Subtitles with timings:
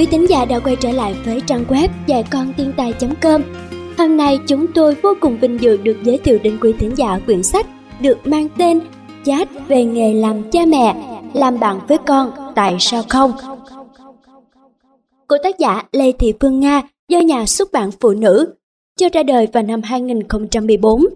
[0.00, 3.42] quý thính giả đã quay trở lại với trang web dạy con tiên tài.com
[3.98, 7.20] Hôm nay chúng tôi vô cùng vinh dự được giới thiệu đến quý thính giả
[7.26, 7.66] quyển sách
[8.00, 8.80] được mang tên
[9.24, 13.32] Chat về nghề làm cha mẹ, làm bạn với con, tại sao không?
[15.28, 18.54] Của tác giả Lê Thị Phương Nga do nhà xuất bản Phụ Nữ,
[18.98, 21.06] cho ra đời vào năm 2014.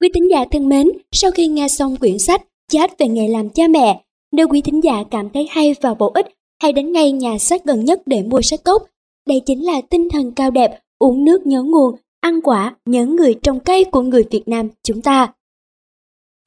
[0.00, 3.48] Quý thính giả thân mến, sau khi nghe xong quyển sách Chat về nghề làm
[3.48, 4.02] cha mẹ,
[4.32, 7.64] nếu quý thính giả cảm thấy hay và bổ ích hãy đến ngay nhà sách
[7.64, 8.82] gần nhất để mua sách cốc.
[9.26, 13.34] Đây chính là tinh thần cao đẹp, uống nước nhớ nguồn, ăn quả nhớ người
[13.42, 15.32] trồng cây của người Việt Nam chúng ta.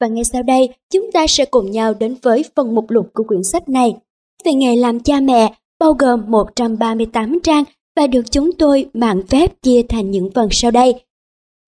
[0.00, 3.24] Và ngay sau đây, chúng ta sẽ cùng nhau đến với phần mục lục của
[3.24, 3.96] quyển sách này.
[4.44, 7.64] Về nghề làm cha mẹ, bao gồm 138 trang
[7.96, 10.94] và được chúng tôi mạng phép chia thành những phần sau đây.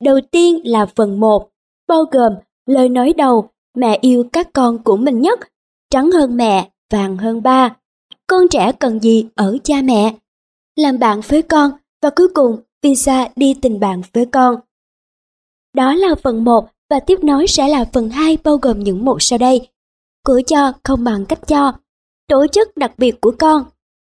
[0.02, 1.48] Đầu tiên là phần 1,
[1.88, 2.32] bao gồm
[2.66, 5.40] lời nói đầu, mẹ yêu các con của mình nhất,
[5.90, 7.76] trắng hơn mẹ, vàng hơn ba
[8.26, 10.16] con trẻ cần gì ở cha mẹ.
[10.76, 11.70] Làm bạn với con
[12.02, 14.56] và cuối cùng visa đi tình bạn với con.
[15.74, 19.16] Đó là phần 1 và tiếp nối sẽ là phần 2 bao gồm những mục
[19.20, 19.68] sau đây.
[20.24, 21.72] Của cho không bằng cách cho,
[22.28, 23.64] tổ chức đặc biệt của con,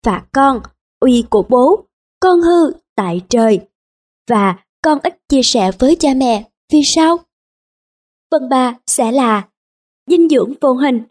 [0.05, 0.61] và con,
[0.99, 1.85] uy của bố,
[2.19, 3.59] con hư tại trời,
[4.29, 7.17] và con ít chia sẻ với cha mẹ, vì sao?
[8.31, 9.47] Phần 3 sẽ là
[10.07, 11.03] dinh dưỡng vô hình,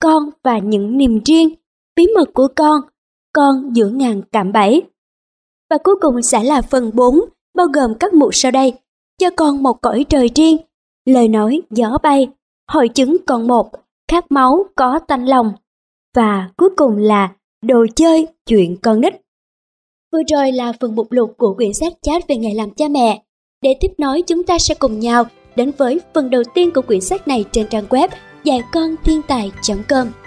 [0.00, 1.54] con và những niềm riêng,
[1.96, 2.80] bí mật của con,
[3.32, 4.82] con giữa ngàn cạm bẫy.
[5.70, 7.20] Và cuối cùng sẽ là phần 4,
[7.54, 8.72] bao gồm các mục sau đây,
[9.18, 10.56] cho con một cõi trời riêng,
[11.04, 12.28] lời nói gió bay,
[12.68, 13.70] hội chứng còn một,
[14.10, 15.52] khát máu có tanh lòng.
[16.14, 17.32] Và cuối cùng là
[17.62, 19.14] đồ chơi chuyện con nít.
[20.12, 23.22] Vừa rồi là phần mục lục của quyển sách chat về ngày làm cha mẹ.
[23.62, 25.24] Để tiếp nối chúng ta sẽ cùng nhau
[25.56, 28.08] đến với phần đầu tiên của quyển sách này trên trang web
[28.44, 30.21] dạy con thiên tài.com.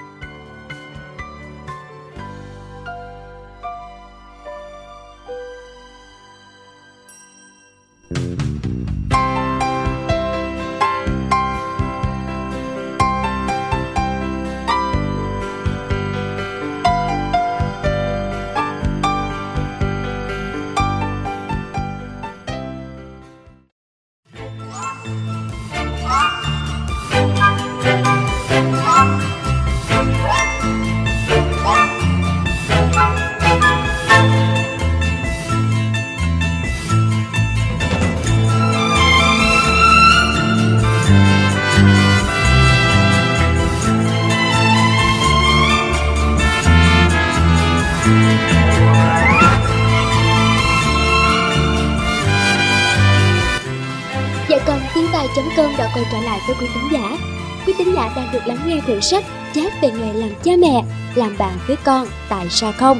[58.48, 59.24] lắng nghe quyển sách
[59.54, 60.84] Chat về nghề làm cha mẹ,
[61.16, 62.98] làm bạn với con, tại sao không?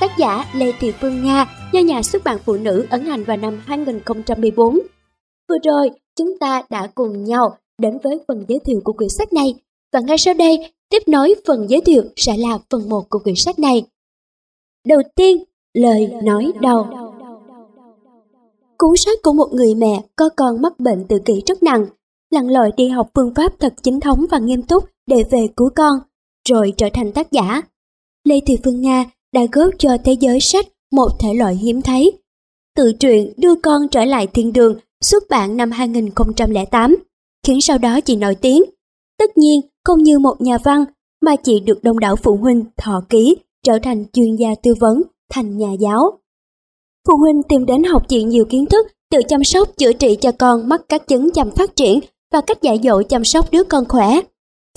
[0.00, 3.36] Tác giả Lê Thị Phương Nga do nhà xuất bản Phụ nữ ấn hành vào
[3.36, 4.78] năm 2014.
[5.48, 9.32] Vừa rồi, chúng ta đã cùng nhau đến với phần giới thiệu của quyển sách
[9.32, 9.54] này
[9.92, 13.36] và ngay sau đây, tiếp nối phần giới thiệu sẽ là phần 1 của quyển
[13.36, 13.84] sách này.
[14.86, 15.44] Đầu tiên,
[15.74, 16.86] lời nói đầu.
[18.78, 21.86] Cuốn sách của một người mẹ có con mắc bệnh tự kỷ rất nặng,
[22.30, 25.70] lặn lội đi học phương pháp thật chính thống và nghiêm túc để về cứu
[25.76, 25.98] con,
[26.48, 27.62] rồi trở thành tác giả.
[28.24, 29.04] Lê Thị Phương Nga
[29.34, 32.12] đã góp cho thế giới sách một thể loại hiếm thấy.
[32.76, 36.96] Tự truyện đưa con trở lại thiên đường xuất bản năm 2008,
[37.46, 38.62] khiến sau đó chị nổi tiếng.
[39.18, 40.84] Tất nhiên, không như một nhà văn,
[41.22, 45.02] mà chị được đông đảo phụ huynh thọ ký trở thành chuyên gia tư vấn,
[45.30, 46.18] thành nhà giáo.
[47.08, 50.32] Phụ huynh tìm đến học chị nhiều kiến thức, tự chăm sóc chữa trị cho
[50.32, 52.00] con mắc các chứng chậm phát triển
[52.32, 54.20] và cách dạy dỗ chăm sóc đứa con khỏe.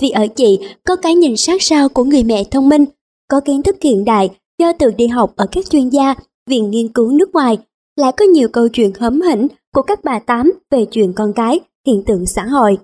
[0.02, 2.84] Vì ở chị có cái nhìn sát sao của người mẹ thông minh,
[3.28, 6.14] có kiến thức hiện đại do tự đi học ở các chuyên gia,
[6.50, 7.58] viện nghiên cứu nước ngoài,
[7.96, 11.60] lại có nhiều câu chuyện hấm hỉnh của các bà tám về chuyện con cái,
[11.86, 12.78] hiện tượng xã hội.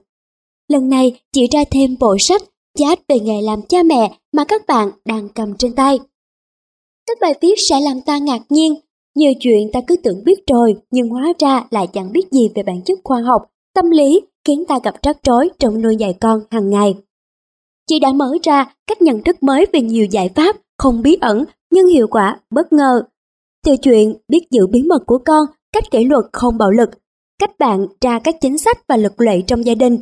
[0.69, 2.43] Lần này chị ra thêm bộ sách
[2.79, 5.99] chat về nghề làm cha mẹ mà các bạn đang cầm trên tay.
[7.07, 8.75] Các bài viết sẽ làm ta ngạc nhiên
[9.15, 12.63] nhiều chuyện ta cứ tưởng biết rồi nhưng hóa ra lại chẳng biết gì về
[12.63, 13.43] bản chất khoa học,
[13.75, 14.21] tâm lý
[14.51, 16.95] khiến ta gặp rắc rối trong nuôi dạy con hàng ngày.
[17.89, 21.45] Chị đã mở ra cách nhận thức mới về nhiều giải pháp không bí ẩn
[21.73, 23.03] nhưng hiệu quả bất ngờ.
[23.65, 26.91] Từ chuyện biết giữ bí mật của con, cách kỷ luật không bạo lực,
[27.39, 30.01] cách bạn ra các chính sách và luật lệ trong gia đình,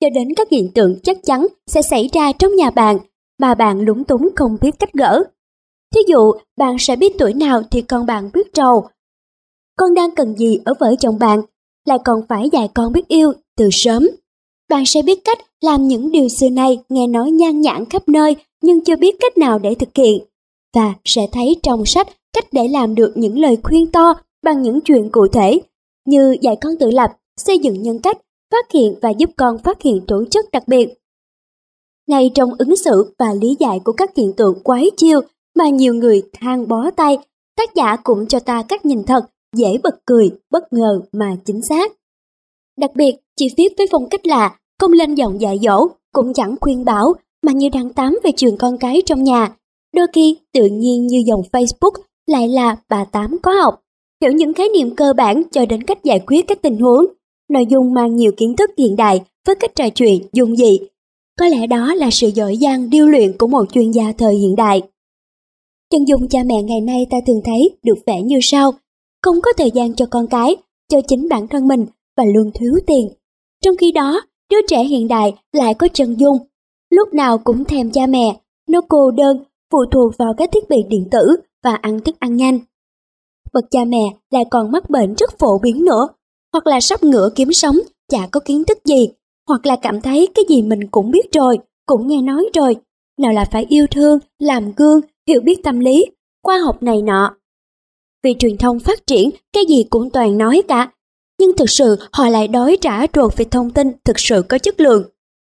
[0.00, 2.98] cho đến các hiện tượng chắc chắn sẽ xảy ra trong nhà bạn
[3.38, 5.22] mà bạn lúng túng không biết cách gỡ.
[5.94, 8.88] Thí dụ, bạn sẽ biết tuổi nào thì con bạn biết trầu.
[9.76, 11.42] Con đang cần gì ở vợ chồng bạn,
[11.86, 14.08] lại còn phải dạy con biết yêu từ sớm.
[14.70, 18.36] Bạn sẽ biết cách làm những điều xưa nay nghe nói nhan nhản khắp nơi
[18.62, 20.24] nhưng chưa biết cách nào để thực hiện.
[20.74, 24.80] và sẽ thấy trong sách cách để làm được những lời khuyên to bằng những
[24.80, 25.60] chuyện cụ thể
[26.06, 28.18] như dạy con tự lập, xây dựng nhân cách,
[28.52, 30.94] phát hiện và giúp con phát hiện tổ chức đặc biệt.
[32.08, 35.20] Ngay trong ứng xử và lý giải của các hiện tượng quái chiêu
[35.54, 37.18] mà nhiều người than bó tay,
[37.56, 39.20] tác giả cũng cho ta cách nhìn thật,
[39.56, 41.92] dễ bật cười, bất ngờ mà chính xác.
[42.78, 46.56] Đặc biệt, chị viết với phong cách là không lên giọng dạy dỗ, cũng chẳng
[46.60, 47.12] khuyên bảo,
[47.42, 49.56] mà như đang tám về trường con cái trong nhà.
[49.94, 53.82] Đôi khi, tự nhiên như dòng Facebook lại là bà Tám có học,
[54.22, 57.04] hiểu những khái niệm cơ bản cho đến cách giải quyết các tình huống.
[57.50, 60.78] Nội dung mang nhiều kiến thức hiện đại với cách trò chuyện dung dị.
[61.38, 64.56] Có lẽ đó là sự giỏi giang điêu luyện của một chuyên gia thời hiện
[64.56, 64.82] đại.
[65.90, 68.72] Chân dung cha mẹ ngày nay ta thường thấy được vẽ như sau,
[69.26, 70.56] không có thời gian cho con cái,
[70.88, 71.86] cho chính bản thân mình
[72.16, 73.08] và luôn thiếu tiền.
[73.64, 74.20] Trong khi đó,
[74.50, 76.38] đứa trẻ hiện đại lại có chân dung,
[76.90, 80.76] lúc nào cũng thèm cha mẹ, nó cô đơn, phụ thuộc vào các thiết bị
[80.88, 82.58] điện tử và ăn thức ăn nhanh.
[83.52, 86.08] Bậc cha mẹ lại còn mắc bệnh rất phổ biến nữa,
[86.52, 87.76] hoặc là sắp ngửa kiếm sống,
[88.10, 89.08] chả có kiến thức gì,
[89.48, 92.76] hoặc là cảm thấy cái gì mình cũng biết rồi, cũng nghe nói rồi.
[93.18, 96.06] Nào là phải yêu thương, làm gương, hiểu biết tâm lý,
[96.42, 97.36] khoa học này nọ.
[98.26, 100.90] Vì truyền thông phát triển, cái gì cũng toàn nói cả.
[101.40, 104.80] Nhưng thực sự họ lại đói trả ruột về thông tin thực sự có chất
[104.80, 105.04] lượng.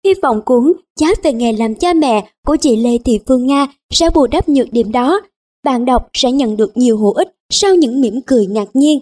[0.05, 3.67] Hy vọng cuốn Giá về nghề làm cha mẹ của chị Lê Thị Phương Nga
[3.89, 5.21] sẽ bù đắp nhược điểm đó.
[5.63, 8.99] Bạn đọc sẽ nhận được nhiều hữu ích sau những mỉm cười ngạc nhiên.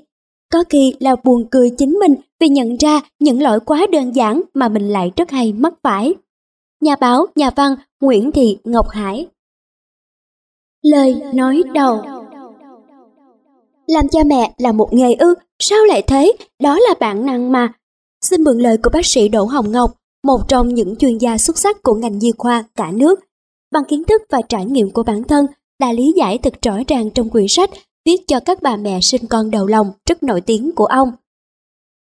[0.53, 4.41] Có khi là buồn cười chính mình vì nhận ra những lỗi quá đơn giản
[4.53, 6.13] mà mình lại rất hay mắc phải.
[6.81, 9.27] Nhà báo, nhà văn Nguyễn Thị Ngọc Hải
[10.81, 12.14] Lời nói đầu
[13.87, 16.33] làm cha mẹ là một nghề ư, sao lại thế?
[16.61, 17.73] Đó là bản năng mà.
[18.21, 19.91] Xin mượn lời của bác sĩ Đỗ Hồng Ngọc,
[20.23, 23.19] một trong những chuyên gia xuất sắc của ngành nhi khoa cả nước.
[23.71, 25.45] Bằng kiến thức và trải nghiệm của bản thân,
[25.79, 27.69] đã lý giải thật rõ ràng trong quyển sách
[28.05, 31.11] viết cho các bà mẹ sinh con đầu lòng rất nổi tiếng của ông.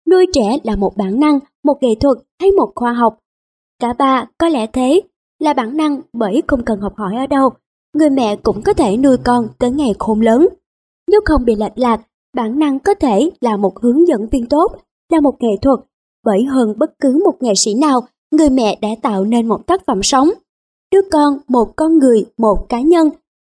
[0.10, 3.18] Nuôi trẻ là một bản năng, một nghệ thuật hay một khoa học.
[3.80, 5.02] Cả ba có lẽ thế,
[5.40, 7.50] là bản năng bởi không cần học hỏi ở đâu,
[7.94, 10.48] người mẹ cũng có thể nuôi con tới ngày khôn lớn.
[11.12, 12.02] Nếu không bị lệch lạc,
[12.36, 14.68] bản năng có thể là một hướng dẫn viên tốt,
[15.10, 15.80] là một nghệ thuật,
[16.24, 19.86] bởi hơn bất cứ một nghệ sĩ nào, người mẹ đã tạo nên một tác
[19.86, 20.30] phẩm sống.
[20.92, 23.10] Đứa con, một con người, một cá nhân,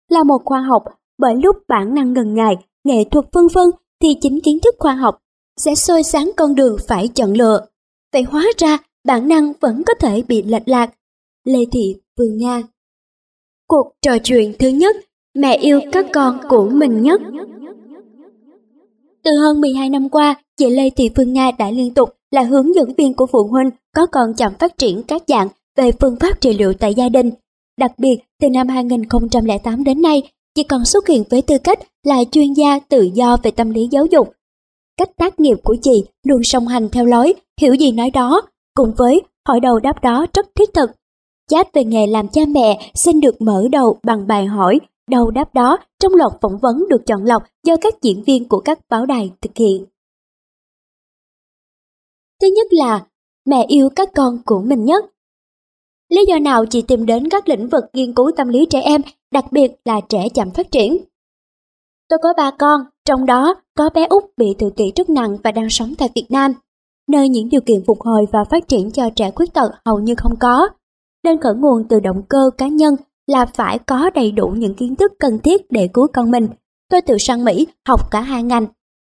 [0.08, 0.84] là một khoa học,
[1.18, 3.70] bởi lúc bản năng ngần ngại, nghệ thuật vân vân
[4.02, 5.18] thì chính kiến thức khoa học
[5.56, 7.66] sẽ soi sáng con đường phải chọn lựa.
[8.12, 10.90] Vậy hóa ra bản năng vẫn có thể bị lệch lạc.
[11.44, 12.62] Lê Thị Phương Nga
[13.68, 14.96] Cuộc trò chuyện thứ nhất,
[15.34, 17.20] mẹ yêu các con của mình nhất.
[19.24, 22.74] Từ hơn 12 năm qua, chị Lê Thị Phương Nga đã liên tục là hướng
[22.74, 26.40] dẫn viên của phụ huynh có con chậm phát triển các dạng về phương pháp
[26.40, 27.30] trị liệu tại gia đình.
[27.78, 30.22] Đặc biệt, từ năm 2008 đến nay,
[30.54, 33.88] chị còn xuất hiện với tư cách là chuyên gia tự do về tâm lý
[33.90, 34.32] giáo dục.
[34.96, 38.42] Cách tác nghiệp của chị luôn song hành theo lối hiểu gì nói đó,
[38.74, 40.90] cùng với hỏi đầu đáp đó rất thiết thực
[41.52, 44.80] Chat về nghề làm cha mẹ xin được mở đầu bằng bài hỏi
[45.10, 48.60] đầu đáp đó trong loạt phỏng vấn được chọn lọc do các diễn viên của
[48.60, 49.84] các báo đài thực hiện.
[52.40, 53.06] Thứ nhất là
[53.44, 55.04] mẹ yêu các con của mình nhất.
[56.08, 59.00] Lý do nào chị tìm đến các lĩnh vực nghiên cứu tâm lý trẻ em,
[59.30, 60.96] đặc biệt là trẻ chậm phát triển?
[62.08, 65.52] Tôi có ba con, trong đó có bé út bị tự kỷ rất nặng và
[65.52, 66.52] đang sống tại Việt Nam,
[67.08, 70.14] nơi những điều kiện phục hồi và phát triển cho trẻ khuyết tật hầu như
[70.14, 70.68] không có
[71.24, 74.96] nên khởi nguồn từ động cơ cá nhân là phải có đầy đủ những kiến
[74.96, 76.48] thức cần thiết để cứu con mình.
[76.90, 78.66] Tôi tự sang Mỹ học cả hai ngành,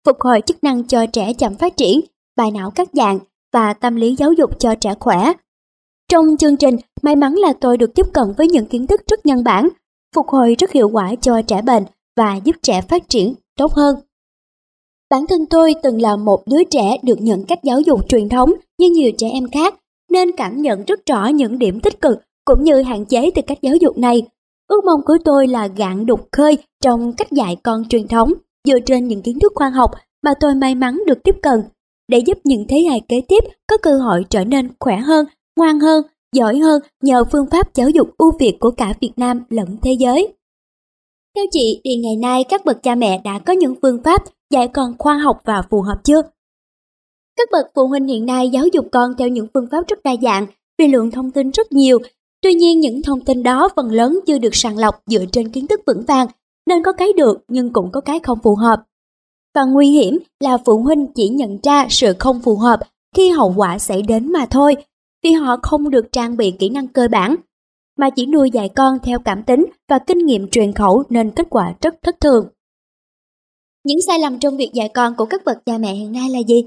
[0.06, 2.02] phục hồi chức năng cho trẻ chậm phát triển,
[2.38, 3.20] bài não các dạng
[3.54, 5.34] và tâm lý giáo dục cho trẻ khỏe.
[6.10, 9.26] Trong chương trình, may mắn là tôi được tiếp cận với những kiến thức rất
[9.26, 9.70] nhân bản,
[10.16, 11.84] phục hồi rất hiệu quả cho trẻ bệnh
[12.18, 13.96] và giúp trẻ phát triển tốt hơn.
[15.10, 18.54] Bản thân tôi từng là một đứa trẻ được nhận cách giáo dục truyền thống
[18.78, 19.76] như nhiều trẻ em khác
[20.12, 23.58] nên cảm nhận rất rõ những điểm tích cực cũng như hạn chế từ cách
[23.62, 24.22] giáo dục này.
[24.68, 28.34] Ước mong của tôi là gạn đục khơi trong cách dạy con truyền thống
[28.68, 29.92] dựa trên những kiến thức khoa học
[30.24, 31.62] mà tôi may mắn được tiếp cận
[32.08, 35.25] để giúp những thế hệ kế tiếp có cơ hội trở nên khỏe hơn,
[35.58, 36.04] ngoan hơn,
[36.36, 39.92] giỏi hơn nhờ phương pháp giáo dục ưu việt của cả Việt Nam lẫn thế
[40.00, 40.34] giới.
[41.36, 44.68] Theo chị thì ngày nay các bậc cha mẹ đã có những phương pháp dạy
[44.68, 46.22] con khoa học và phù hợp chưa?
[47.38, 50.12] Các bậc phụ huynh hiện nay giáo dục con theo những phương pháp rất đa
[50.22, 50.46] dạng
[50.77, 52.00] vì lượng thông tin rất nhiều.
[52.41, 55.67] Tuy nhiên những thông tin đó phần lớn chưa được sàng lọc dựa trên kiến
[55.67, 56.27] thức vững vàng,
[56.67, 58.84] nên có cái được nhưng cũng có cái không phù hợp.
[59.56, 62.79] Và nguy hiểm là phụ huynh chỉ nhận ra sự không phù hợp
[63.15, 64.75] khi hậu quả xảy đến mà thôi,
[65.24, 67.36] vì họ không được trang bị kỹ năng cơ bản.
[67.98, 71.48] mà chỉ nuôi dạy con theo cảm tính và kinh nghiệm truyền khẩu nên kết
[71.50, 72.48] quả rất thất thường.
[73.84, 76.39] Những sai lầm trong việc dạy con của các bậc cha mẹ hiện nay là
[76.48, 76.63] gì?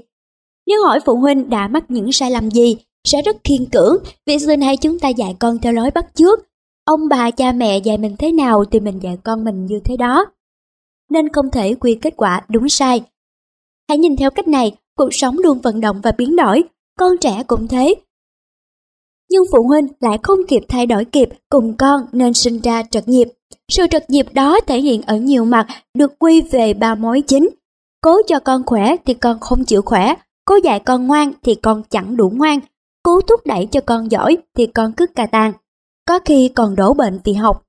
[0.67, 4.39] Nếu hỏi phụ huynh đã mắc những sai lầm gì, sẽ rất kiên cưỡng vì
[4.39, 6.39] xưa nay chúng ta dạy con theo lối bắt chước.
[6.85, 9.97] Ông bà cha mẹ dạy mình thế nào thì mình dạy con mình như thế
[9.97, 10.25] đó.
[11.09, 13.03] Nên không thể quy kết quả đúng sai.
[13.89, 16.63] Hãy nhìn theo cách này, cuộc sống luôn vận động và biến đổi,
[16.99, 17.95] con trẻ cũng thế.
[19.29, 23.07] Nhưng phụ huynh lại không kịp thay đổi kịp cùng con nên sinh ra trật
[23.07, 23.27] nhịp.
[23.71, 27.49] Sự trật nhịp đó thể hiện ở nhiều mặt được quy về ba mối chính.
[28.01, 30.15] Cố cho con khỏe thì con không chịu khỏe,
[30.45, 32.59] cố dạy con ngoan thì con chẳng đủ ngoan,
[33.03, 35.53] cố thúc đẩy cho con giỏi thì con cứ cà tàn.
[36.07, 37.63] Có khi còn đổ bệnh vì học.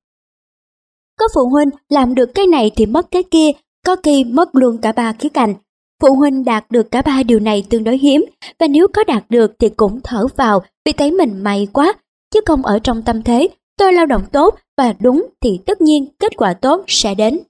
[1.19, 3.51] Có phụ huynh làm được cái này thì mất cái kia,
[3.87, 5.55] có khi mất luôn cả ba khía cạnh.
[6.03, 8.25] Phụ huynh đạt được cả ba điều này tương đối hiếm,
[8.59, 11.93] và nếu có đạt được thì cũng thở vào vì thấy mình may quá,
[12.31, 13.49] chứ không ở trong tâm thế
[13.79, 17.41] tôi lao động tốt và đúng thì tất nhiên kết quả tốt sẽ đến.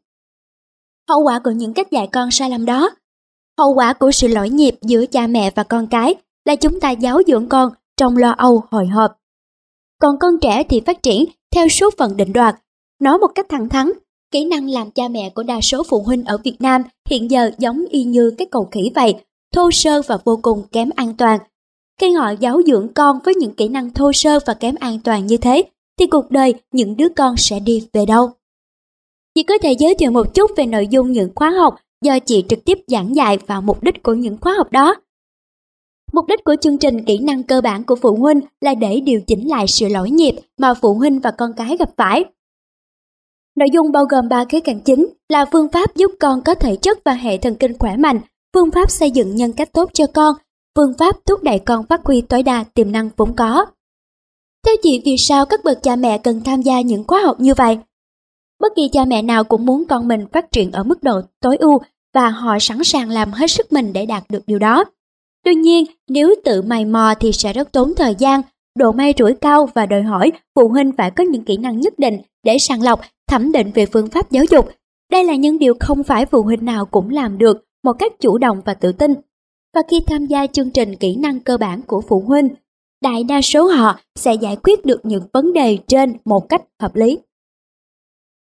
[1.09, 2.91] Hậu quả của những cách dạy con sai lầm đó
[3.59, 6.91] Hậu quả của sự lỗi nhịp giữa cha mẹ và con cái là chúng ta
[6.91, 9.13] giáo dưỡng con trong lo âu hồi hộp.
[9.99, 12.55] Còn con trẻ thì phát triển theo số phận định đoạt.
[13.01, 13.93] Nói một cách thẳng thắn,
[14.31, 17.51] kỹ năng làm cha mẹ của đa số phụ huynh ở Việt Nam hiện giờ
[17.59, 19.15] giống y như cái cầu khỉ vậy,
[19.55, 21.39] thô sơ và vô cùng kém an toàn.
[22.01, 25.27] Khi họ giáo dưỡng con với những kỹ năng thô sơ và kém an toàn
[25.27, 25.63] như thế,
[25.99, 28.31] thì cuộc đời những đứa con sẽ đi về đâu?
[29.35, 32.45] Chị có thể giới thiệu một chút về nội dung những khóa học do chị
[32.49, 34.95] trực tiếp giảng dạy và mục đích của những khóa học đó.
[36.13, 39.21] Mục đích của chương trình kỹ năng cơ bản của phụ huynh là để điều
[39.27, 42.25] chỉnh lại sự lỗi nhịp mà phụ huynh và con cái gặp phải.
[43.57, 46.77] Nội dung bao gồm 3 khía cạnh chính là phương pháp giúp con có thể
[46.77, 48.21] chất và hệ thần kinh khỏe mạnh,
[48.55, 50.35] phương pháp xây dựng nhân cách tốt cho con,
[50.77, 53.67] phương pháp thúc đẩy con phát huy tối đa tiềm năng vốn có.
[54.67, 57.55] Theo chị vì sao các bậc cha mẹ cần tham gia những khóa học như
[57.55, 57.79] vậy?
[58.61, 61.57] Bất kỳ cha mẹ nào cũng muốn con mình phát triển ở mức độ tối
[61.57, 61.79] ưu
[62.15, 64.85] và họ sẵn sàng làm hết sức mình để đạt được điều đó.
[65.45, 68.43] Tuy nhiên, nếu tự mày mò thì sẽ rất tốn thời gian,
[68.79, 71.99] độ may rủi cao và đòi hỏi phụ huynh phải có những kỹ năng nhất
[71.99, 74.69] định để sàng lọc, thẩm định về phương pháp giáo dục.
[75.13, 78.39] Đây là những điều không phải phụ huynh nào cũng làm được một cách chủ
[78.39, 79.15] động và tự tin.
[79.75, 82.49] Và khi tham gia chương trình kỹ năng cơ bản của phụ huynh,
[83.03, 86.97] đại đa số họ sẽ giải quyết được những vấn đề trên một cách hợp
[86.97, 87.19] lý.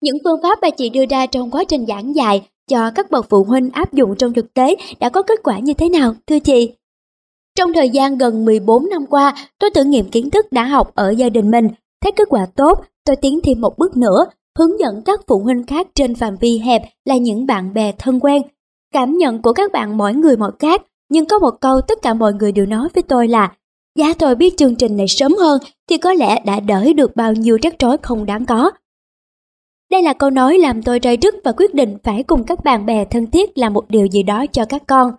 [0.00, 3.26] Những phương pháp mà chị đưa ra trong quá trình giảng dạy cho các bậc
[3.28, 6.38] phụ huynh áp dụng trong thực tế đã có kết quả như thế nào, thưa
[6.38, 6.72] chị?
[7.58, 11.10] Trong thời gian gần 14 năm qua, tôi thử nghiệm kiến thức đã học ở
[11.10, 11.68] gia đình mình,
[12.02, 14.26] thấy kết quả tốt, tôi tiến thêm một bước nữa,
[14.58, 18.20] hướng dẫn các phụ huynh khác trên phạm vi hẹp là những bạn bè thân
[18.20, 18.42] quen.
[18.94, 22.14] Cảm nhận của các bạn mỗi người mỗi khác, nhưng có một câu tất cả
[22.14, 23.52] mọi người đều nói với tôi là
[23.98, 27.16] dạ Giá tôi biết chương trình này sớm hơn thì có lẽ đã đỡ được
[27.16, 28.70] bao nhiêu rắc rối không đáng có.
[29.90, 32.86] Đây là câu nói làm tôi rơi rứt và quyết định phải cùng các bạn
[32.86, 35.12] bè thân thiết làm một điều gì đó cho các con.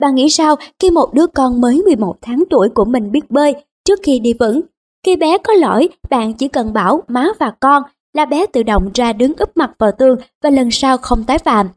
[0.00, 3.54] Bạn nghĩ sao khi một đứa con mới 11 tháng tuổi của mình biết bơi
[3.84, 4.60] trước khi đi vững?
[5.06, 7.82] Khi bé có lỗi, bạn chỉ cần bảo má và con
[8.12, 11.38] là bé tự động ra đứng úp mặt vào tường và lần sau không tái
[11.38, 11.68] phạm.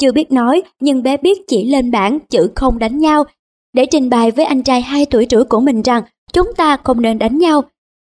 [0.00, 3.24] Chưa biết nói, nhưng bé biết chỉ lên bảng chữ không đánh nhau
[3.72, 6.02] để trình bày với anh trai 2 tuổi rưỡi của mình rằng
[6.32, 7.62] chúng ta không nên đánh nhau.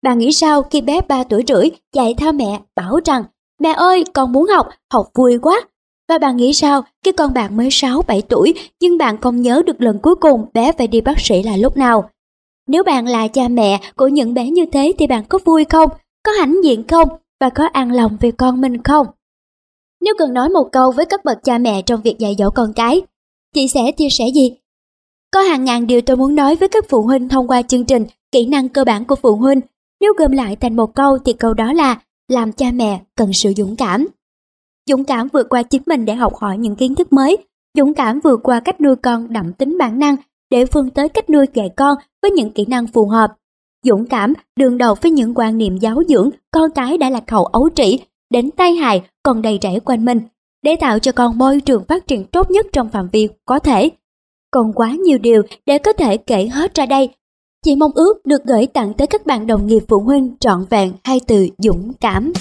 [0.05, 3.23] Bà nghĩ sao khi bé 3 tuổi rưỡi chạy theo mẹ bảo rằng
[3.59, 5.61] mẹ ơi con muốn học, học vui quá.
[6.09, 9.81] Và bà nghĩ sao khi con bạn mới 6-7 tuổi nhưng bạn không nhớ được
[9.81, 12.09] lần cuối cùng bé phải đi bác sĩ là lúc nào.
[12.67, 15.89] Nếu bạn là cha mẹ của những bé như thế thì bạn có vui không?
[16.23, 17.07] Có hãnh diện không?
[17.41, 19.07] Và có an lòng về con mình không?
[20.01, 22.73] Nếu cần nói một câu với các bậc cha mẹ trong việc dạy dỗ con
[22.73, 23.01] cái,
[23.55, 24.57] chị sẽ chia sẻ gì?
[25.31, 28.05] Có hàng ngàn điều tôi muốn nói với các phụ huynh thông qua chương trình
[28.31, 29.61] Kỹ năng cơ bản của phụ huynh.
[30.01, 33.53] Nếu gom lại thành một câu thì câu đó là làm cha mẹ cần sự
[33.57, 34.07] dũng cảm.
[34.89, 37.37] Dũng cảm vượt qua chính mình để học hỏi những kiến thức mới,
[37.77, 40.15] dũng cảm vượt qua cách nuôi con đậm tính bản năng
[40.51, 43.33] để phương tới cách nuôi dạy con với những kỹ năng phù hợp.
[43.83, 47.45] Dũng cảm đường đầu với những quan niệm giáo dưỡng con cái đã lạc hậu
[47.45, 47.99] ấu trĩ
[48.29, 50.21] đến tai hại còn đầy rẫy quanh mình
[50.63, 53.89] để tạo cho con môi trường phát triển tốt nhất trong phạm vi có thể
[54.51, 57.09] còn quá nhiều điều để có thể kể hết ra đây.
[57.65, 60.93] Chị mong ước được gửi tặng tới các bạn đồng nghiệp phụ huynh trọn vẹn
[61.03, 62.33] hai từ dũng cảm.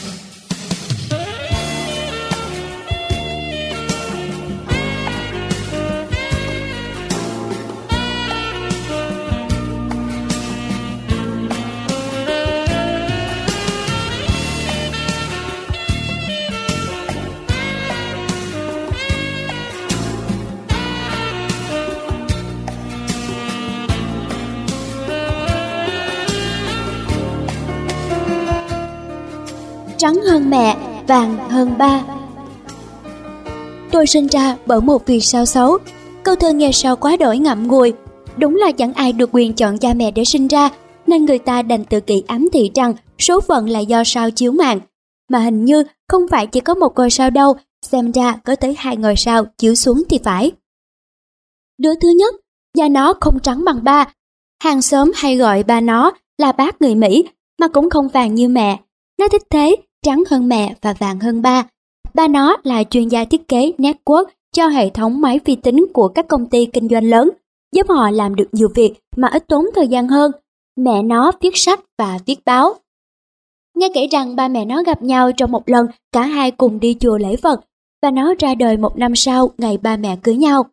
[30.04, 30.76] Trắng hơn mẹ,
[31.08, 32.02] vàng hơn ba.
[33.90, 35.78] Tôi sinh ra bởi một vì sao xấu.
[36.22, 37.92] Câu thơ nghe sao quá đổi ngậm ngùi.
[38.36, 40.70] Đúng là chẳng ai được quyền chọn cha mẹ để sinh ra,
[41.06, 44.52] nên người ta đành tự kỷ ám thị rằng số phận là do sao chiếu
[44.52, 44.80] mạng.
[45.30, 48.74] Mà hình như không phải chỉ có một ngôi sao đâu, xem ra có tới
[48.78, 50.52] hai ngôi sao chiếu xuống thì phải.
[51.78, 52.34] Đứa thứ nhất,
[52.76, 54.04] da nó không trắng bằng ba.
[54.62, 57.24] Hàng xóm hay gọi ba nó là bác người Mỹ,
[57.60, 58.78] mà cũng không vàng như mẹ.
[59.18, 61.66] Nó thích thế, trắng hơn mẹ và vàng hơn ba.
[62.14, 66.08] Ba nó là chuyên gia thiết kế network cho hệ thống máy vi tính của
[66.08, 67.30] các công ty kinh doanh lớn,
[67.72, 70.32] giúp họ làm được nhiều việc mà ít tốn thời gian hơn.
[70.76, 72.74] Mẹ nó viết sách và viết báo.
[73.76, 76.96] Nghe kể rằng ba mẹ nó gặp nhau trong một lần, cả hai cùng đi
[77.00, 77.60] chùa lễ Phật,
[78.02, 80.66] và nó ra đời một năm sau ngày ba mẹ cưới nhau.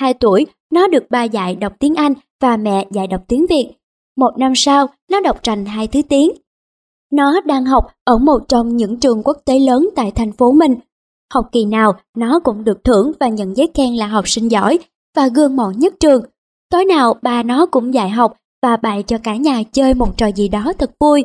[0.00, 3.70] Hai tuổi, nó được ba dạy đọc tiếng Anh và mẹ dạy đọc tiếng Việt.
[4.16, 6.30] Một năm sau, nó đọc trành hai thứ tiếng.
[7.12, 10.74] Nó đang học ở một trong những trường quốc tế lớn tại thành phố mình.
[11.34, 14.78] Học kỳ nào, nó cũng được thưởng và nhận giấy khen là học sinh giỏi
[15.16, 16.22] và gương mẫu nhất trường.
[16.70, 20.26] Tối nào ba nó cũng dạy học và bày cho cả nhà chơi một trò
[20.26, 21.24] gì đó thật vui.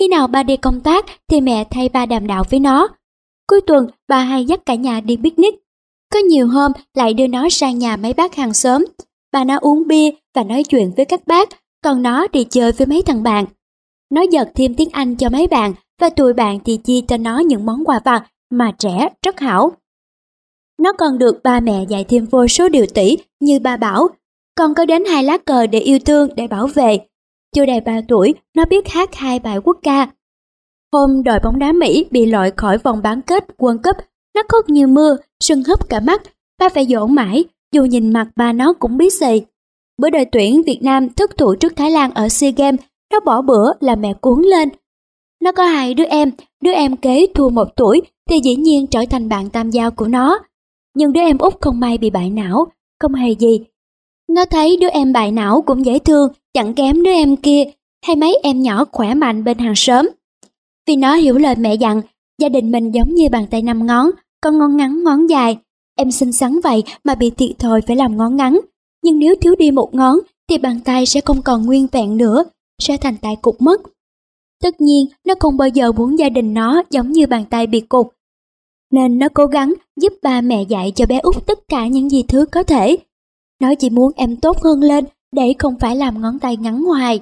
[0.00, 2.88] Khi nào ba đi công tác thì mẹ thay ba đàm đạo với nó.
[3.48, 5.54] Cuối tuần ba hay dắt cả nhà đi picnic.
[6.12, 8.84] Có nhiều hôm lại đưa nó sang nhà mấy bác hàng xóm.
[9.32, 11.48] Bà nó uống bia và nói chuyện với các bác,
[11.84, 13.44] còn nó đi chơi với mấy thằng bạn.
[14.12, 17.38] Nó giật thêm tiếng Anh cho mấy bạn và tụi bạn thì chia cho nó
[17.38, 19.72] những món quà vặt mà trẻ rất hảo.
[20.82, 24.08] Nó còn được ba mẹ dạy thêm vô số điều tỉ như ba bảo,
[24.54, 26.98] còn có đến hai lá cờ để yêu thương để bảo vệ.
[27.54, 30.08] Chưa đầy 3 tuổi, nó biết hát hai bài quốc ca.
[30.92, 33.96] Hôm đội bóng đá Mỹ bị loại khỏi vòng bán kết World Cup,
[34.34, 36.22] nó khóc như mưa, sưng húp cả mắt,
[36.58, 39.42] ba phải dỗ mãi, dù nhìn mặt ba nó cũng biết gì.
[39.98, 42.80] Bữa đội tuyển Việt Nam thất thủ trước Thái Lan ở SEA Games,
[43.12, 44.68] nó bỏ bữa là mẹ cuốn lên.
[45.42, 46.30] Nó có hai đứa em,
[46.62, 50.08] đứa em kế thua một tuổi thì dĩ nhiên trở thành bạn tam giao của
[50.08, 50.38] nó.
[50.96, 52.66] Nhưng đứa em út không may bị bại não,
[53.00, 53.60] không hề gì.
[54.28, 57.64] Nó thấy đứa em bại não cũng dễ thương, chẳng kém đứa em kia,
[58.06, 60.08] hay mấy em nhỏ khỏe mạnh bên hàng xóm.
[60.88, 62.00] Vì nó hiểu lời mẹ dặn,
[62.38, 65.58] gia đình mình giống như bàn tay năm ngón, con ngón ngắn ngón dài.
[65.96, 68.60] Em xinh xắn vậy mà bị thiệt thòi phải làm ngón ngắn.
[69.04, 72.44] Nhưng nếu thiếu đi một ngón thì bàn tay sẽ không còn nguyên vẹn nữa,
[72.82, 73.80] sẽ thành tay cục mất.
[74.62, 77.80] Tất nhiên, nó không bao giờ muốn gia đình nó giống như bàn tay bị
[77.80, 78.14] cục.
[78.92, 82.22] Nên nó cố gắng giúp ba mẹ dạy cho bé út tất cả những gì
[82.28, 82.96] thứ có thể.
[83.60, 87.20] Nó chỉ muốn em tốt hơn lên để không phải làm ngón tay ngắn hoài.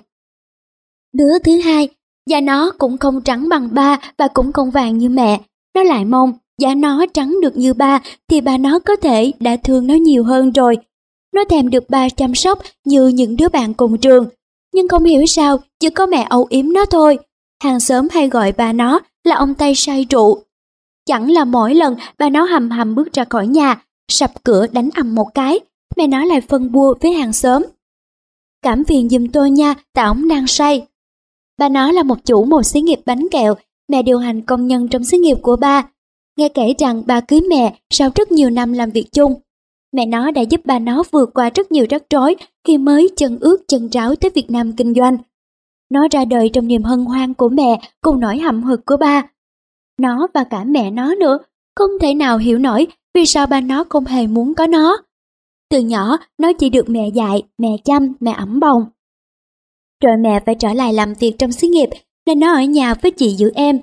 [1.13, 1.89] Đứa thứ hai,
[2.27, 5.41] da nó cũng không trắng bằng ba và cũng không vàng như mẹ.
[5.75, 9.57] Nó lại mong da nó trắng được như ba thì ba nó có thể đã
[9.57, 10.77] thương nó nhiều hơn rồi.
[11.35, 14.29] Nó thèm được ba chăm sóc như những đứa bạn cùng trường.
[14.75, 17.19] Nhưng không hiểu sao chỉ có mẹ âu yếm nó thôi.
[17.63, 20.43] Hàng xóm hay gọi bà nó là ông tay say rượu.
[21.07, 24.89] Chẳng là mỗi lần bà nó hầm hầm bước ra khỏi nhà, sập cửa đánh
[24.95, 25.61] ầm một cái,
[25.97, 27.63] mẹ nó lại phân bua với hàng xóm.
[28.63, 30.87] Cảm phiền giùm tôi nha, tại ổng đang say.
[31.59, 33.55] bà nó là một chủ một xí nghiệp bánh kẹo,
[33.89, 35.89] mẹ điều hành công nhân trong xí nghiệp của ba.
[36.37, 39.35] Nghe kể rằng ba cưới mẹ sau rất nhiều năm làm việc chung.
[39.93, 43.39] Mẹ nó đã giúp bà nó vượt qua rất nhiều rắc rối khi mới chân
[43.41, 45.17] ướt chân ráo tới Việt Nam kinh doanh.
[45.91, 49.23] Nó ra đời trong niềm hân hoan của mẹ cùng nỗi hậm hực của ba.
[50.01, 51.39] Nó và cả mẹ nó nữa
[51.77, 54.97] không thể nào hiểu nổi vì sao ba nó không hề muốn có nó.
[55.71, 58.85] Từ nhỏ, nó chỉ được mẹ dạy, mẹ chăm, mẹ ẩm bồng.
[60.05, 61.89] Rồi mẹ phải trở lại làm việc trong xí nghiệp,
[62.27, 63.81] nên nó ở nhà với chị giữ em.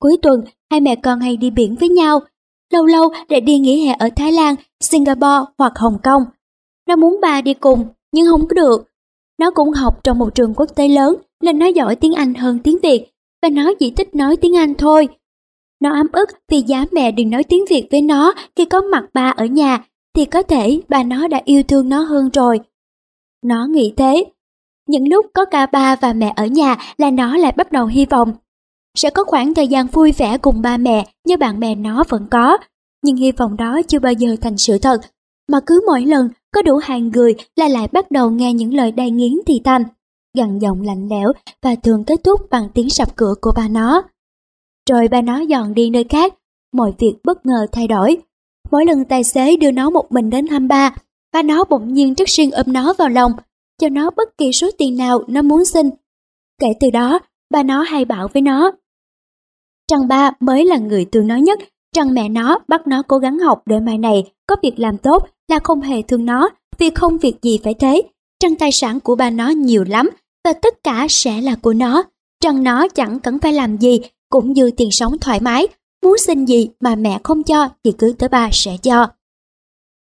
[0.00, 2.20] Cuối tuần, hai mẹ con hay đi biển với nhau.
[2.72, 6.22] Lâu lâu lại đi nghỉ hè ở Thái Lan, Singapore hoặc Hồng Kông.
[6.88, 8.88] Nó muốn ba đi cùng, nhưng không có được.
[9.38, 12.58] Nó cũng học trong một trường quốc tế lớn, nên nó giỏi tiếng Anh hơn
[12.58, 13.06] tiếng Việt,
[13.42, 15.08] và nó chỉ thích nói tiếng Anh thôi.
[15.80, 19.04] Nó ấm ức vì giá mẹ đừng nói tiếng Việt với nó khi có mặt
[19.14, 22.60] ba ở nhà thì có thể bà nó đã yêu thương nó hơn rồi.
[23.44, 24.24] Nó nghĩ thế.
[24.88, 28.06] Những lúc có cả ba và mẹ ở nhà là nó lại bắt đầu hy
[28.06, 28.32] vọng.
[28.94, 32.26] Sẽ có khoảng thời gian vui vẻ cùng ba mẹ như bạn bè nó vẫn
[32.30, 32.58] có.
[33.02, 35.00] Nhưng hy vọng đó chưa bao giờ thành sự thật.
[35.48, 38.92] Mà cứ mỗi lần có đủ hàng người là lại bắt đầu nghe những lời
[38.92, 39.82] đầy nghiến thì thầm.
[40.36, 41.32] Gần giọng lạnh lẽo
[41.62, 44.02] và thường kết thúc bằng tiếng sập cửa của ba nó.
[44.90, 46.34] Rồi ba nó dọn đi nơi khác,
[46.72, 48.16] mọi việc bất ngờ thay đổi.
[48.70, 50.94] Mỗi lần tài xế đưa nó một mình đến thăm ba,
[51.32, 53.32] ba nó bỗng nhiên rất xin ôm nó vào lòng,
[53.80, 55.90] cho nó bất kỳ số tiền nào nó muốn xin.
[56.60, 57.18] Kể từ đó,
[57.50, 58.70] ba nó hay bảo với nó.
[59.88, 61.58] Trăng ba mới là người thương nó nhất,
[61.92, 65.28] trăng mẹ nó bắt nó cố gắng học để mai này có việc làm tốt
[65.48, 68.02] là không hề thương nó, vì không việc gì phải thế.
[68.40, 70.10] Trăng tài sản của ba nó nhiều lắm
[70.44, 72.02] và tất cả sẽ là của nó.
[72.40, 75.68] Trăng nó chẳng cần phải làm gì cũng như tiền sống thoải mái,
[76.02, 79.08] muốn xin gì mà mẹ không cho thì cứ tới ba sẽ cho.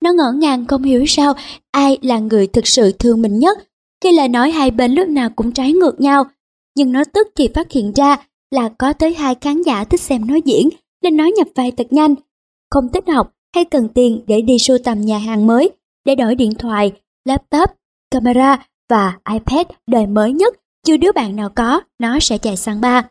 [0.04, 1.34] Nó ngỡ ngàng không hiểu sao
[1.72, 3.58] ai là người thực sự thương mình nhất
[4.04, 6.24] khi lời nói hai bên lúc nào cũng trái ngược nhau.
[6.76, 8.18] Nhưng nó tức thì phát hiện ra
[8.52, 10.70] là có tới hai khán giả thích xem nó diễn
[11.04, 12.16] nên nói nhập vai thật nhanh.
[12.72, 15.70] Không thích học hay cần tiền để đi sưu tầm nhà hàng mới,
[16.06, 16.92] để đổi điện thoại,
[17.26, 17.70] laptop,
[18.12, 22.82] camera và iPad đời mới nhất, chưa đứa bạn nào có, nó sẽ chạy sang
[22.82, 23.10] ba.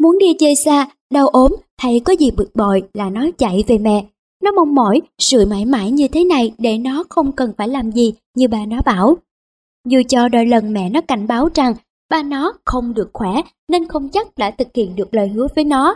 [0.00, 3.78] Muốn đi chơi xa, đau ốm hay có gì bực bội là nó chạy về
[3.78, 4.04] mẹ.
[4.42, 7.92] Nó mong mỏi sự mãi mãi như thế này để nó không cần phải làm
[7.92, 9.16] gì như bà nó bảo.
[9.88, 11.74] Dù cho đôi lần mẹ nó cảnh báo rằng
[12.10, 15.64] ba nó không được khỏe nên không chắc đã thực hiện được lời hứa với
[15.64, 15.94] nó.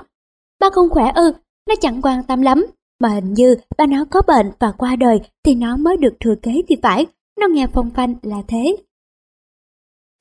[0.61, 1.33] Ba không khỏe ư,
[1.69, 2.67] nó chẳng quan tâm lắm,
[3.03, 6.35] mà hình như ba nó có bệnh và qua đời thì nó mới được thừa
[6.43, 7.07] kế thì phải,
[7.41, 8.77] nó nghe phong phanh là thế.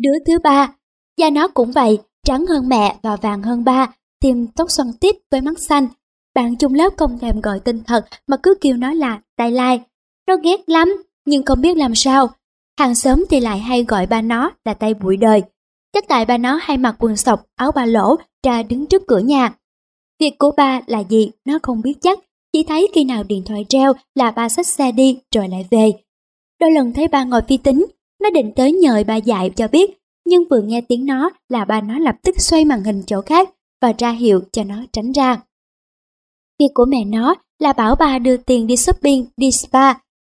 [0.03, 0.73] Đứa thứ ba,
[1.17, 5.15] da nó cũng vậy, trắng hơn mẹ và vàng hơn ba, tim tóc xoăn tít
[5.31, 5.87] với mắt xanh.
[6.35, 9.81] Bạn chung lớp không thèm gọi tên thật mà cứ kêu nó là tay lai.
[10.27, 12.29] Nó ghét lắm, nhưng không biết làm sao.
[12.79, 15.43] Hàng xóm thì lại hay gọi ba nó là tay bụi đời.
[15.93, 18.15] Chắc tại ba nó hay mặc quần sọc, áo ba lỗ,
[18.45, 19.53] ra đứng trước cửa nhà.
[20.19, 22.19] Việc của ba là gì nó không biết chắc,
[22.53, 25.91] chỉ thấy khi nào điện thoại treo là ba xách xe đi rồi lại về.
[26.59, 27.85] Đôi lần thấy ba ngồi phi tính,
[28.23, 31.81] nó định tới nhờ ba dạy cho biết, nhưng vừa nghe tiếng nó là ba
[31.81, 33.49] nó lập tức xoay màn hình chỗ khác
[33.81, 35.41] và ra hiệu cho nó tránh ra.
[36.59, 39.93] Việc của mẹ nó là bảo ba đưa tiền đi shopping, đi spa.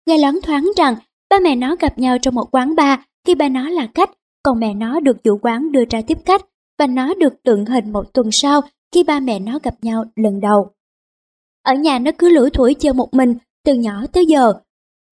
[0.06, 0.94] Nghe loáng thoáng rằng
[1.30, 4.10] ba mẹ nó gặp nhau trong một quán bar khi ba nó là khách,
[4.42, 6.46] còn mẹ nó được chủ quán đưa ra tiếp khách
[6.78, 8.60] và nó được tượng hình một tuần sau
[8.92, 10.73] khi ba mẹ nó gặp nhau lần đầu.
[11.64, 14.52] Ở nhà nó cứ lủi thủi chơi một mình từ nhỏ tới giờ.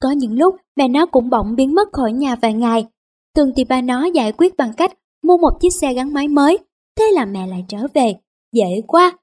[0.03, 2.87] Có những lúc mẹ nó cũng bỗng biến mất khỏi nhà vài ngày.
[3.37, 6.59] Thường thì ba nó giải quyết bằng cách mua một chiếc xe gắn máy mới,
[6.99, 8.15] thế là mẹ lại trở về.
[8.53, 9.19] Dễ quá!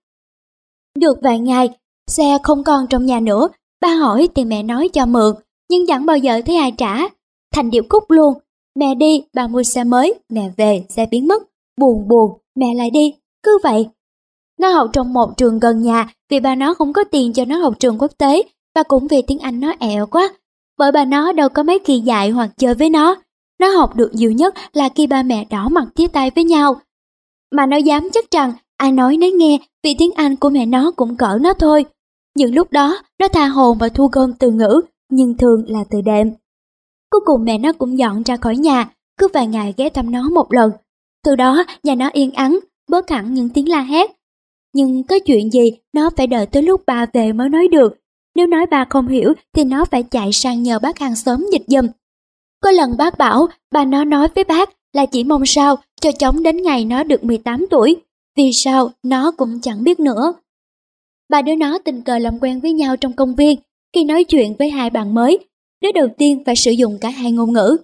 [1.00, 1.70] Được vài ngày,
[2.08, 3.48] xe không còn trong nhà nữa,
[3.82, 5.36] ba hỏi thì mẹ nói cho mượn,
[5.70, 6.98] nhưng chẳng bao giờ thấy ai trả.
[7.54, 8.34] Thành điệu khúc luôn,
[8.76, 11.44] mẹ đi, bà mua xe mới, mẹ về, xe biến mất.
[11.78, 13.14] Buồn buồn, mẹ lại đi,
[13.44, 13.88] cứ vậy
[14.60, 17.58] nó học trong một trường gần nhà vì bà nó không có tiền cho nó
[17.58, 18.44] học trường quốc tế
[18.76, 20.30] và cũng vì tiếng Anh nó ẹo quá.
[20.78, 23.16] Bởi bà nó đâu có mấy kỳ dạy hoặc chơi với nó.
[23.60, 26.82] Nó học được nhiều nhất là khi ba mẹ đỏ mặt chia tay với nhau.
[27.52, 30.92] Mà nó dám chắc rằng ai nói nấy nghe vì tiếng Anh của mẹ nó
[30.96, 31.86] cũng cỡ nó thôi.
[32.36, 36.02] Những lúc đó nó tha hồn và thu gom từ ngữ nhưng thường là từ
[36.02, 36.28] đệm.
[37.10, 40.30] Cuối cùng mẹ nó cũng dọn ra khỏi nhà, cứ vài ngày ghé thăm nó
[40.30, 40.72] một lần.
[41.26, 44.19] Từ đó nhà nó yên ắng, bớt hẳn những tiếng la hét
[44.74, 47.98] nhưng có chuyện gì nó phải đợi tới lúc bà về mới nói được.
[48.36, 51.64] Nếu nói bà không hiểu thì nó phải chạy sang nhờ bác hàng xóm dịch
[51.68, 51.88] dùm.
[52.62, 56.44] Có lần bác bảo bà nó nói với bác là chỉ mong sao cho chóng
[56.44, 57.96] đến ngày nó được 18 tuổi.
[58.38, 60.34] Vì sao nó cũng chẳng biết nữa.
[61.30, 63.60] Ba đứa nó tình cờ làm quen với nhau trong công viên.
[63.94, 65.40] Khi nói chuyện với hai bạn mới,
[65.82, 67.78] đứa đầu tiên phải sử dụng cả hai ngôn ngữ.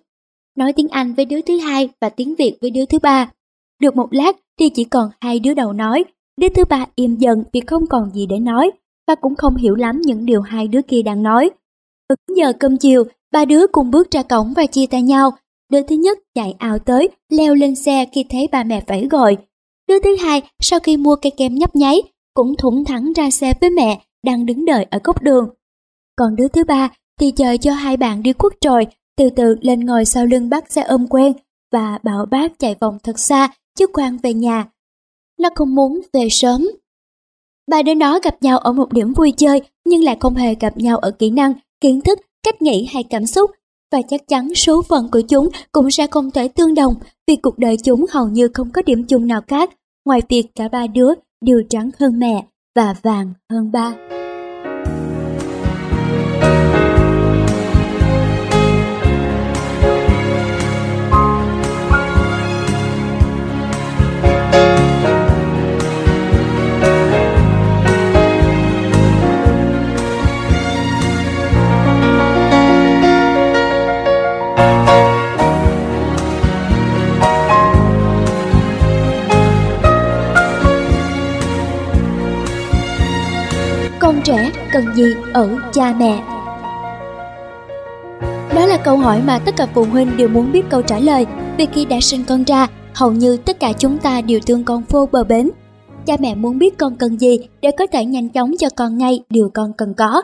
[0.58, 3.32] Nói tiếng Anh với đứa thứ hai và tiếng Việt với đứa thứ ba.
[3.82, 6.04] Được một lát thì chỉ còn hai đứa đầu nói
[6.42, 8.72] Đứa thứ ba im dần vì không còn gì để nói
[9.08, 11.50] và cũng không hiểu lắm những điều hai đứa kia đang nói.
[12.08, 15.32] Ứng giờ cơm chiều, ba đứa cùng bước ra cổng và chia tay nhau.
[15.72, 19.38] Đứa thứ nhất chạy ao tới, leo lên xe khi thấy ba mẹ phải gọi.
[19.88, 22.02] Đứa thứ hai, sau khi mua cây kem nhấp nháy,
[22.34, 25.50] cũng thủng thẳng ra xe với mẹ đang đứng đợi ở góc đường.
[26.16, 29.80] Còn đứa thứ ba thì chờ cho hai bạn đi khuất trồi, từ từ lên
[29.80, 31.34] ngồi sau lưng bác xe ôm quen
[31.72, 34.66] và bảo bác chạy vòng thật xa chứ khoan về nhà
[35.40, 36.68] nó không muốn về sớm.
[37.72, 40.78] Ba đứa nó gặp nhau ở một điểm vui chơi nhưng lại không hề gặp
[40.78, 43.52] nhau ở kỹ năng, kiến thức, cách nghĩ hay cảm xúc.
[43.92, 46.94] Và chắc chắn số phận của chúng cũng sẽ không thể tương đồng
[47.28, 49.70] vì cuộc đời chúng hầu như không có điểm chung nào khác
[50.06, 52.46] ngoài việc cả ba đứa đều trắng hơn mẹ
[52.76, 53.94] và vàng hơn ba.
[84.06, 86.24] Con trẻ cần gì ở cha mẹ?
[88.56, 91.26] Đó là câu hỏi mà tất cả phụ huynh đều muốn biết câu trả lời
[91.58, 94.84] vì khi đã sinh con ra, hầu như tất cả chúng ta đều thương con
[94.90, 95.52] vô bờ bến.
[96.06, 99.20] Cha mẹ muốn biết con cần gì để có thể nhanh chóng cho con ngay
[99.30, 100.22] điều con cần có.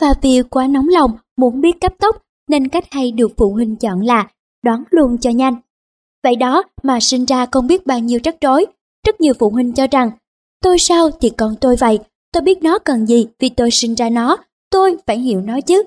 [0.00, 2.16] Và vì quá nóng lòng muốn biết cấp tốc
[2.48, 4.26] nên cách hay được phụ huynh chọn là
[4.64, 5.56] đoán luôn cho nhanh.
[6.24, 8.66] Vậy đó mà sinh ra không biết bao nhiêu rắc rối.
[9.06, 10.10] Rất nhiều phụ huynh cho rằng
[10.62, 11.98] Tôi sao thì con tôi vậy,
[12.32, 14.36] tôi biết nó cần gì vì tôi sinh ra nó,
[14.70, 15.82] tôi phải hiểu nó chứ.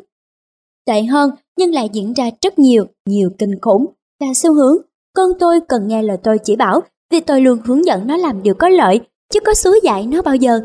[0.85, 3.85] Tệ hơn nhưng lại diễn ra rất nhiều, nhiều kinh khủng,
[4.19, 4.77] là xu hướng.
[5.15, 8.43] Con tôi cần nghe lời tôi chỉ bảo vì tôi luôn hướng dẫn nó làm
[8.43, 9.01] điều có lợi,
[9.33, 10.59] chứ có xúi dạy nó bao giờ.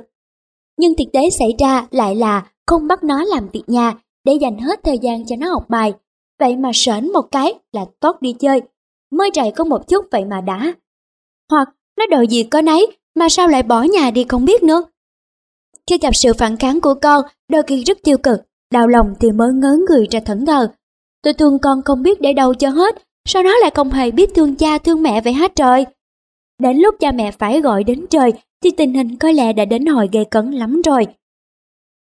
[0.79, 4.59] Nhưng thực tế xảy ra lại là không bắt nó làm việc nhà để dành
[4.59, 5.93] hết thời gian cho nó học bài.
[6.41, 8.63] Vậy mà sởn một cái là tốt đi chơi,
[9.11, 10.73] mới rầy có một chút vậy mà đã.
[11.51, 14.83] Hoặc nó đòi gì có nấy mà sao lại bỏ nhà đi không biết nữa.
[15.91, 17.23] Khi gặp sự phản kháng của con,
[17.53, 18.41] đôi khi rất tiêu cực,
[18.73, 20.69] đau lòng thì mới ngớ người ra thẫn thờ.
[21.23, 24.31] Tôi thương con không biết để đâu cho hết, sau đó lại không hề biết
[24.35, 25.87] thương cha thương mẹ vậy hết trời.
[26.63, 28.33] Đến lúc cha mẹ phải gọi đến trời
[28.65, 31.07] thì tình hình có lẽ đã đến hồi gây cấn lắm rồi.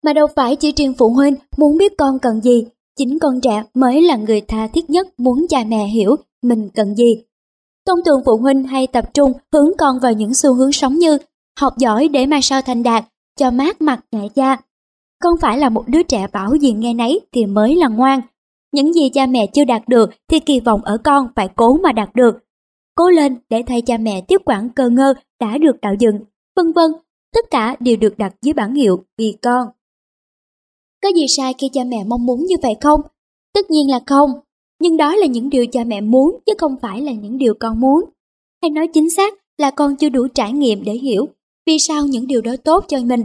[0.03, 2.65] Mà đâu phải chỉ riêng phụ huynh muốn biết con cần gì,
[2.97, 6.95] chính con trẻ mới là người tha thiết nhất muốn cha mẹ hiểu mình cần
[6.95, 7.23] gì.
[7.87, 11.17] Thông thường phụ huynh hay tập trung hướng con vào những xu hướng sống như
[11.59, 13.05] học giỏi để mai sau thành đạt,
[13.37, 14.57] cho mát mặt ngại cha.
[15.23, 18.21] Không phải là một đứa trẻ bảo gì nghe nấy thì mới là ngoan.
[18.71, 21.91] Những gì cha mẹ chưa đạt được thì kỳ vọng ở con phải cố mà
[21.91, 22.37] đạt được.
[22.95, 26.19] Cố lên để thay cha mẹ tiếp quản cơ ngơ đã được tạo dựng,
[26.55, 26.91] vân vân.
[27.33, 29.67] Tất cả đều được đặt dưới bản hiệu vì con.
[31.03, 33.01] Có gì sai khi cha mẹ mong muốn như vậy không?
[33.53, 34.29] Tất nhiên là không.
[34.81, 37.79] Nhưng đó là những điều cha mẹ muốn chứ không phải là những điều con
[37.79, 38.03] muốn.
[38.61, 41.27] Hay nói chính xác là con chưa đủ trải nghiệm để hiểu
[41.67, 43.23] vì sao những điều đó tốt cho mình.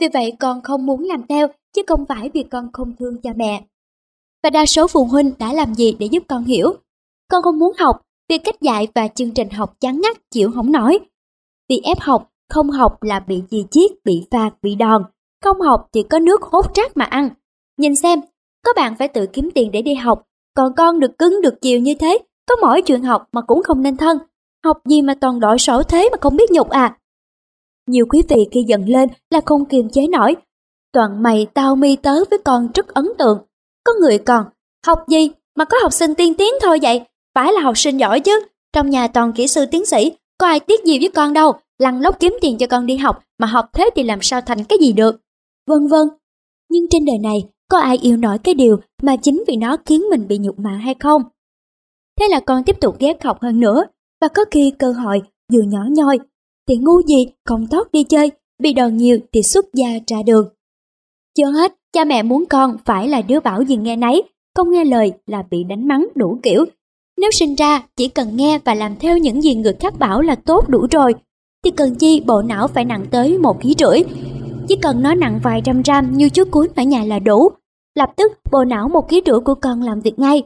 [0.00, 3.30] Vì vậy con không muốn làm theo chứ không phải vì con không thương cha
[3.36, 3.64] mẹ.
[4.42, 6.74] Và đa số phụ huynh đã làm gì để giúp con hiểu?
[7.30, 10.72] Con không muốn học vì cách dạy và chương trình học chán ngắt chịu không
[10.72, 10.98] nổi.
[11.68, 15.04] Vì ép học, không học là bị gì chiết, bị phạt, bị đòn.
[15.44, 17.28] Không học thì có nước hốt rác mà ăn.
[17.78, 18.20] Nhìn xem,
[18.64, 20.22] có bạn phải tự kiếm tiền để đi học,
[20.56, 22.18] còn con được cứng được chiều như thế,
[22.48, 24.18] có mỗi chuyện học mà cũng không nên thân.
[24.64, 26.98] Học gì mà toàn đội sổ thế mà không biết nhục à.
[27.86, 30.36] Nhiều quý vị khi giận lên là không kiềm chế nổi.
[30.92, 33.38] Toàn mày tao mi tớ với con rất ấn tượng.
[33.84, 34.44] Có người còn,
[34.86, 37.00] học gì mà có học sinh tiên tiến thôi vậy,
[37.34, 38.40] phải là học sinh giỏi chứ.
[38.72, 42.00] Trong nhà toàn kỹ sư tiến sĩ, có ai tiếc gì với con đâu, lăn
[42.00, 44.78] lóc kiếm tiền cho con đi học mà học thế thì làm sao thành cái
[44.78, 45.20] gì được.
[45.66, 46.08] Vân vân.
[46.70, 50.02] Nhưng trên đời này có ai yêu nổi cái điều mà chính vì nó khiến
[50.10, 51.22] mình bị nhục mạ hay không?
[52.20, 53.84] Thế là con tiếp tục ghép học hơn nữa,
[54.20, 55.22] và có khi cơ hội
[55.52, 56.18] dù nhỏ nhoi,
[56.68, 60.48] thì ngu gì không tốt đi chơi, bị đòn nhiều thì xuất gia ra đường.
[61.36, 64.22] Chưa hết, cha mẹ muốn con phải là đứa bảo gì nghe nấy,
[64.54, 66.64] không nghe lời là bị đánh mắng đủ kiểu.
[67.18, 70.34] Nếu sinh ra chỉ cần nghe và làm theo những gì người khác bảo là
[70.34, 71.14] tốt đủ rồi,
[71.64, 74.02] thì cần chi bộ não phải nặng tới một ký rưỡi
[74.68, 77.48] chỉ cần nó nặng vài trăm gram như chú cuốn ở nhà là đủ.
[77.94, 80.42] Lập tức bộ não một ký rưỡi của con làm việc ngay.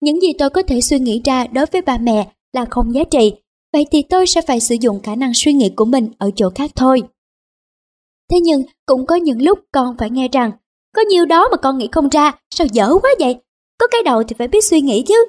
[0.00, 3.04] Những gì tôi có thể suy nghĩ ra đối với ba mẹ là không giá
[3.04, 3.32] trị,
[3.72, 6.50] vậy thì tôi sẽ phải sử dụng khả năng suy nghĩ của mình ở chỗ
[6.54, 7.02] khác thôi.
[8.30, 10.50] Thế nhưng cũng có những lúc con phải nghe rằng
[10.96, 13.36] có nhiều đó mà con nghĩ không ra, sao dở quá vậy?
[13.78, 15.24] Có cái đầu thì phải biết suy nghĩ chứ.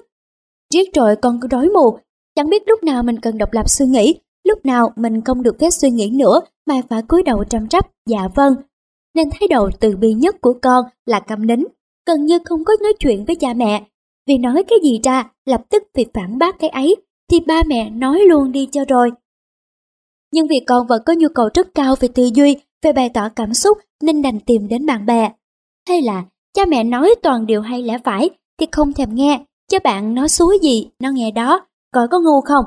[0.73, 1.97] Riết rồi con cứ rối mù,
[2.36, 5.60] chẳng biết lúc nào mình cần độc lập suy nghĩ, lúc nào mình không được
[5.60, 8.56] phép suy nghĩ nữa mà phải cúi đầu trầm trắp dạ vâng.
[9.15, 11.63] Nên thái độ từ bi nhất của con là câm nín,
[12.08, 13.84] gần như không có nói chuyện với cha mẹ.
[14.27, 16.95] Vì nói cái gì ra, lập tức việc phản bác cái ấy,
[17.32, 19.12] thì ba mẹ nói luôn đi cho rồi.
[20.34, 23.30] Nhưng vì con vẫn có nhu cầu rất cao về tư duy, về bày tỏ
[23.30, 25.32] cảm xúc nên đành tìm đến bạn bè.
[25.88, 29.80] Hay là cha mẹ nói toàn điều hay lẽ phải thì không thèm nghe, cho
[29.84, 32.65] bạn nói suối gì nó nghe đó, coi có ngu không.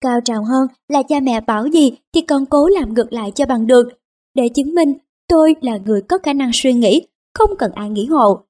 [0.00, 3.46] Cao trào hơn là cha mẹ bảo gì thì con cố làm ngược lại cho
[3.46, 3.88] bằng được,
[4.34, 4.94] để chứng minh
[5.28, 8.40] tôi là người có khả năng suy nghĩ, không cần ai nghĩ hộ.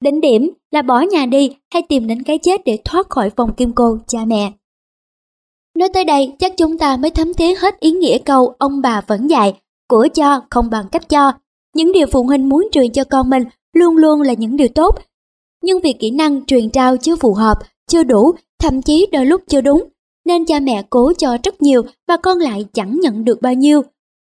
[0.00, 3.54] Đến điểm là bỏ nhà đi hay tìm đến cái chết để thoát khỏi vòng
[3.56, 4.52] kim cô cha mẹ.
[5.78, 9.00] Nói tới đây chắc chúng ta mới thấm thía hết ý nghĩa câu ông bà
[9.06, 11.32] vẫn dạy, của cho không bằng cách cho.
[11.74, 13.42] Những điều phụ huynh muốn truyền cho con mình
[13.76, 14.98] luôn luôn là những điều tốt.
[15.62, 17.58] Nhưng vì kỹ năng truyền trao chưa phù hợp,
[17.90, 19.84] chưa đủ, thậm chí đôi lúc chưa đúng,
[20.24, 23.82] nên cha mẹ cố cho rất nhiều và con lại chẳng nhận được bao nhiêu.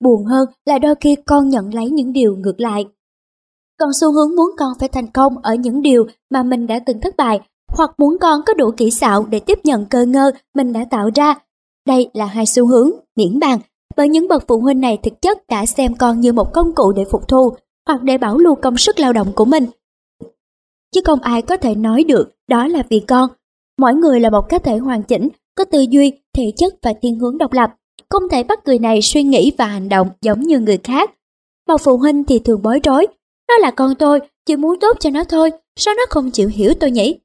[0.03, 2.85] Buồn hơn là đôi khi con nhận lấy những điều ngược lại.
[3.79, 7.01] Còn xu hướng muốn con phải thành công ở những điều mà mình đã từng
[7.01, 7.39] thất bại,
[7.75, 11.09] hoặc muốn con có đủ kỹ xảo để tiếp nhận cơ ngơ mình đã tạo
[11.15, 11.35] ra.
[11.87, 13.59] Đây là hai xu hướng, miễn bàn,
[13.95, 16.91] bởi những bậc phụ huynh này thực chất đã xem con như một công cụ
[16.91, 17.49] để phục thu,
[17.87, 19.65] hoặc để bảo lưu công sức lao động của mình.
[20.95, 23.29] Chứ không ai có thể nói được đó là vì con.
[23.79, 27.19] Mỗi người là một cá thể hoàn chỉnh có tư duy, thể chất và thiên
[27.19, 27.69] hướng độc lập,
[28.09, 31.11] không thể bắt người này suy nghĩ và hành động giống như người khác.
[31.67, 33.07] Mà phụ huynh thì thường bối rối,
[33.49, 36.73] nó là con tôi, chỉ muốn tốt cho nó thôi, sao nó không chịu hiểu
[36.79, 37.19] tôi nhỉ?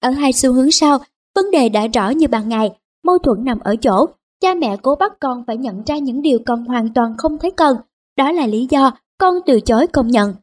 [0.00, 0.98] Ở hai xu hướng sau,
[1.34, 2.70] vấn đề đã rõ như ban ngày,
[3.04, 4.06] mâu thuẫn nằm ở chỗ,
[4.40, 7.50] Cha mẹ cố bắt con phải nhận ra những điều con hoàn toàn không thấy
[7.50, 7.76] cần.
[8.16, 10.34] Đó là lý do con từ chối công nhận.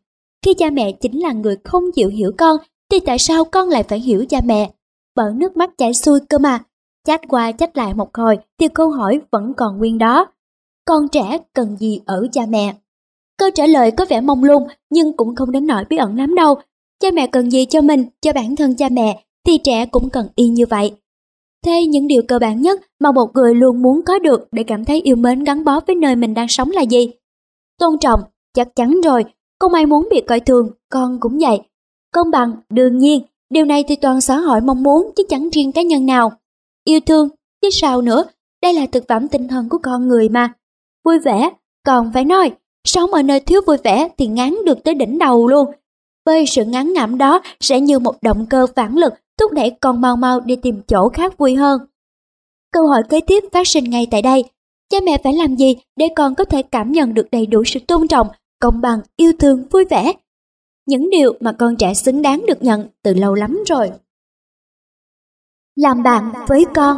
[0.46, 2.58] Khi cha mẹ chính là người không chịu hiểu con,
[2.92, 4.72] thì tại sao con lại phải hiểu cha mẹ?
[5.16, 6.60] Bởi nước mắt chảy xuôi cơ mà.
[7.08, 10.26] Chát qua chát lại một hồi thì câu hỏi vẫn còn nguyên đó.
[10.86, 12.76] Con trẻ cần gì ở cha mẹ?
[13.38, 16.36] Câu trả lời có vẻ mông lung nhưng cũng không đến nỗi bí ẩn lắm
[16.36, 16.56] đâu.
[17.00, 20.28] Cha mẹ cần gì cho mình, cho bản thân cha mẹ thì trẻ cũng cần
[20.36, 20.92] y như vậy.
[21.66, 24.86] Thế những điều cơ bản nhất mà một người luôn muốn có được để cảm
[24.86, 27.12] thấy yêu mến gắn bó với nơi mình đang sống là gì?
[27.80, 28.20] Tôn trọng,
[28.54, 29.26] chắc chắn rồi,
[29.60, 31.60] không ai muốn bị coi thường, con cũng vậy.
[32.14, 35.72] Công bằng, đương nhiên, điều này thì toàn xã hội mong muốn chứ chẳng riêng
[35.72, 36.32] cá nhân nào.
[36.86, 37.30] Yêu thương,
[37.62, 38.24] chứ sao nữa,
[38.62, 40.54] đây là thực phẩm tinh thần của con người mà.
[41.06, 41.50] Vui vẻ,
[41.86, 42.52] còn phải nói,
[42.88, 45.72] sống ở nơi thiếu vui vẻ thì ngán được tới đỉnh đầu luôn.
[46.26, 50.02] Bởi sự ngắn ngẩm đó sẽ như một động cơ phản lực thúc đẩy con
[50.02, 51.82] mau mau đi tìm chỗ khác vui hơn.
[52.72, 54.44] Câu hỏi kế tiếp phát sinh ngay tại đây.
[54.90, 57.80] Cha mẹ phải làm gì để con có thể cảm nhận được đầy đủ sự
[57.88, 58.28] tôn trọng,
[58.60, 60.14] công bằng, yêu thương, vui vẻ?
[60.86, 63.92] Những điều mà con trẻ xứng đáng được nhận từ lâu lắm rồi.
[65.76, 66.98] Làm bạn với con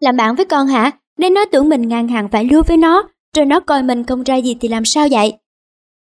[0.00, 0.90] Làm bạn với con hả?
[1.18, 4.22] Nên nó tưởng mình ngang hàng phải lưu với nó, rồi nó coi mình không
[4.22, 5.32] ra gì thì làm sao vậy?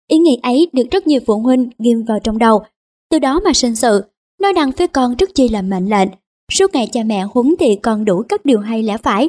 [0.08, 2.62] Ý nghĩ ấy được rất nhiều phụ huynh ghim vào trong đầu,
[3.10, 4.02] từ đó mà sinh sự,
[4.40, 6.08] nói năng với con rất chi là mệnh lệnh,
[6.52, 9.28] suốt ngày cha mẹ huấn thì con đủ các điều hay lẽ phải.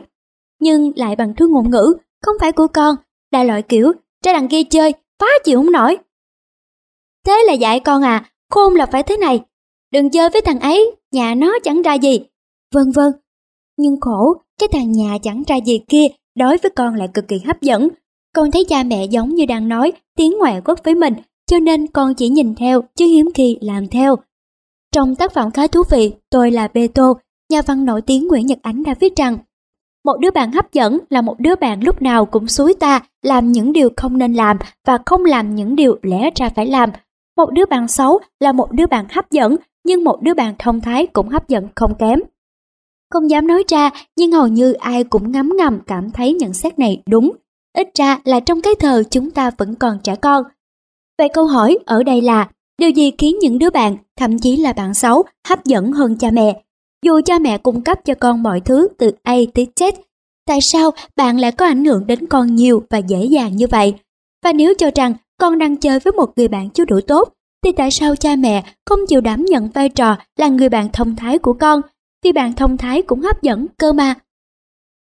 [0.60, 2.96] Nhưng lại bằng thứ ngôn ngữ, không phải của con,
[3.32, 3.92] là loại kiểu,
[4.26, 5.98] ra đằng kia chơi, phá chịu không nổi.
[7.26, 9.42] Thế là dạy con à, khôn là phải thế này,
[9.92, 12.20] đừng chơi với thằng ấy, nhà nó chẳng ra gì.
[12.74, 13.12] Vân vân,
[13.78, 17.40] nhưng khổ, cái thằng nhà chẳng ra gì kia đối với con lại cực kỳ
[17.40, 17.88] hấp dẫn.
[18.36, 21.14] Con thấy cha mẹ giống như đang nói tiếng ngoại quốc với mình,
[21.50, 24.16] cho nên con chỉ nhìn theo chứ hiếm khi làm theo.
[24.96, 27.18] Trong tác phẩm khá thú vị Tôi là Bê Tô,
[27.52, 29.38] nhà văn nổi tiếng Nguyễn Nhật Ánh đã viết rằng
[30.06, 33.52] Một đứa bạn hấp dẫn là một đứa bạn lúc nào cũng xúi ta làm
[33.52, 34.58] những điều không nên làm
[34.88, 36.90] và không làm những điều lẽ ra phải làm.
[37.38, 40.82] Một đứa bạn xấu là một đứa bạn hấp dẫn nhưng một đứa bạn thông
[40.82, 42.20] thái cũng hấp dẫn không kém.
[43.14, 46.80] Không dám nói ra nhưng hầu như ai cũng ngấm ngầm cảm thấy nhận xét
[46.80, 47.32] này đúng.
[47.78, 50.44] Ít ra là trong cái thờ chúng ta vẫn còn trẻ con.
[51.20, 54.74] Vậy câu hỏi ở đây là điều gì khiến những đứa bạn, thậm chí là
[54.74, 56.62] bạn xấu, hấp dẫn hơn cha mẹ?
[57.06, 59.92] Dù cha mẹ cung cấp cho con mọi thứ từ A tới Z,
[60.48, 63.94] tại sao bạn lại có ảnh hưởng đến con nhiều và dễ dàng như vậy?
[64.44, 67.72] Và nếu cho rằng con đang chơi với một người bạn chưa đủ tốt, thì
[67.72, 71.38] tại sao cha mẹ không chịu đảm nhận vai trò là người bạn thông thái
[71.40, 71.82] của con?
[72.24, 74.16] Vì bạn thông thái cũng hấp dẫn cơ mà.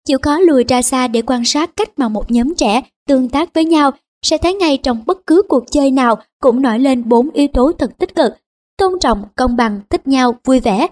[0.07, 3.53] Chịu khó lùi ra xa để quan sát cách mà một nhóm trẻ tương tác
[3.53, 3.91] với nhau
[4.23, 7.71] sẽ thấy ngay trong bất cứ cuộc chơi nào cũng nổi lên bốn yếu tố
[7.71, 8.33] thật tích cực,
[8.77, 10.87] tôn trọng, công bằng, thích nhau, vui vẻ.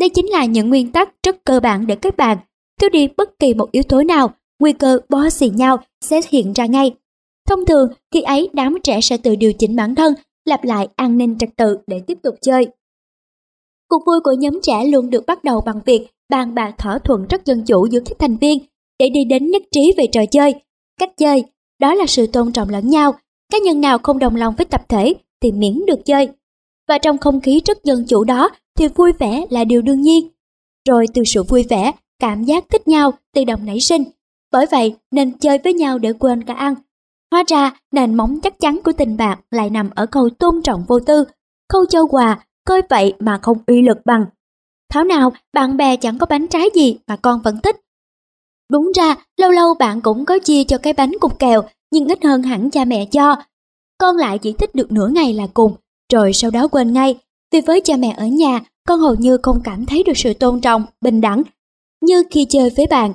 [0.00, 2.38] Đây chính là những nguyên tắc rất cơ bản để các bạn
[2.80, 4.30] thiếu đi bất kỳ một yếu tố nào,
[4.60, 6.94] nguy cơ bó xì nhau sẽ hiện ra ngay.
[7.48, 11.18] Thông thường, khi ấy đám trẻ sẽ tự điều chỉnh bản thân, lặp lại an
[11.18, 12.66] ninh trật tự để tiếp tục chơi.
[13.88, 17.26] Cuộc vui của nhóm trẻ luôn được bắt đầu bằng việc bàn bạc thỏa thuận
[17.28, 18.58] rất dân chủ giữa các thành viên
[18.98, 20.54] để đi đến nhất trí về trò chơi,
[21.00, 21.44] cách chơi,
[21.80, 23.14] đó là sự tôn trọng lẫn nhau.
[23.52, 26.28] Cá nhân nào không đồng lòng với tập thể thì miễn được chơi.
[26.88, 30.28] Và trong không khí rất dân chủ đó thì vui vẻ là điều đương nhiên.
[30.88, 34.04] Rồi từ sự vui vẻ, cảm giác thích nhau tự động nảy sinh.
[34.52, 36.74] Bởi vậy nên chơi với nhau để quên cả ăn.
[37.30, 40.84] Hóa ra nền móng chắc chắn của tình bạn lại nằm ở câu tôn trọng
[40.88, 41.24] vô tư,
[41.68, 44.24] câu châu quà, coi vậy mà không uy lực bằng.
[44.90, 47.76] Thảo nào bạn bè chẳng có bánh trái gì mà con vẫn thích,
[48.70, 51.62] Đúng ra, lâu lâu bạn cũng có chia cho cái bánh cục kẹo,
[51.92, 53.36] nhưng ít hơn hẳn cha mẹ cho.
[53.98, 55.72] Con lại chỉ thích được nửa ngày là cùng,
[56.12, 57.18] rồi sau đó quên ngay.
[57.52, 60.60] Vì với cha mẹ ở nhà, con hầu như không cảm thấy được sự tôn
[60.60, 61.42] trọng, bình đẳng,
[62.00, 63.12] như khi chơi với bạn.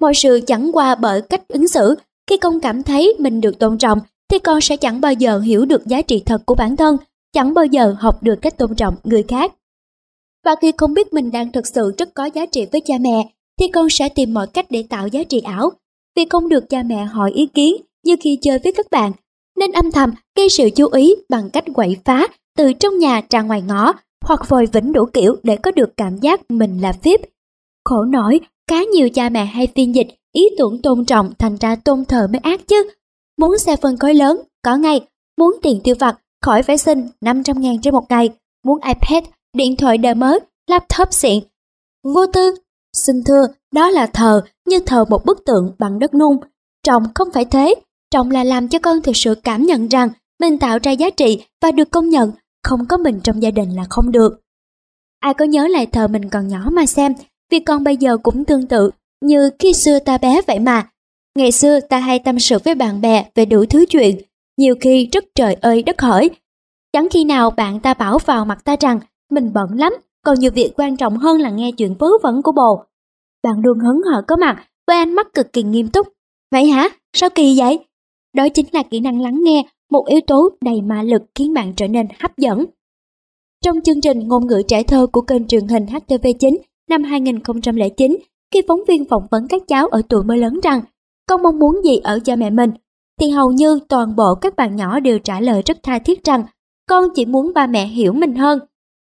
[0.00, 1.94] Mọi sự chẳng qua bởi cách ứng xử,
[2.30, 3.98] khi con cảm thấy mình được tôn trọng,
[4.30, 6.96] thì con sẽ chẳng bao giờ hiểu được giá trị thật của bản thân,
[7.32, 9.52] chẳng bao giờ học được cách tôn trọng người khác.
[10.44, 13.28] Và khi không biết mình đang thực sự rất có giá trị với cha mẹ,
[13.58, 15.70] thì con sẽ tìm mọi cách để tạo giá trị ảo.
[16.16, 19.12] Vì không được cha mẹ hỏi ý kiến như khi chơi với các bạn,
[19.58, 23.42] nên âm thầm gây sự chú ý bằng cách quậy phá từ trong nhà ra
[23.42, 23.92] ngoài ngõ
[24.24, 27.20] hoặc vòi vĩnh đủ kiểu để có được cảm giác mình là phíp
[27.84, 28.40] Khổ nổi,
[28.70, 32.26] khá nhiều cha mẹ hay phiên dịch ý tưởng tôn trọng thành ra tôn thờ
[32.30, 32.90] mới ác chứ.
[33.38, 35.00] Muốn xe phân khối lớn, có ngay.
[35.38, 38.30] Muốn tiền tiêu vặt, khỏi phải xin 500 ngàn trên một ngày.
[38.64, 39.24] Muốn iPad,
[39.56, 41.40] điện thoại đời mới, laptop xịn.
[42.14, 42.54] Vô tư,
[42.96, 46.36] Xin thưa, đó là thờ, như thờ một bức tượng bằng đất nung.
[46.86, 47.74] Trọng không phải thế,
[48.10, 50.08] trọng là làm cho con thực sự cảm nhận rằng
[50.40, 52.32] mình tạo ra giá trị và được công nhận,
[52.62, 54.40] không có mình trong gia đình là không được.
[55.20, 57.14] Ai có nhớ lại thờ mình còn nhỏ mà xem,
[57.50, 60.88] vì con bây giờ cũng tương tự, như khi xưa ta bé vậy mà.
[61.38, 64.20] Ngày xưa ta hay tâm sự với bạn bè về đủ thứ chuyện,
[64.56, 66.30] nhiều khi rất trời ơi đất hỡi.
[66.92, 69.92] Chẳng khi nào bạn ta bảo vào mặt ta rằng mình bận lắm,
[70.24, 72.84] còn nhiều việc quan trọng hơn là nghe chuyện vớ vẩn của bồ.
[73.42, 76.08] Bạn luôn hứng hở có mặt với ánh mắt cực kỳ nghiêm túc.
[76.52, 76.88] Vậy hả?
[77.12, 77.78] Sao kỳ vậy?
[78.36, 81.72] Đó chính là kỹ năng lắng nghe, một yếu tố đầy ma lực khiến bạn
[81.76, 82.64] trở nên hấp dẫn.
[83.64, 86.56] Trong chương trình ngôn ngữ trẻ thơ của kênh truyền hình HTV9
[86.90, 88.16] năm 2009,
[88.54, 90.80] khi phóng viên phỏng vấn các cháu ở tuổi mới lớn rằng
[91.28, 92.70] con mong muốn gì ở cha mẹ mình,
[93.20, 96.44] thì hầu như toàn bộ các bạn nhỏ đều trả lời rất tha thiết rằng
[96.88, 98.58] con chỉ muốn ba mẹ hiểu mình hơn.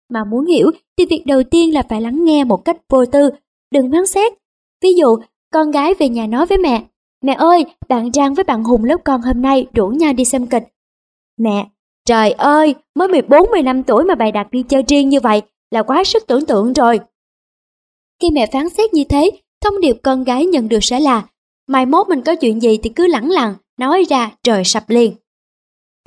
[0.09, 3.30] Mà muốn hiểu thì việc đầu tiên là phải lắng nghe một cách vô tư,
[3.70, 4.32] đừng phán xét.
[4.82, 5.16] Ví dụ,
[5.52, 6.84] con gái về nhà nói với mẹ,
[7.22, 10.46] Mẹ ơi, bạn Trang với bạn Hùng lớp con hôm nay rủ nhau đi xem
[10.46, 10.62] kịch.
[11.40, 11.68] Mẹ,
[12.04, 16.04] trời ơi, mới 14-15 tuổi mà bày đặt đi chơi riêng như vậy là quá
[16.04, 17.00] sức tưởng tượng rồi.
[18.22, 19.30] Khi mẹ phán xét như thế,
[19.61, 21.28] thông điệp con gái nhận được sẽ là
[21.66, 25.14] mai mốt mình có chuyện gì thì cứ lẳng lặng, nói ra trời sập liền.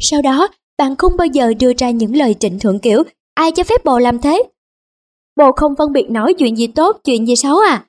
[0.02, 0.48] Sau đó,
[0.78, 3.04] bạn không bao giờ đưa ra những lời trịnh thượng kiểu
[3.34, 4.44] ai cho phép bồ làm thế.
[5.36, 7.86] Bồ không phân biệt nói chuyện gì tốt, chuyện gì xấu à.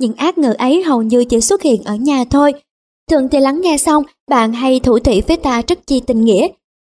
[0.00, 2.52] Những ác ngữ ấy hầu như chỉ xuất hiện ở nhà thôi.
[3.10, 6.48] Thường thì lắng nghe xong, bạn hay thủ thủy với ta rất chi tình nghĩa.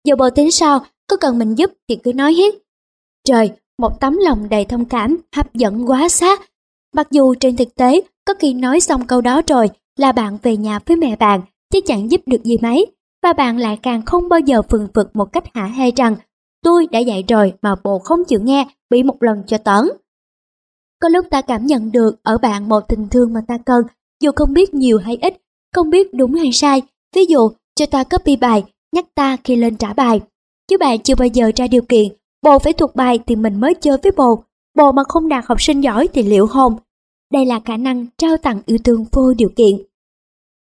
[0.08, 2.56] Dù bồ tính sao, có cần mình giúp thì cứ nói hết.
[3.28, 3.50] Trời,
[3.80, 6.42] một tấm lòng đầy thông cảm, hấp dẫn quá sát.
[6.96, 10.58] Mặc dù trên thực tế, có khi nói xong câu đó rồi là bạn về
[10.58, 11.42] nhà với mẹ bạn,
[11.74, 12.86] chứ chẳng giúp được gì mấy.
[13.24, 16.16] Và bạn lại càng không bao giờ phừng phực một cách hả hê rằng
[16.64, 19.90] tôi đã dạy rồi mà bồ không chịu nghe, bị một lần cho tấn.
[21.02, 23.84] Có lúc ta cảm nhận được ở bạn một tình thương mà ta cần,
[24.22, 25.42] dù không biết nhiều hay ít,
[25.76, 26.82] không biết đúng hay sai.
[27.16, 30.22] Ví dụ, cho ta copy bài, nhắc ta khi lên trả bài.
[30.68, 32.08] Chứ bạn chưa bao giờ ra điều kiện,
[32.42, 34.44] bồ phải thuộc bài thì mình mới chơi với bồ.
[34.76, 36.76] Bồ mà không đạt học sinh giỏi thì liệu hồn.
[37.34, 39.76] Đây là khả năng trao tặng yêu thương vô điều kiện.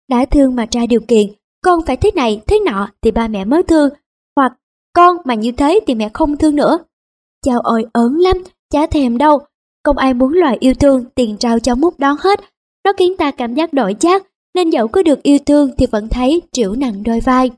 [0.09, 1.27] Đã thương mà ra điều kiện,
[1.63, 3.89] con phải thế này, thế nọ thì ba mẹ mới thương.
[4.95, 6.79] Con mà như thế thì mẹ không thương nữa.
[7.45, 8.43] Chào ơi ớn lắm,
[8.73, 9.39] chả thèm đâu.
[9.83, 12.39] Không ai muốn loài yêu thương tiền trao cho mút đón hết.
[12.85, 14.23] Nó khiến ta cảm giác đổi chát,
[14.55, 17.51] nên dẫu có được yêu thương thì vẫn thấy triểu nặng đôi vai.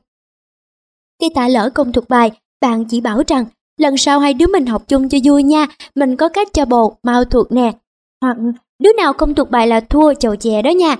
[1.20, 2.30] Khi ta lỡ công thuộc bài,
[2.60, 3.44] bạn chỉ bảo rằng
[3.80, 6.96] lần sau hai đứa mình học chung cho vui nha, mình có cách cho bồ
[7.02, 7.72] mau thuộc nè.
[8.20, 8.36] Hoặc
[8.78, 10.96] đứa nào không thuộc bài là thua chầu chè đó nha.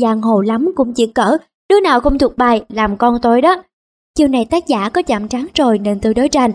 [0.00, 1.36] Giang hồ lắm cũng chỉ cỡ,
[1.68, 3.62] đứa nào không thuộc bài làm con tôi đó.
[4.18, 6.52] Chiều này tác giả có chạm trắng rồi nên tôi đối tranh.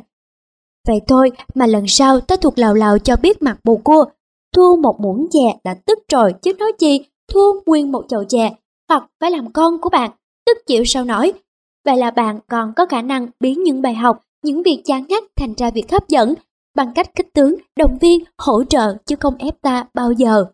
[0.88, 4.06] Vậy thôi mà lần sau ta thuộc lào lào cho biết mặt bồ cua.
[4.56, 8.52] Thua một muỗng chè đã tức rồi chứ nói chi, thua nguyên một chậu chè.
[8.90, 10.12] Hoặc phải làm con của bạn,
[10.46, 11.34] tức chịu sao nổi.
[11.86, 15.24] Vậy là bạn còn có khả năng biến những bài học, những việc chán ngắt
[15.36, 16.34] thành ra việc hấp dẫn
[16.76, 20.46] bằng cách kích tướng, động viên, hỗ trợ chứ không ép ta bao giờ.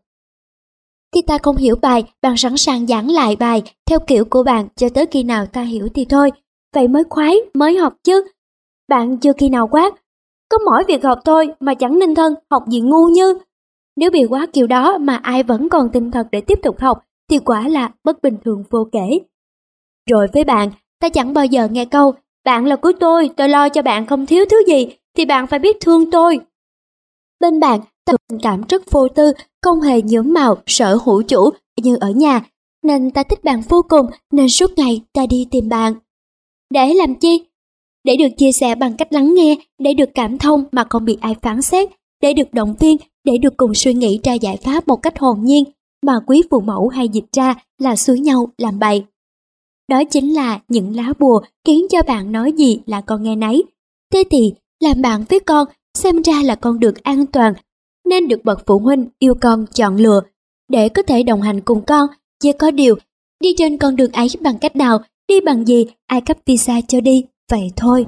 [1.16, 4.68] Khi ta không hiểu bài, bạn sẵn sàng giảng lại bài theo kiểu của bạn
[4.76, 6.32] cho tới khi nào ta hiểu thì thôi.
[6.76, 8.24] Vậy mới khoái, mới học chứ.
[8.88, 9.94] Bạn chưa khi nào quát,
[10.50, 13.38] có mỗi việc học thôi mà chẳng nên thân, học gì ngu như.
[13.96, 17.00] Nếu bị quá kiểu đó mà ai vẫn còn tinh thần để tiếp tục học
[17.30, 19.20] thì quả là bất bình thường vô kể.
[20.10, 22.14] Rồi với bạn, ta chẳng bao giờ nghe câu
[22.46, 25.60] bạn là của tôi, tôi lo cho bạn không thiếu thứ gì thì bạn phải
[25.60, 26.40] biết thương tôi.
[27.40, 31.50] Bên bạn, ta tình cảm rất vô tư, không hề nhuốm màu, sở hữu chủ
[31.82, 32.42] như ở nhà,
[32.84, 35.94] nên ta thích bạn vô cùng nên suốt ngày ta đi tìm bạn.
[36.74, 37.44] Để làm chi?
[38.04, 41.18] để được chia sẻ bằng cách lắng nghe, để được cảm thông mà không bị
[41.22, 41.90] ai phán xét,
[42.22, 45.40] để được động viên, để được cùng suy nghĩ ra giải pháp một cách hồn
[45.44, 45.64] nhiên,
[46.06, 49.04] mà quý phụ mẫu hay dịch ra là suối nhau làm bậy.
[49.90, 53.64] Đó chính là những lá bùa khiến cho bạn nói gì là con nghe nấy.
[54.14, 55.68] Thế thì, làm bạn với con
[55.98, 57.54] xem ra là con được an toàn,
[58.10, 60.22] nên được bậc phụ huynh yêu con chọn lựa
[60.70, 62.08] để có thể đồng hành cùng con.
[62.44, 62.96] Chỉ có điều,
[63.40, 65.00] đi trên con đường ấy bằng cách nào,
[65.30, 67.24] đi bằng gì, ai cấp visa cho đi?
[67.50, 68.06] Vậy thôi.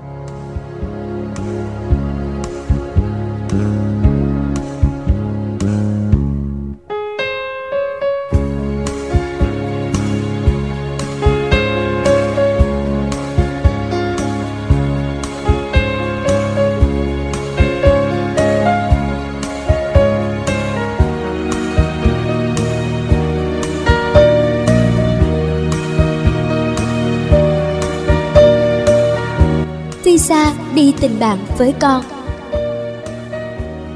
[31.02, 32.02] Tình bạn với con.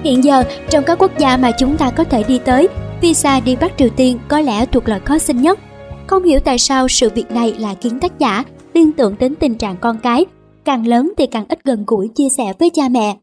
[0.04, 2.68] Hiện giờ, trong các quốc gia mà chúng ta có thể đi tới,
[3.02, 5.60] visa đi Bắc Triều Tiên có lẽ thuộc loại khó xin nhất.
[6.08, 8.44] Không hiểu tại sao sự việc này là khiến tác giả
[8.74, 10.26] liên tưởng đến tình trạng con cái,
[10.66, 13.18] càng lớn thì càng ít gần gũi chia sẻ với cha mẹ.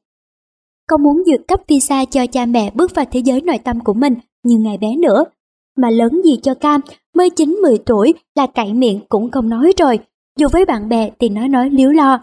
[0.89, 3.95] Không muốn duyệt cấp visa cho cha mẹ bước vào thế giới nội tâm của
[3.95, 4.15] mình
[4.45, 5.25] như ngày bé nữa.
[5.77, 6.81] mà lớn gì cho cam,
[7.15, 9.99] mới 9-10 tuổi là cậy miệng cũng không nói rồi,
[10.39, 12.21] dù với bạn bè thì nói nói liếu lo.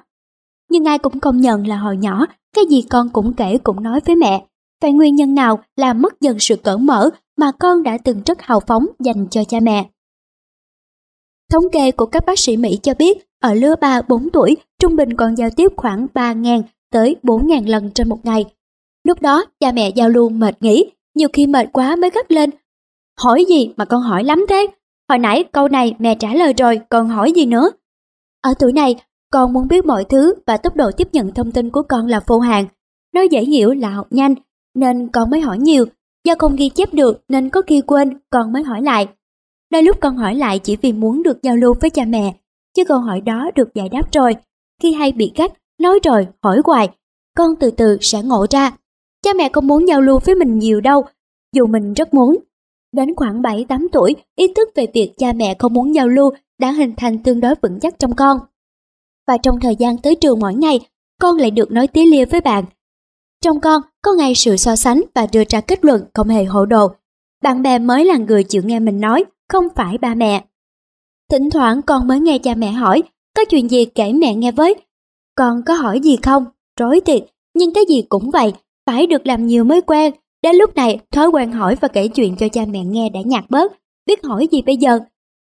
[0.69, 3.99] Nhưng ai cũng công nhận là hồi nhỏ, cái gì con cũng kể cũng nói
[4.05, 4.45] với mẹ.
[4.81, 8.41] Vậy nguyên nhân nào làm mất dần sự cởi mở mà con đã từng rất
[8.41, 9.89] hào phóng dành cho cha mẹ?
[11.51, 15.13] Thống kê của các bác sĩ Mỹ cho biết, ở lứa 3-4 tuổi, trung bình
[15.13, 16.61] còn giao tiếp khoảng 3.000
[16.91, 18.45] tới 4.000 lần trên một ngày.
[19.03, 22.49] Lúc đó, cha mẹ giao lưu mệt nghỉ, nhiều khi mệt quá mới gắt lên.
[23.19, 24.67] Hỏi gì mà con hỏi lắm thế?
[25.09, 27.71] Hồi nãy câu này mẹ trả lời rồi, còn hỏi gì nữa?
[28.41, 28.95] Ở tuổi này,
[29.31, 32.19] con muốn biết mọi thứ và tốc độ tiếp nhận thông tin của con là
[32.27, 32.65] vô hạn.
[33.13, 34.35] Nó dễ hiểu là học nhanh,
[34.75, 35.85] nên con mới hỏi nhiều.
[36.25, 39.07] Do không ghi chép được nên có khi quên, con mới hỏi lại.
[39.71, 42.35] Đôi lúc con hỏi lại chỉ vì muốn được giao lưu với cha mẹ,
[42.75, 44.35] chứ câu hỏi đó được giải đáp rồi.
[44.81, 45.51] Khi hay bị gắt,
[45.81, 46.89] nói rồi, hỏi hoài,
[47.37, 48.71] con từ từ sẽ ngộ ra.
[49.23, 51.05] Cha mẹ không muốn giao lưu với mình nhiều đâu,
[51.55, 52.37] dù mình rất muốn.
[52.91, 56.71] Đến khoảng 7-8 tuổi, ý thức về việc cha mẹ không muốn giao lưu đã
[56.71, 58.39] hình thành tương đối vững chắc trong con.
[59.29, 60.79] Và trong thời gian tới trường mỗi ngày,
[61.21, 62.65] con lại được nói tí lia với bạn.
[63.41, 66.65] Trong con có ngay sự so sánh và đưa ra kết luận không hề hộ
[66.65, 66.87] đồ.
[67.43, 70.43] Bạn bè mới là người chịu nghe mình nói, không phải ba mẹ.
[71.31, 73.03] Thỉnh thoảng con mới nghe cha mẹ hỏi,
[73.35, 74.75] có chuyện gì kể mẹ nghe với.
[75.35, 76.45] Con có hỏi gì không?
[76.79, 77.23] Rối thiệt,
[77.53, 78.53] nhưng cái gì cũng vậy,
[78.85, 80.13] phải được làm nhiều mới quen.
[80.43, 83.43] Đến lúc này, thói quen hỏi và kể chuyện cho cha mẹ nghe đã nhạt
[83.49, 83.73] bớt,
[84.05, 84.99] biết hỏi gì bây giờ.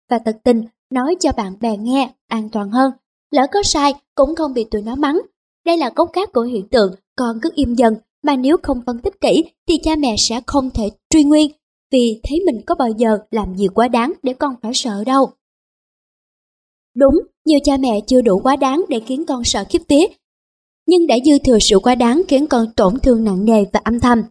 [0.10, 2.92] Và thật tình, nói cho bạn bè nghe, an toàn hơn.
[3.32, 5.22] Lỡ có sai, cũng không bị tụi nó mắng.
[5.66, 9.00] Đây là gốc gác của hiện tượng, con cứ im dần, mà nếu không phân
[9.00, 11.52] tích kỹ thì cha mẹ sẽ không thể truy nguyên,
[11.92, 15.30] vì thấy mình có bao giờ làm gì quá đáng để con phải sợ đâu.
[16.96, 17.16] Đúng,
[17.46, 20.06] nhiều cha mẹ chưa đủ quá đáng để khiến con sợ khiếp tía,
[20.88, 24.00] nhưng đã dư thừa sự quá đáng khiến con tổn thương nặng nề và âm
[24.00, 24.24] thầm.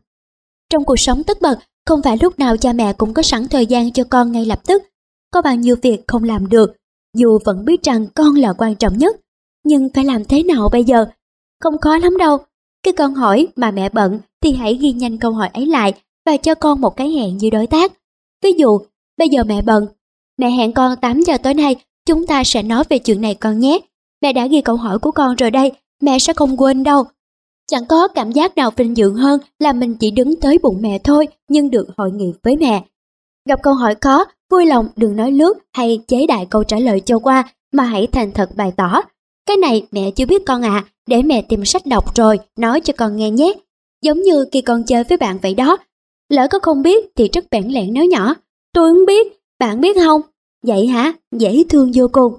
[0.70, 3.66] Trong cuộc sống tất bật, không phải lúc nào cha mẹ cũng có sẵn thời
[3.66, 4.82] gian cho con ngay lập tức.
[5.30, 6.76] Có bao nhiêu việc không làm được,
[7.16, 9.16] dù vẫn biết rằng con là quan trọng nhất.
[9.64, 11.06] Nhưng phải làm thế nào bây giờ?
[11.60, 12.38] Không khó lắm đâu.
[12.82, 15.92] Cái con hỏi mà mẹ bận thì hãy ghi nhanh câu hỏi ấy lại
[16.26, 17.92] và cho con một cái hẹn như đối tác.
[18.42, 18.78] Ví dụ,
[19.18, 19.86] bây giờ mẹ bận,
[20.38, 23.58] mẹ hẹn con 8 giờ tối nay, chúng ta sẽ nói về chuyện này con
[23.58, 23.78] nhé.
[24.22, 27.04] Mẹ đã ghi câu hỏi của con rồi đây, mẹ sẽ không quên đâu.
[27.70, 30.98] Chẳng có cảm giác nào vinh dự hơn là mình chỉ đứng tới bụng mẹ
[30.98, 32.84] thôi nhưng được hội nghị với mẹ.
[33.46, 37.00] Gặp câu hỏi khó, vui lòng đừng nói lướt hay chế đại câu trả lời
[37.00, 39.02] cho qua mà hãy thành thật bày tỏ.
[39.46, 42.92] Cái này mẹ chưa biết con à, để mẹ tìm sách đọc rồi nói cho
[42.96, 43.54] con nghe nhé.
[44.02, 45.76] Giống như khi con chơi với bạn vậy đó.
[46.28, 48.34] Lỡ có không biết thì rất bẽn lẽn nói nhỏ.
[48.72, 49.26] Tôi không biết,
[49.58, 50.20] bạn biết không?
[50.66, 51.12] Vậy hả?
[51.32, 52.34] Dễ thương vô cùng.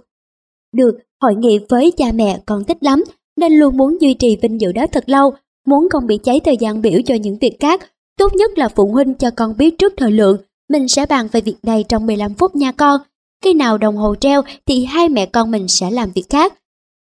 [0.75, 3.03] Được, hội nghị với cha mẹ con thích lắm,
[3.37, 5.33] nên luôn muốn duy trì vinh dự đó thật lâu,
[5.67, 7.81] muốn không bị cháy thời gian biểu cho những việc khác.
[8.17, 10.37] Tốt nhất là phụ huynh cho con biết trước thời lượng,
[10.69, 13.01] mình sẽ bàn về việc này trong 15 phút nha con.
[13.43, 16.53] Khi nào đồng hồ treo thì hai mẹ con mình sẽ làm việc khác.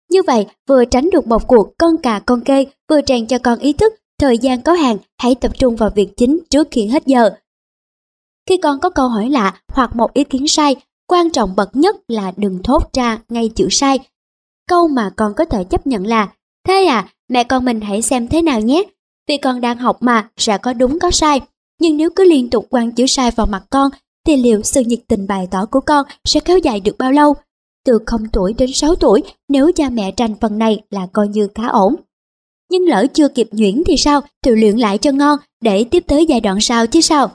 [0.09, 3.59] Như vậy, vừa tránh được một cuộc con cà con kê, vừa rèn cho con
[3.59, 7.03] ý thức, thời gian có hạn, hãy tập trung vào việc chính trước khi hết
[7.05, 7.29] giờ.
[8.49, 10.75] Khi con có câu hỏi lạ hoặc một ý kiến sai,
[11.07, 13.99] quan trọng bậc nhất là đừng thốt ra ngay chữ sai.
[14.69, 16.33] Câu mà con có thể chấp nhận là,
[16.67, 18.83] thế à, mẹ con mình hãy xem thế nào nhé,
[19.27, 21.41] vì con đang học mà, sẽ có đúng có sai.
[21.81, 23.91] Nhưng nếu cứ liên tục quăng chữ sai vào mặt con,
[24.25, 27.35] thì liệu sự nhiệt tình bày tỏ của con sẽ kéo dài được bao lâu?
[27.85, 31.47] Từ 0 tuổi đến 6 tuổi, nếu cha mẹ tranh phần này là coi như
[31.55, 31.95] khá ổn.
[32.71, 36.25] Nhưng lỡ chưa kịp nhuyễn thì sao, tự luyện lại cho ngon để tiếp tới
[36.25, 37.31] giai đoạn sau chứ sao.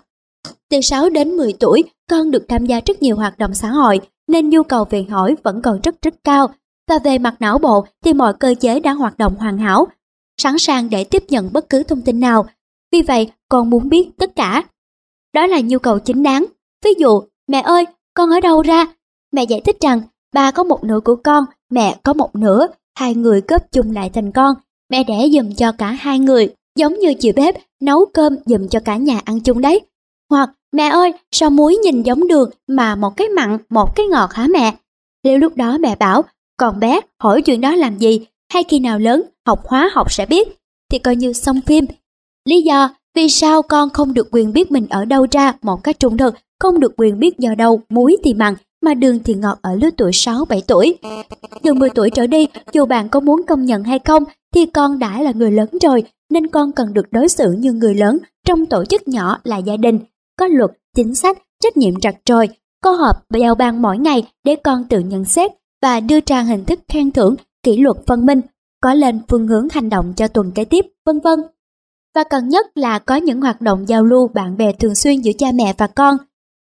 [0.70, 4.00] Từ 6 đến 10 tuổi, con được tham gia rất nhiều hoạt động xã hội,
[4.28, 6.48] nên nhu cầu về hỏi vẫn còn rất rất cao.
[6.88, 9.86] Và về mặt não bộ thì mọi cơ chế đã hoạt động hoàn hảo,
[10.40, 12.46] sẵn sàng để tiếp nhận bất cứ thông tin nào.
[12.92, 14.62] Vì vậy, con muốn biết tất cả.
[15.34, 16.44] Đó là nhu cầu chính đáng.
[16.84, 18.86] Ví dụ, mẹ ơi, con ở đâu ra?
[19.32, 20.00] Mẹ giải thích rằng,
[20.34, 22.66] ba có một nửa của con, mẹ có một nửa,
[22.98, 24.54] hai người kết chung lại thành con.
[24.90, 28.80] Mẹ đẻ dùm cho cả hai người, giống như chị bếp nấu cơm dùm cho
[28.80, 29.80] cả nhà ăn chung đấy.
[30.30, 34.32] Hoặc, mẹ ơi, sao muối nhìn giống đường mà một cái mặn, một cái ngọt
[34.32, 34.76] hả mẹ?
[35.24, 36.22] Nếu lúc đó mẹ bảo,
[36.56, 40.26] còn bé hỏi chuyện đó làm gì, hay khi nào lớn học hóa học sẽ
[40.26, 40.48] biết,
[40.90, 41.86] thì coi như xong phim.
[42.44, 45.98] Lý do vì sao con không được quyền biết mình ở đâu ra một cách
[45.98, 49.58] trung thực, không được quyền biết do đâu muối thì mặn, mà đường thì ngọt
[49.62, 50.98] ở lứa tuổi 6-7 tuổi.
[51.62, 54.98] Từ 10 tuổi trở đi, dù bạn có muốn công nhận hay không, thì con
[54.98, 58.66] đã là người lớn rồi, nên con cần được đối xử như người lớn trong
[58.66, 59.98] tổ chức nhỏ là gia đình.
[60.38, 62.48] Có luật, chính sách, trách nhiệm rặt ròi,
[62.82, 65.50] có họp giao ban mỗi ngày để con tự nhận xét
[65.82, 68.40] và đưa ra hình thức khen thưởng, kỷ luật phân minh,
[68.82, 71.40] có lên phương hướng hành động cho tuần kế tiếp, vân vân.
[72.14, 75.32] Và cần nhất là có những hoạt động giao lưu bạn bè thường xuyên giữa
[75.38, 76.16] cha mẹ và con.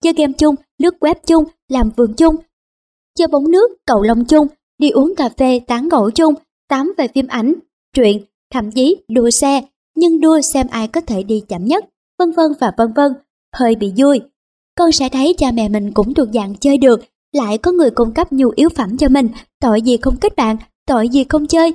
[0.03, 2.35] chơi game chung, lướt web chung, làm vườn chung,
[3.17, 6.33] chơi bóng nước, cầu lông chung, đi uống cà phê tán gẫu chung,
[6.69, 7.53] tám về phim ảnh,
[7.93, 8.21] truyện,
[8.53, 9.61] thậm chí đua xe,
[9.95, 11.85] nhưng đua xem ai có thể đi chậm nhất,
[12.19, 13.13] vân vân và vân vân,
[13.55, 14.21] hơi bị vui.
[14.77, 16.99] Con sẽ thấy cha mẹ mình cũng thuộc dạng chơi được,
[17.31, 19.29] lại có người cung cấp nhu yếu phẩm cho mình,
[19.61, 21.73] tội gì không kết bạn, tội gì không chơi.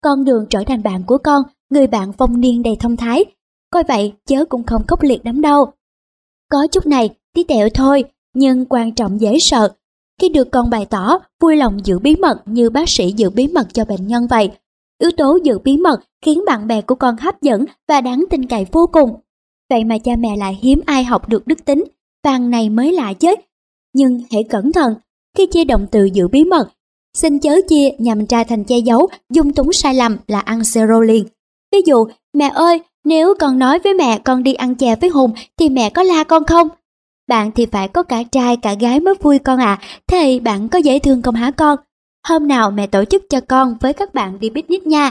[0.00, 3.24] Con đường trở thành bạn của con, người bạn phong niên đầy thông thái,
[3.70, 5.72] coi vậy chớ cũng không khốc liệt lắm đâu.
[6.50, 8.04] Có chút này, tí tẹo thôi,
[8.34, 9.72] nhưng quan trọng dễ sợ.
[10.20, 13.48] Khi được con bày tỏ, vui lòng giữ bí mật như bác sĩ giữ bí
[13.48, 14.50] mật cho bệnh nhân vậy.
[14.98, 18.46] Yếu tố giữ bí mật khiến bạn bè của con hấp dẫn và đáng tin
[18.46, 19.20] cậy vô cùng.
[19.70, 21.84] Vậy mà cha mẹ lại hiếm ai học được đức tính,
[22.24, 23.34] vàng này mới lạ chứ.
[23.94, 24.94] Nhưng hãy cẩn thận,
[25.36, 26.68] khi chia động từ giữ bí mật,
[27.14, 31.00] xin chớ chia nhằm tra thành che giấu, dung túng sai lầm là ăn zero
[31.00, 31.26] liền.
[31.72, 35.32] Ví dụ, mẹ ơi, nếu con nói với mẹ con đi ăn chè với Hùng
[35.58, 36.68] thì mẹ có la con không?
[37.28, 40.78] Bạn thì phải có cả trai cả gái mới vui con à, thế bạn có
[40.78, 41.78] dễ thương không hả con?
[42.28, 45.10] Hôm nào mẹ tổ chức cho con với các bạn đi picnic nha.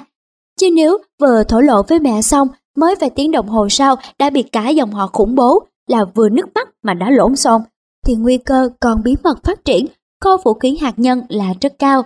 [0.59, 2.47] Chứ nếu vừa thổ lộ với mẹ xong,
[2.78, 6.30] mới vài tiếng đồng hồ sau đã bị cả dòng họ khủng bố là vừa
[6.30, 7.62] nước mắt mà đã lộn xộn,
[8.07, 9.86] thì nguy cơ con bí mật phát triển,
[10.22, 12.03] kho vũ khí hạt nhân là rất cao.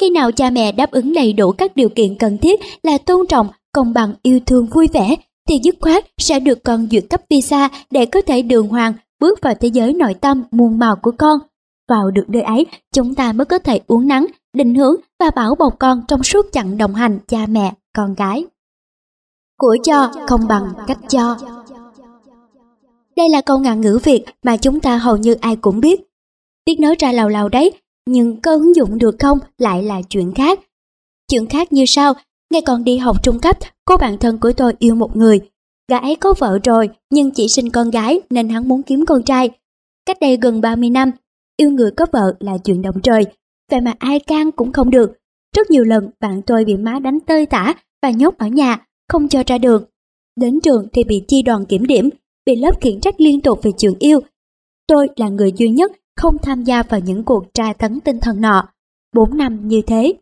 [0.00, 3.26] Khi nào cha mẹ đáp ứng đầy đủ các điều kiện cần thiết là tôn
[3.26, 5.16] trọng, công bằng, yêu thương, vui vẻ,
[5.48, 9.38] thì dứt khoát sẽ được con duyệt cấp visa để có thể đường hoàng bước
[9.42, 11.38] vào thế giới nội tâm muôn màu của con.
[11.88, 15.54] Vào được nơi ấy, chúng ta mới có thể uống nắng, định hướng và bảo
[15.54, 18.44] bọc con trong suốt chặng đồng hành cha mẹ, con gái.
[19.58, 21.36] Của cho không bằng cách cho.
[23.16, 26.00] Đây là câu ngạn ngữ Việt mà chúng ta hầu như ai cũng biết.
[26.66, 27.72] Biết nói ra lầu lầu đấy,
[28.06, 30.60] nhưng có ứng dụng được không lại là chuyện khác.
[31.28, 32.14] Chuyện khác như sau,
[32.52, 35.40] ngay còn đi học trung cấp, cô bạn thân của tôi yêu một người.
[35.90, 39.22] Gã ấy có vợ rồi, nhưng chỉ sinh con gái nên hắn muốn kiếm con
[39.22, 39.50] trai.
[40.06, 41.10] Cách đây gần 30 năm,
[41.56, 43.24] yêu người có vợ là chuyện động trời,
[43.70, 45.12] vậy mà ai can cũng không được.
[45.56, 49.28] Rất nhiều lần bạn tôi bị má đánh tơi tả và nhốt ở nhà, không
[49.28, 49.84] cho ra đường.
[50.36, 52.08] Đến trường thì bị chi đoàn kiểm điểm,
[52.46, 54.20] bị lớp khiển trách liên tục về chuyện yêu.
[54.86, 58.40] Tôi là người duy nhất không tham gia vào những cuộc tra tấn tinh thần
[58.40, 58.68] nọ.
[59.14, 60.14] Bốn năm như thế.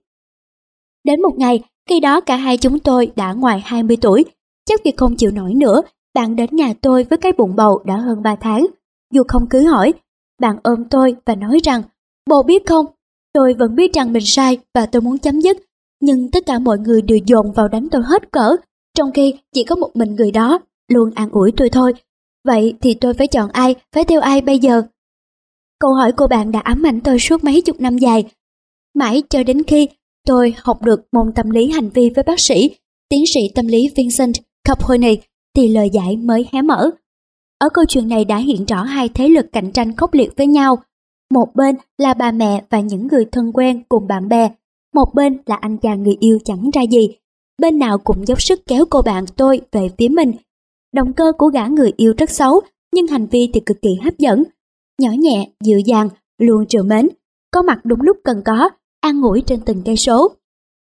[1.04, 4.24] Đến một ngày, khi đó cả hai chúng tôi đã ngoài 20 tuổi,
[4.68, 5.82] chắc vì không chịu nổi nữa,
[6.14, 8.66] bạn đến nhà tôi với cái bụng bầu đã hơn 3 tháng.
[9.12, 9.94] Dù không cứ hỏi,
[10.40, 11.82] bạn ôm tôi và nói rằng,
[12.30, 12.86] bồ biết không,
[13.32, 15.56] tôi vẫn biết rằng mình sai và tôi muốn chấm dứt,
[16.00, 18.56] nhưng tất cả mọi người đều dồn vào đánh tôi hết cỡ,
[18.94, 20.58] trong khi chỉ có một mình người đó
[20.88, 21.92] luôn an ủi tôi thôi.
[22.44, 24.82] Vậy thì tôi phải chọn ai, phải theo ai bây giờ?
[25.80, 28.24] Câu hỏi của bạn đã ám ảnh tôi suốt mấy chục năm dài.
[28.94, 29.88] Mãi cho đến khi
[30.26, 32.70] tôi học được môn tâm lý hành vi với bác sĩ,
[33.08, 34.32] tiến sĩ tâm lý Vincent
[34.64, 35.14] Capone
[35.56, 36.90] thì lời giải mới hé mở.
[37.58, 40.46] Ở câu chuyện này đã hiện rõ hai thế lực cạnh tranh khốc liệt với
[40.46, 40.78] nhau.
[41.34, 44.50] Một bên là bà mẹ và những người thân quen cùng bạn bè,
[44.94, 47.08] một bên là anh chàng người yêu chẳng ra gì.
[47.62, 50.32] Bên nào cũng dốc sức kéo cô bạn tôi về phía mình.
[50.94, 52.60] Động cơ của gã người yêu rất xấu,
[52.94, 54.42] nhưng hành vi thì cực kỳ hấp dẫn.
[55.00, 56.08] Nhỏ nhẹ, dịu dàng,
[56.38, 57.08] luôn trừ mến,
[57.50, 58.70] có mặt đúng lúc cần có,
[59.06, 60.32] an ủi trên từng cây số.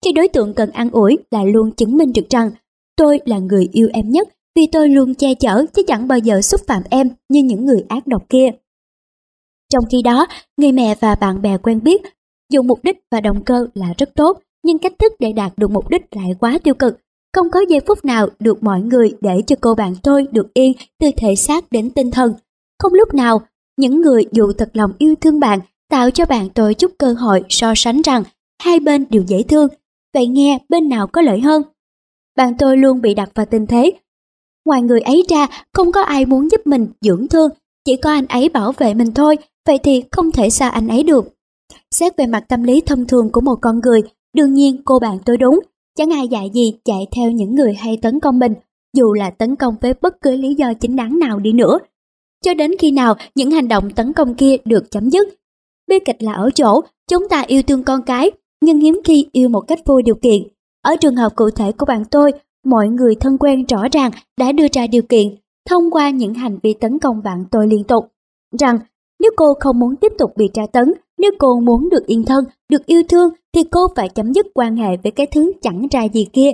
[0.05, 2.51] Khi đối tượng cần an ủi là luôn chứng minh được rằng
[2.97, 6.41] tôi là người yêu em nhất vì tôi luôn che chở chứ chẳng bao giờ
[6.41, 8.49] xúc phạm em như những người ác độc kia.
[9.73, 12.01] Trong khi đó, người mẹ và bạn bè quen biết
[12.51, 15.71] dùng mục đích và động cơ là rất tốt, nhưng cách thức để đạt được
[15.71, 16.99] mục đích lại quá tiêu cực.
[17.33, 20.73] Không có giây phút nào được mọi người để cho cô bạn tôi được yên
[20.99, 22.33] từ thể xác đến tinh thần.
[22.79, 23.41] Không lúc nào,
[23.77, 25.59] những người dù thật lòng yêu thương bạn
[25.91, 28.23] tạo cho bạn tôi chút cơ hội so sánh rằng
[28.63, 29.67] hai bên đều dễ thương.
[30.13, 31.61] Vậy nghe bên nào có lợi hơn?
[32.37, 33.91] Bạn tôi luôn bị đặt vào tình thế.
[34.65, 37.49] Ngoài người ấy ra, không có ai muốn giúp mình dưỡng thương,
[37.85, 39.37] chỉ có anh ấy bảo vệ mình thôi,
[39.67, 41.25] vậy thì không thể xa anh ấy được.
[41.91, 44.01] Xét về mặt tâm lý thông thường của một con người,
[44.33, 45.59] đương nhiên cô bạn tôi đúng,
[45.97, 48.53] chẳng ai dạy gì chạy theo những người hay tấn công mình,
[48.97, 51.79] dù là tấn công với bất cứ lý do chính đáng nào đi nữa.
[52.45, 55.40] Cho đến khi nào những hành động tấn công kia được chấm dứt.
[55.91, 58.31] Bi kịch là ở chỗ, chúng ta yêu thương con cái,
[58.61, 60.43] nhưng hiếm khi yêu một cách vô điều kiện.
[60.81, 62.31] Ở trường hợp cụ thể của bạn tôi,
[62.65, 65.27] mọi người thân quen rõ ràng đã đưa ra điều kiện
[65.69, 68.05] thông qua những hành vi tấn công bạn tôi liên tục,
[68.59, 68.79] rằng
[69.19, 72.45] nếu cô không muốn tiếp tục bị tra tấn, nếu cô muốn được yên thân,
[72.69, 76.07] được yêu thương thì cô phải chấm dứt quan hệ với cái thứ chẳng ra
[76.13, 76.51] gì kia.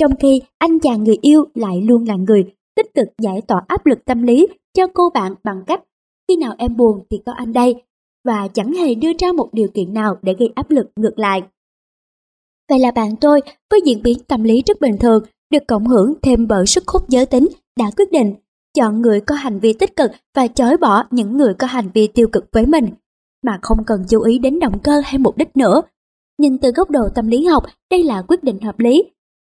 [0.00, 2.44] Trong khi anh chàng người yêu lại luôn là người
[2.76, 5.82] tích cực giải tỏa áp lực tâm lý cho cô bạn bằng cách
[6.28, 7.74] khi nào em buồn thì có anh đây
[8.24, 11.42] và chẳng hề đưa ra một điều kiện nào để gây áp lực ngược lại.
[12.68, 16.14] Vậy là bạn tôi với diễn biến tâm lý rất bình thường được cộng hưởng
[16.22, 17.48] thêm bởi sức hút giới tính
[17.78, 18.34] đã quyết định
[18.74, 22.06] chọn người có hành vi tích cực và chối bỏ những người có hành vi
[22.06, 22.88] tiêu cực với mình,
[23.44, 25.82] mà không cần chú ý đến động cơ hay mục đích nữa.
[26.38, 29.04] Nhìn từ góc độ tâm lý học, đây là quyết định hợp lý.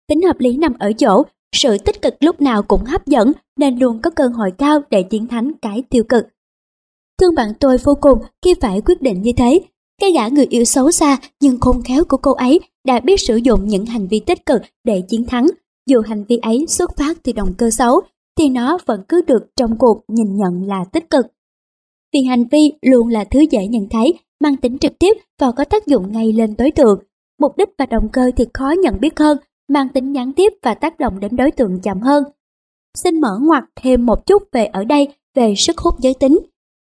[0.08, 3.78] Tính hợp lý nằm ở chỗ, sự tích cực lúc nào cũng hấp dẫn nên
[3.78, 6.26] luôn có cơ hội cao để chiến thắng cái tiêu cực.
[7.20, 9.60] Thương bạn tôi vô cùng khi phải quyết định như thế.
[10.00, 13.36] Cái gã người yêu xấu xa nhưng khôn khéo của cô ấy đã biết sử
[13.36, 15.46] dụng những hành vi tích cực để chiến thắng.
[15.86, 18.00] Dù hành vi ấy xuất phát từ động cơ xấu,
[18.38, 21.26] thì nó vẫn cứ được trong cuộc nhìn nhận là tích cực.
[22.14, 25.64] Vì hành vi luôn là thứ dễ nhận thấy, mang tính trực tiếp và có
[25.64, 26.98] tác dụng ngay lên đối tượng.
[27.40, 29.38] Mục đích và động cơ thì khó nhận biết hơn,
[29.68, 32.24] mang tính gián tiếp và tác động đến đối tượng chậm hơn.
[32.98, 36.38] Xin mở ngoặt thêm một chút về ở đây về sức hút giới tính.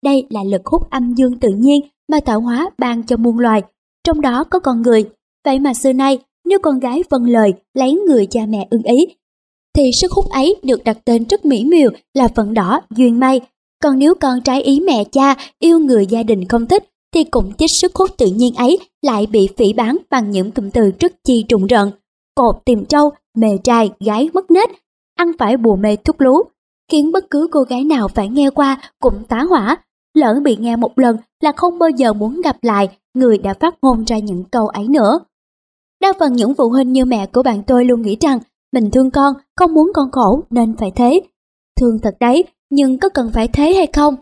[0.04, 3.62] Đây là lực hút âm dương tự nhiên mà tạo hóa ban cho muôn loài,
[4.04, 5.04] trong đó có con người.
[5.44, 9.06] Vậy mà xưa nay, nếu con gái vâng lời lấy người cha mẹ ưng ý,
[9.76, 13.40] thì sức hút ấy được đặt tên rất mỹ miều là phận đỏ duyên may.
[13.82, 16.84] Còn nếu con trái ý mẹ cha yêu người gia đình không thích,
[17.14, 20.70] thì cũng chích sức hút tự nhiên ấy lại bị phỉ bán bằng những cụm
[20.70, 21.90] từ rất chi trùng rợn.
[22.34, 24.70] Cột tìm trâu, mề trai, gái mất nết,
[25.16, 26.42] ăn phải bùa mê thuốc lú,
[26.90, 29.76] khiến bất cứ cô gái nào phải nghe qua cũng tá hỏa.
[30.18, 33.74] Lỡ bị nghe một lần là không bao giờ muốn gặp lại người đã phát
[33.82, 35.20] ngôn ra những câu ấy nữa.
[36.00, 38.38] Đa phần những phụ huynh như mẹ của bạn tôi luôn nghĩ rằng
[38.72, 41.20] mình thương con, không muốn con khổ nên phải thế.
[41.80, 44.14] Thương thật đấy, nhưng có cần phải thế hay không?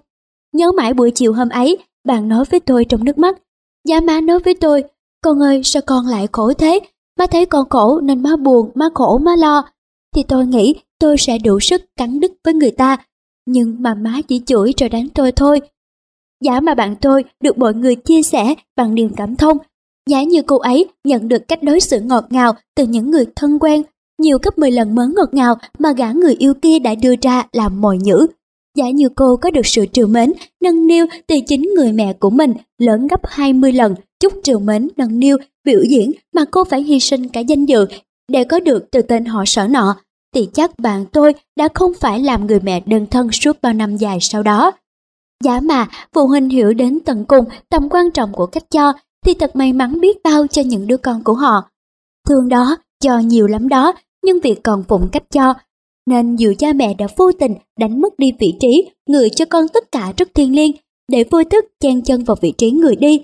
[0.53, 3.39] Nhớ mãi buổi chiều hôm ấy, bạn nói với tôi trong nước mắt.
[3.89, 4.85] Dạ má nói với tôi,
[5.23, 6.81] con ơi sao con lại khổ thế?
[7.19, 9.65] Má thấy con khổ nên má buồn, má khổ, má lo.
[10.15, 12.97] Thì tôi nghĩ tôi sẽ đủ sức cắn đứt với người ta.
[13.47, 15.61] Nhưng mà má chỉ chửi rồi đánh tôi thôi.
[16.45, 19.59] Giả mà bạn tôi được mọi người chia sẻ bằng niềm cảm thông.
[20.11, 23.59] Giả như cô ấy nhận được cách đối xử ngọt ngào từ những người thân
[23.59, 23.83] quen
[24.19, 27.43] nhiều gấp 10 lần mớ ngọt ngào mà gã người yêu kia đã đưa ra
[27.53, 28.27] làm mồi nhữ.
[28.77, 30.33] Giả như cô có được sự trìu mến,
[30.63, 34.89] nâng niu từ chính người mẹ của mình lớn gấp 20 lần chút trìu mến
[34.97, 37.87] nâng niu biểu diễn mà cô phải hy sinh cả danh dự
[38.33, 39.97] để có được từ tên họ sở nọ,
[40.35, 43.97] thì chắc bạn tôi đã không phải làm người mẹ đơn thân suốt bao năm
[43.97, 44.73] dài sau đó.
[45.45, 48.93] Giả mà phụ huynh hiểu đến tận cùng tầm quan trọng của cách cho
[49.27, 51.71] thì thật may mắn biết bao cho những đứa con của họ.
[52.29, 53.93] Thương đó, cho nhiều lắm đó,
[54.25, 55.55] nhưng việc còn phụng cách cho,
[56.07, 59.69] nên dù cha mẹ đã vô tình đánh mất đi vị trí người cho con
[59.69, 60.73] tất cả rất thiêng liêng,
[61.09, 63.21] để vô thức chen chân vào vị trí người đi.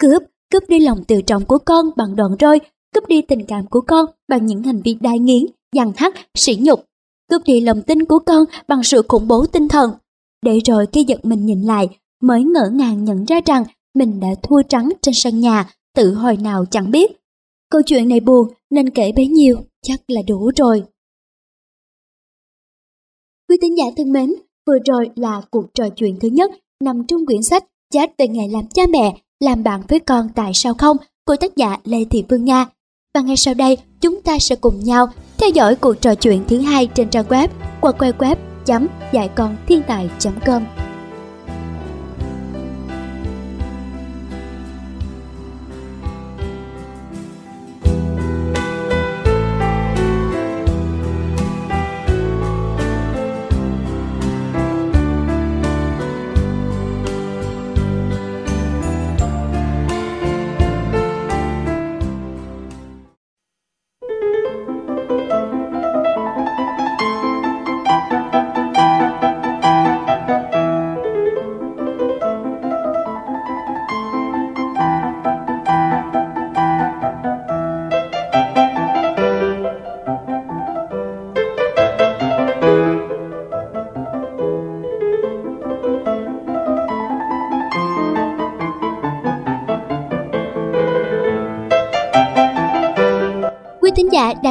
[0.00, 2.60] Cướp, cướp đi lòng tự trọng của con bằng đòn roi,
[2.94, 5.46] cướp đi tình cảm của con bằng những hành vi đai nghiến,
[5.76, 6.84] dằn hắt, sỉ nhục,
[7.30, 9.90] cướp đi lòng tin của con bằng sự khủng bố tinh thần.
[10.42, 11.88] Để rồi khi giật mình nhìn lại,
[12.22, 13.64] mới ngỡ ngàng nhận ra rằng
[13.94, 17.12] mình đã thua trắng trên sân nhà, tự hồi nào chẳng biết.
[17.70, 20.84] Câu chuyện này buồn nên kể bấy nhiêu chắc là đủ rồi.
[23.48, 24.34] Quý tín giả thân mến,
[24.66, 26.50] vừa rồi là cuộc trò chuyện thứ nhất
[26.84, 30.52] nằm trong quyển sách Chat về ngày làm cha mẹ, làm bạn với con tại
[30.54, 32.66] sao không của tác giả Lê Thị Phương Nga.
[33.14, 35.06] Và ngay sau đây, chúng ta sẽ cùng nhau
[35.38, 37.48] theo dõi cuộc trò chuyện thứ hai trên trang web
[37.80, 40.89] qua quay web chấm dạy con thiên tài.com.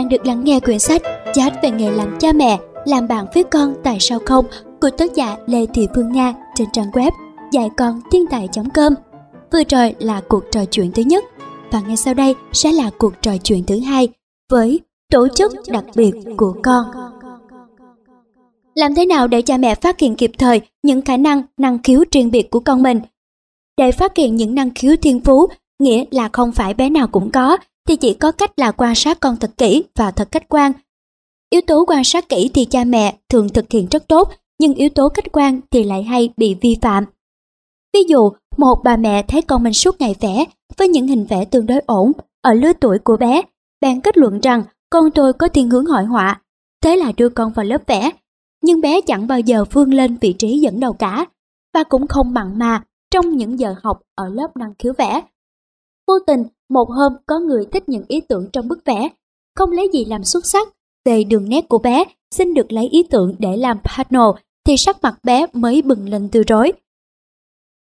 [0.09, 1.01] được lắng nghe quyển sách
[1.33, 4.45] Chat về nghề làm cha mẹ, làm bạn với con tại sao không
[4.81, 7.11] của tác giả Lê Thị Phương Nga trên trang web
[7.51, 8.93] dạy con thiên tài.com.
[9.51, 11.23] Vừa rồi là cuộc trò chuyện thứ nhất
[11.71, 14.07] và ngay sau đây sẽ là cuộc trò chuyện thứ hai
[14.51, 14.79] với
[15.11, 16.85] tổ chức đặc biệt của con.
[18.75, 22.03] Làm thế nào để cha mẹ phát hiện kịp thời những khả năng, năng khiếu
[22.11, 22.99] riêng biệt của con mình?
[23.77, 25.47] Để phát hiện những năng khiếu thiên phú,
[25.79, 27.57] nghĩa là không phải bé nào cũng có,
[27.89, 30.71] thì chỉ có cách là quan sát con thật kỹ và thật khách quan.
[31.49, 34.29] Yếu tố quan sát kỹ thì cha mẹ thường thực hiện rất tốt,
[34.59, 37.05] nhưng yếu tố khách quan thì lại hay bị vi phạm.
[37.93, 40.45] Ví dụ, một bà mẹ thấy con mình suốt ngày vẽ
[40.77, 42.11] với những hình vẽ tương đối ổn
[42.41, 43.41] ở lứa tuổi của bé,
[43.81, 46.41] bèn kết luận rằng con tôi có thiên hướng hội họa.
[46.83, 48.11] Thế là đưa con vào lớp vẽ.
[48.61, 51.25] nhưng bé chẳng bao giờ vươn lên vị trí dẫn đầu cả,
[51.73, 55.21] và cũng không mặn mà trong những giờ học ở lớp năng khiếu vẽ.
[56.07, 59.09] Vô tình, một hôm có người thích những ý tưởng trong bức vẽ,
[59.55, 60.67] không lấy gì làm xuất sắc,
[61.05, 62.03] về đường nét của bé,
[62.35, 64.29] xin được lấy ý tưởng để làm panel,
[64.65, 66.71] thì sắc mặt bé mới bừng lên từ rối.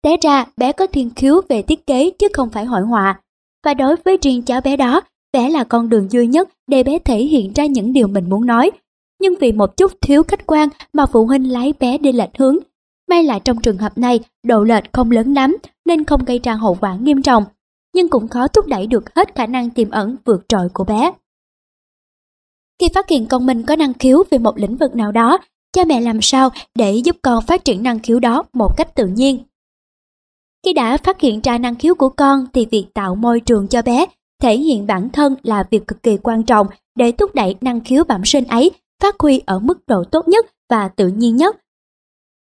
[0.02, 3.22] Té ra bé có thiên khiếu về thiết kế chứ không phải hội họa,
[3.66, 5.02] và đối với riêng cháu bé đó,
[5.34, 8.46] vẽ là con đường duy nhất để bé thể hiện ra những điều mình muốn
[8.46, 8.72] nói.
[9.22, 12.58] Nhưng vì một chút thiếu khách quan mà phụ huynh lái bé đi lệch hướng.
[13.10, 16.54] May là trong trường hợp này, độ lệch không lớn lắm nên không gây ra
[16.54, 17.44] hậu quả nghiêm trọng,
[17.98, 21.12] nhưng cũng khó thúc đẩy được hết khả năng tiềm ẩn vượt trội của bé.
[22.80, 25.38] Khi phát hiện con mình có năng khiếu về một lĩnh vực nào đó,
[25.74, 29.08] cha mẹ làm sao để giúp con phát triển năng khiếu đó một cách tự
[29.08, 29.40] nhiên.
[30.66, 33.82] Khi đã phát hiện ra năng khiếu của con thì việc tạo môi trường cho
[33.82, 34.06] bé
[34.42, 38.04] thể hiện bản thân là việc cực kỳ quan trọng để thúc đẩy năng khiếu
[38.04, 38.72] bẩm sinh ấy
[39.02, 41.56] phát huy ở mức độ tốt nhất và tự nhiên nhất.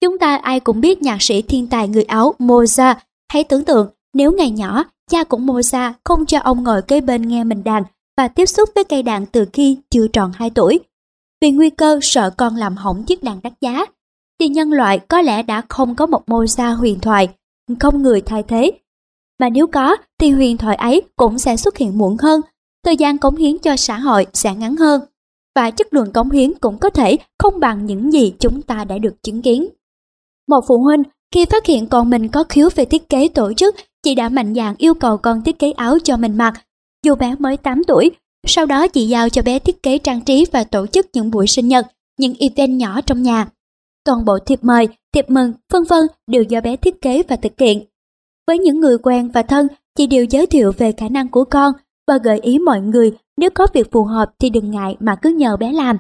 [0.01, 2.95] Chúng ta ai cũng biết nhạc sĩ thiên tài người Áo Mozart.
[3.29, 7.21] Hãy tưởng tượng nếu ngày nhỏ cha cũng Mozart không cho ông ngồi kế bên
[7.21, 7.83] nghe mình đàn
[8.17, 10.79] và tiếp xúc với cây đàn từ khi chưa tròn 2 tuổi.
[11.41, 13.85] Vì nguy cơ sợ con làm hỏng chiếc đàn đắt giá,
[14.39, 17.29] thì nhân loại có lẽ đã không có một Mozart huyền thoại,
[17.79, 18.71] không người thay thế
[19.39, 22.41] mà nếu có thì huyền thoại ấy cũng sẽ xuất hiện muộn hơn,
[22.85, 25.01] thời gian cống hiến cho xã hội sẽ ngắn hơn.
[25.55, 28.97] Và chất lượng cống hiến cũng có thể không bằng những gì chúng ta đã
[28.97, 29.67] được chứng kiến.
[30.47, 31.03] Một phụ huynh
[31.33, 33.75] khi phát hiện con mình có khiếu về thiết kế tổ chức,
[34.07, 36.53] chị đã mạnh dạn yêu cầu con thiết kế áo cho mình mặc.
[37.05, 38.11] Dù bé mới 8 tuổi,
[38.47, 41.47] sau đó chị giao cho bé thiết kế trang trí và tổ chức những buổi
[41.47, 41.87] sinh nhật,
[42.19, 43.47] những event nhỏ trong nhà.
[44.05, 47.59] Toàn bộ thiệp mời, thiệp mừng, vân vân đều do bé thiết kế và thực
[47.59, 47.85] hiện.
[48.47, 51.73] Với những người quen và thân, chị đều giới thiệu về khả năng của con
[52.07, 55.29] và gợi ý mọi người nếu có việc phù hợp thì đừng ngại mà cứ
[55.29, 55.97] nhờ bé làm.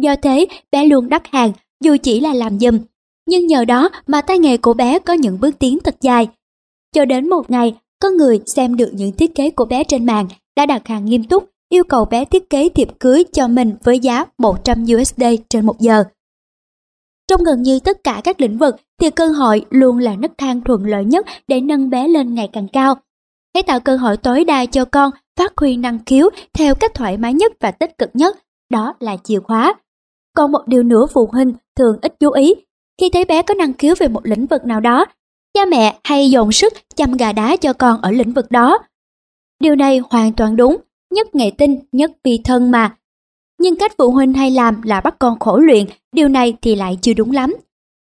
[0.00, 1.52] Do thế, bé luôn đắt hàng
[1.84, 2.78] dù chỉ là làm giùm.
[3.28, 6.28] Nhưng nhờ đó mà tay nghề của bé có những bước tiến thật dài.
[6.92, 10.28] Cho đến một ngày, có người xem được những thiết kế của bé trên mạng
[10.56, 13.98] đã đặt hàng nghiêm túc yêu cầu bé thiết kế thiệp cưới cho mình với
[13.98, 16.04] giá 100 USD trên một giờ.
[17.28, 20.60] Trong gần như tất cả các lĩnh vực thì cơ hội luôn là nấc thang
[20.60, 22.94] thuận lợi nhất để nâng bé lên ngày càng cao.
[23.54, 27.16] Hãy tạo cơ hội tối đa cho con phát huy năng khiếu theo cách thoải
[27.18, 28.38] mái nhất và tích cực nhất,
[28.70, 29.74] đó là chìa khóa.
[30.36, 32.54] Còn một điều nữa phụ huynh thường ít chú ý,
[33.00, 35.06] khi thấy bé có năng khiếu về một lĩnh vực nào đó,
[35.54, 38.78] cha mẹ hay dồn sức chăm gà đá cho con ở lĩnh vực đó.
[39.60, 40.76] Điều này hoàn toàn đúng,
[41.14, 42.96] nhất nghệ tinh, nhất vì thân mà,
[43.62, 46.98] nhưng cách phụ huynh hay làm là bắt con khổ luyện, điều này thì lại
[47.02, 47.54] chưa đúng lắm.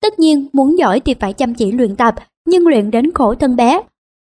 [0.02, 2.16] Tất nhiên, muốn giỏi thì phải chăm chỉ luyện tập,
[2.48, 3.82] nhưng luyện đến khổ thân bé,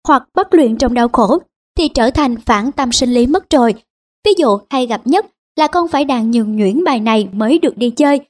[0.08, 1.38] hoặc bắt luyện trong đau khổ,
[1.78, 3.74] thì trở thành phản tâm sinh lý mất rồi.
[4.24, 7.76] Ví dụ hay gặp nhất là con phải đàn nhường nhuyễn bài này mới được
[7.76, 8.20] đi chơi.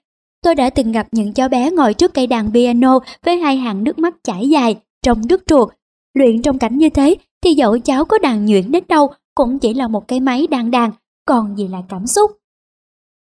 [0.43, 3.84] Tôi đã từng gặp những cháu bé ngồi trước cây đàn piano với hai hàng
[3.84, 5.68] nước mắt chảy dài, trong nước ruột.
[6.14, 9.74] Luyện trong cảnh như thế thì dẫu cháu có đàn nhuyễn đến đâu cũng chỉ
[9.74, 10.91] là một cái máy đàn đàn,
[11.24, 12.30] còn gì là cảm xúc.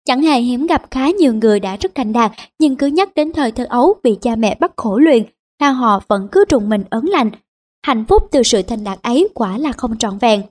[0.05, 3.33] Chẳng hề hiếm gặp khá nhiều người đã rất thành đạt nhưng cứ nhắc đến
[3.33, 5.23] thời thơ ấu bị cha mẹ bắt khổ luyện,
[5.61, 7.31] là họ vẫn cứ trùng mình ấn lành.
[7.85, 10.41] Hạnh phúc từ sự thành đạt ấy quả là không trọn vẹn.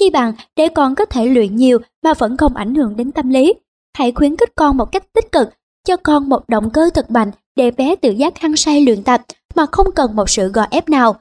[0.00, 3.30] Chi bằng để con có thể luyện nhiều mà vẫn không ảnh hưởng đến tâm
[3.30, 3.54] lý.
[3.96, 5.48] Hãy khuyến khích con một cách tích cực,
[5.88, 9.22] cho con một động cơ thật mạnh để bé tự giác hăng say luyện tập
[9.54, 11.20] mà không cần một sự gò ép nào.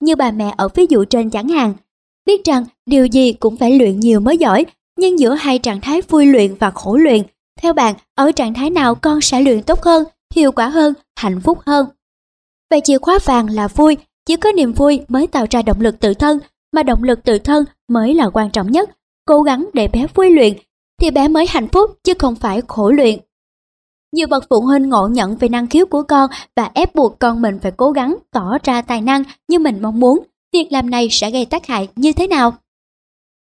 [0.00, 1.74] Như bà mẹ ở ví dụ trên chẳng hạn,
[2.26, 4.66] biết rằng điều gì cũng phải luyện nhiều mới giỏi
[5.00, 7.22] nhưng giữa hai trạng thái vui luyện và khổ luyện,
[7.60, 11.40] theo bạn, ở trạng thái nào con sẽ luyện tốt hơn, hiệu quả hơn, hạnh
[11.40, 11.86] phúc hơn?
[12.70, 13.96] Vậy chìa khóa vàng là vui,
[14.26, 16.38] chỉ có niềm vui mới tạo ra động lực tự thân,
[16.72, 18.90] mà động lực tự thân mới là quan trọng nhất.
[19.24, 20.52] Cố gắng để bé vui luyện,
[21.00, 23.18] thì bé mới hạnh phúc chứ không phải khổ luyện.
[24.12, 27.42] Nhiều bậc phụ huynh ngộ nhận về năng khiếu của con và ép buộc con
[27.42, 30.18] mình phải cố gắng tỏ ra tài năng như mình mong muốn.
[30.52, 32.54] Việc làm này sẽ gây tác hại như thế nào?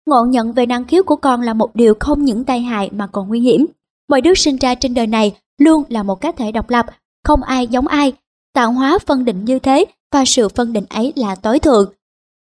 [0.06, 3.06] Ngộ nhận về năng khiếu của con là một điều không những tai hại mà
[3.06, 3.66] còn nguy hiểm.
[4.08, 6.86] Mọi đứa sinh ra trên đời này luôn là một cá thể độc lập,
[7.24, 8.12] không ai giống ai.
[8.54, 11.92] Tạo hóa phân định như thế và sự phân định ấy là tối thượng.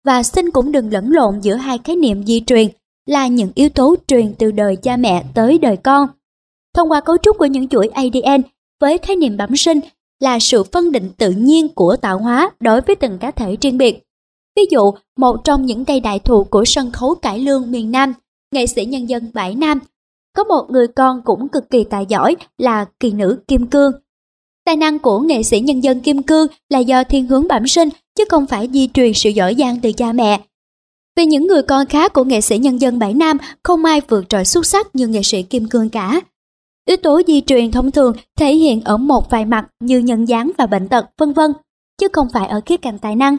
[0.05, 2.69] Và xin cũng đừng lẫn lộn giữa hai khái niệm di truyền
[3.07, 6.09] là những yếu tố truyền từ đời cha mẹ tới đời con.
[6.77, 8.43] Thông qua cấu trúc của những chuỗi ADN
[8.81, 9.81] với khái niệm bẩm sinh
[10.21, 13.79] là sự phân định tự nhiên của tạo hóa đối với từng cá thể riêng
[13.79, 14.03] biệt.
[14.57, 18.13] Ví dụ, một trong những cây đại thụ của sân khấu cải lương miền Nam,
[18.53, 19.81] nghệ sĩ nhân dân Bãi Nam,
[20.37, 23.93] có một người con cũng cực kỳ tài giỏi là kỳ nữ Kim Cương.
[24.65, 27.89] Tài năng của nghệ sĩ nhân dân Kim Cương là do thiên hướng bẩm sinh
[28.19, 30.41] chứ không phải di truyền sự giỏi giang từ cha mẹ.
[31.17, 34.29] Vì những người con khác của nghệ sĩ nhân dân Bãi Nam không ai vượt
[34.29, 36.21] trội xuất sắc như nghệ sĩ Kim Cương cả.
[36.87, 40.51] Yếu tố di truyền thông thường thể hiện ở một vài mặt như nhân dáng
[40.59, 41.53] và bệnh tật, vân vân,
[41.99, 43.37] chứ không phải ở khía cạnh tài năng.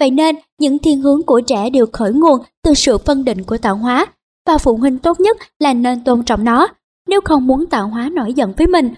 [0.00, 3.58] Vậy nên, những thiên hướng của trẻ đều khởi nguồn từ sự phân định của
[3.58, 4.06] tạo hóa,
[4.46, 6.68] và phụ huynh tốt nhất là nên tôn trọng nó,
[7.08, 8.94] nếu không muốn tạo hóa nổi giận với mình.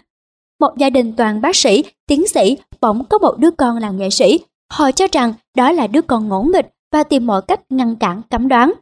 [0.61, 4.11] Một gia đình toàn bác sĩ, tiến sĩ, bỗng có một đứa con là nghệ
[4.11, 4.41] sĩ.
[4.73, 8.23] Họ cho rằng đó là đứa con ngỗ nghịch và tìm mọi cách ngăn cản
[8.31, 8.73] cấm đoán.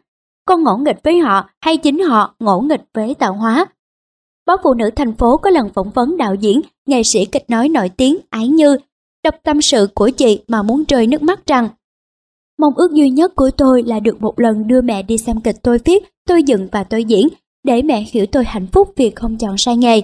[0.47, 3.67] Con ngỗ nghịch với họ hay chính họ ngỗ nghịch với tạo hóa.
[4.47, 7.69] Báo Phụ nữ thành phố có lần phỏng vấn đạo diễn, nghệ sĩ kịch nói
[7.69, 8.77] nổi tiếng Ái Như,
[9.25, 11.69] đọc tâm sự của chị mà muốn rơi nước mắt rằng
[12.59, 15.57] Mong ước duy nhất của tôi là được một lần đưa mẹ đi xem kịch
[15.63, 17.29] tôi viết, tôi dựng và tôi diễn,
[17.65, 20.03] để mẹ hiểu tôi hạnh phúc vì không chọn sai nghề.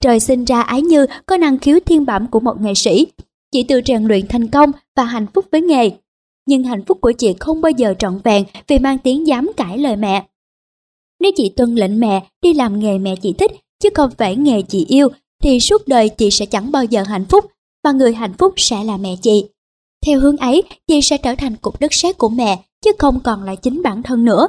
[0.00, 3.06] Trời sinh ra ái như có năng khiếu thiên bẩm của một nghệ sĩ,
[3.52, 5.90] chị tự rèn luyện thành công và hạnh phúc với nghề.
[6.46, 9.78] Nhưng hạnh phúc của chị không bao giờ trọn vẹn vì mang tiếng dám cãi
[9.78, 10.26] lời mẹ.
[11.22, 13.50] Nếu chị tuân lệnh mẹ đi làm nghề mẹ chị thích
[13.82, 15.08] chứ không phải nghề chị yêu
[15.42, 17.44] thì suốt đời chị sẽ chẳng bao giờ hạnh phúc
[17.84, 19.44] và người hạnh phúc sẽ là mẹ chị.
[20.06, 23.42] Theo hướng ấy, chị sẽ trở thành cục đất sét của mẹ chứ không còn
[23.42, 24.48] là chính bản thân nữa.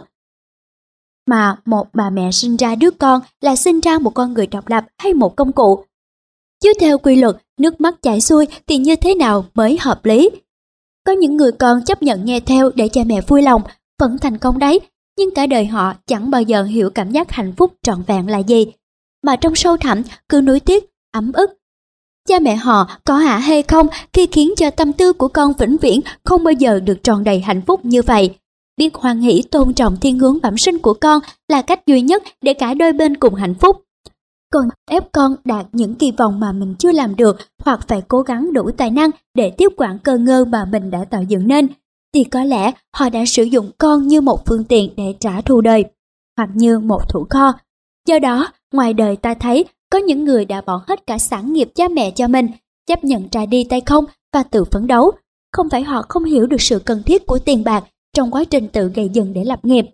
[1.27, 4.67] Mà một bà mẹ sinh ra đứa con là sinh ra một con người độc
[4.67, 5.83] lập hay một công cụ.
[6.63, 10.29] Chứ theo quy luật, nước mắt chảy xuôi thì như thế nào mới hợp lý?
[11.05, 13.61] Có những người con chấp nhận nghe theo để cha mẹ vui lòng,
[13.99, 14.79] vẫn thành công đấy,
[15.17, 18.37] nhưng cả đời họ chẳng bao giờ hiểu cảm giác hạnh phúc trọn vẹn là
[18.37, 18.65] gì.
[19.23, 21.51] Mà trong sâu thẳm cứ nuối tiếc, ấm ức.
[22.29, 25.77] Cha mẹ họ có hả hay không khi khiến cho tâm tư của con vĩnh
[25.77, 28.35] viễn không bao giờ được tròn đầy hạnh phúc như vậy.
[28.77, 32.23] Biết hoan hỷ tôn trọng thiên hướng bẩm sinh của con là cách duy nhất
[32.41, 33.83] để cả đôi bên cùng hạnh phúc.
[34.53, 38.21] Còn ép con đạt những kỳ vọng mà mình chưa làm được hoặc phải cố
[38.21, 41.67] gắng đủ tài năng để tiếp quản cơ ngơ mà mình đã tạo dựng nên,
[42.13, 45.61] thì có lẽ họ đã sử dụng con như một phương tiện để trả thù
[45.61, 45.85] đời,
[46.37, 47.53] hoặc như một thủ kho.
[48.07, 51.71] Do đó, ngoài đời ta thấy có những người đã bỏ hết cả sản nghiệp
[51.75, 52.47] cha mẹ cho mình,
[52.87, 55.11] chấp nhận trả đi tay không và tự phấn đấu.
[55.51, 57.83] Không phải họ không hiểu được sự cần thiết của tiền bạc
[58.13, 59.85] trong quá trình tự gây dựng để lập nghiệp.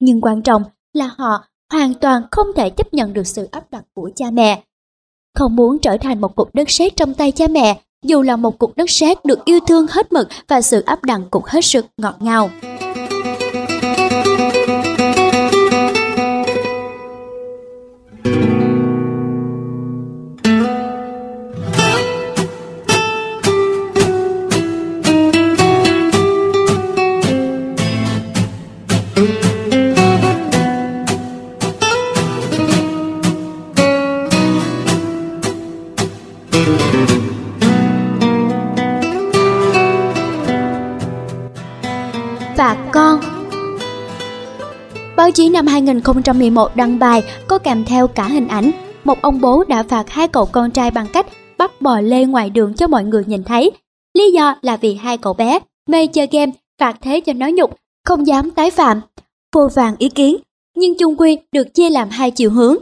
[0.00, 0.62] Nhưng quan trọng
[0.92, 4.62] là họ hoàn toàn không thể chấp nhận được sự áp đặt của cha mẹ.
[5.34, 8.58] Không muốn trở thành một cục đất sét trong tay cha mẹ, dù là một
[8.58, 11.86] cục đất sét được yêu thương hết mực và sự áp đặt cũng hết sức
[11.96, 12.50] ngọt ngào.
[45.28, 48.70] Báo chí năm 2011 đăng bài có kèm theo cả hình ảnh
[49.04, 51.26] một ông bố đã phạt hai cậu con trai bằng cách
[51.58, 53.70] bắt bò lê ngoài đường cho mọi người nhìn thấy.
[54.14, 55.58] Lý do là vì hai cậu bé
[55.88, 59.00] mê chơi game phạt thế cho nói nhục, không dám tái phạm.
[59.54, 60.36] Vô vàng ý kiến,
[60.76, 62.76] nhưng chung quy được chia làm hai chiều hướng.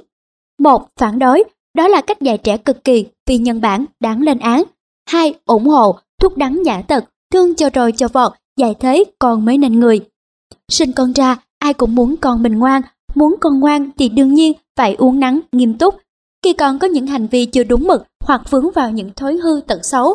[0.58, 1.44] Một, phản đối,
[1.74, 4.62] đó là cách dạy trẻ cực kỳ vì nhân bản đáng lên án.
[5.08, 9.44] Hai, ủng hộ, thúc đắng nhã tật, thương cho rồi cho vọt, dạy thế còn
[9.44, 10.00] mới nên người.
[10.68, 11.36] Sinh con ra
[11.66, 12.82] ai cũng muốn con mình ngoan,
[13.14, 15.94] muốn con ngoan thì đương nhiên phải uống nắng nghiêm túc.
[16.44, 19.60] Khi con có những hành vi chưa đúng mực hoặc vướng vào những thói hư
[19.66, 20.14] tật xấu,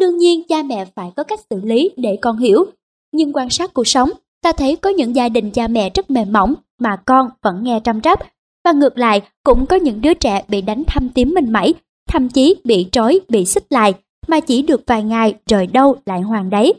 [0.00, 2.64] đương nhiên cha mẹ phải có cách xử lý để con hiểu.
[3.12, 4.10] Nhưng quan sát cuộc sống,
[4.42, 7.80] ta thấy có những gia đình cha mẹ rất mềm mỏng mà con vẫn nghe
[7.84, 8.20] trăm trắp.
[8.64, 11.74] Và ngược lại, cũng có những đứa trẻ bị đánh thăm tím mình mẩy,
[12.08, 13.94] thậm chí bị trói, bị xích lại,
[14.26, 16.74] mà chỉ được vài ngày rồi đâu lại hoàng đấy.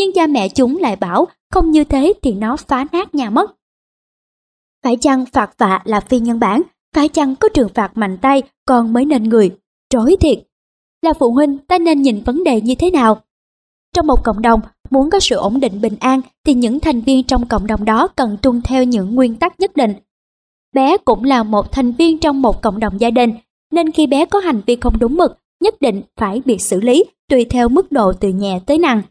[0.00, 3.50] Nhưng cha mẹ chúng lại bảo không như thế thì nó phá nát nhà mất.
[4.84, 6.62] Phải chăng phạt vạ là phi nhân bản,
[6.94, 9.56] phải chăng có trường phạt mạnh tay còn mới nên người,
[9.90, 10.38] trối thiệt.
[11.02, 13.20] Là phụ huynh ta nên nhìn vấn đề như thế nào?
[13.94, 17.22] Trong một cộng đồng, muốn có sự ổn định bình an thì những thành viên
[17.22, 19.94] trong cộng đồng đó cần tuân theo những nguyên tắc nhất định.
[20.74, 23.32] Bé cũng là một thành viên trong một cộng đồng gia đình,
[23.72, 27.04] nên khi bé có hành vi không đúng mực, nhất định phải bị xử lý
[27.28, 29.02] tùy theo mức độ từ nhẹ tới nặng.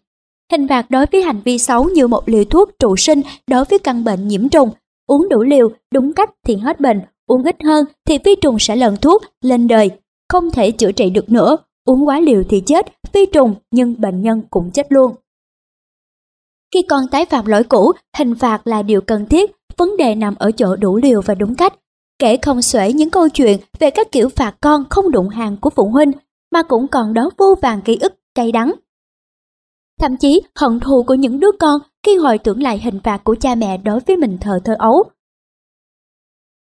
[0.51, 3.79] Hình phạt đối với hành vi xấu như một liều thuốc trụ sinh đối với
[3.79, 4.69] căn bệnh nhiễm trùng.
[5.07, 8.75] Uống đủ liều, đúng cách thì hết bệnh, uống ít hơn thì vi trùng sẽ
[8.75, 9.91] lần thuốc, lên đời.
[10.29, 14.21] Không thể chữa trị được nữa, uống quá liều thì chết, vi trùng nhưng bệnh
[14.21, 15.15] nhân cũng chết luôn.
[16.73, 20.35] Khi con tái phạm lỗi cũ, hình phạt là điều cần thiết, vấn đề nằm
[20.39, 21.73] ở chỗ đủ liều và đúng cách.
[22.19, 25.69] Kể không xuể những câu chuyện về các kiểu phạt con không đụng hàng của
[25.69, 26.11] phụ huynh,
[26.51, 28.71] mà cũng còn đó vô vàng ký ức cay đắng
[29.99, 33.35] thậm chí hận thù của những đứa con khi hồi tưởng lại hình phạt của
[33.41, 35.03] cha mẹ đối với mình thờ thơ ấu.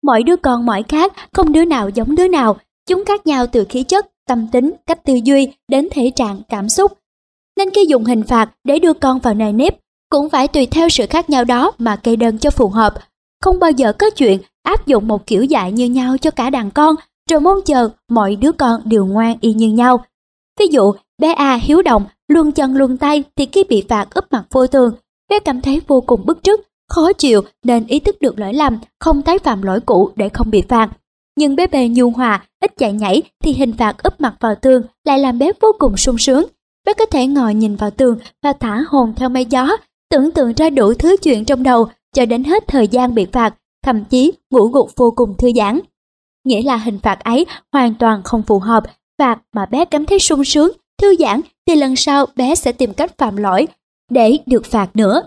[0.02, 2.56] Mỗi đứa con mỗi khác, không đứa nào giống đứa nào,
[2.90, 6.68] Chúng khác nhau từ khí chất, tâm tính, cách tư duy đến thể trạng, cảm
[6.68, 6.92] xúc.
[7.56, 9.78] Nên khi dùng hình phạt để đưa con vào nề nếp,
[10.08, 12.94] cũng phải tùy theo sự khác nhau đó mà cây đơn cho phù hợp.
[13.42, 16.70] Không bao giờ có chuyện áp dụng một kiểu dạy như nhau cho cả đàn
[16.70, 16.94] con,
[17.30, 20.04] rồi mong chờ mọi đứa con đều ngoan y như nhau.
[20.58, 24.24] Ví dụ, bé A hiếu động, luôn chân luôn tay thì khi bị phạt úp
[24.30, 24.94] mặt vô thường,
[25.30, 26.60] bé cảm thấy vô cùng bức trước
[26.90, 30.50] khó chịu nên ý thức được lỗi lầm, không tái phạm lỗi cũ để không
[30.50, 30.90] bị phạt.
[31.38, 34.82] Nhưng bé B nhu hòa, ít chạy nhảy thì hình phạt úp mặt vào tường
[35.04, 36.46] lại làm bé vô cùng sung sướng.
[36.86, 39.68] Bé có thể ngồi nhìn vào tường và thả hồn theo mây gió,
[40.10, 43.54] tưởng tượng ra đủ thứ chuyện trong đầu cho đến hết thời gian bị phạt,
[43.84, 45.80] thậm chí ngủ gục vô cùng thư giãn.
[46.44, 48.84] Nghĩa là hình phạt ấy hoàn toàn không phù hợp,
[49.18, 51.40] phạt mà bé cảm thấy sung sướng, thư giãn
[51.70, 53.66] thì lần sau bé sẽ tìm cách phạm lỗi
[54.10, 55.22] để được phạt nữa.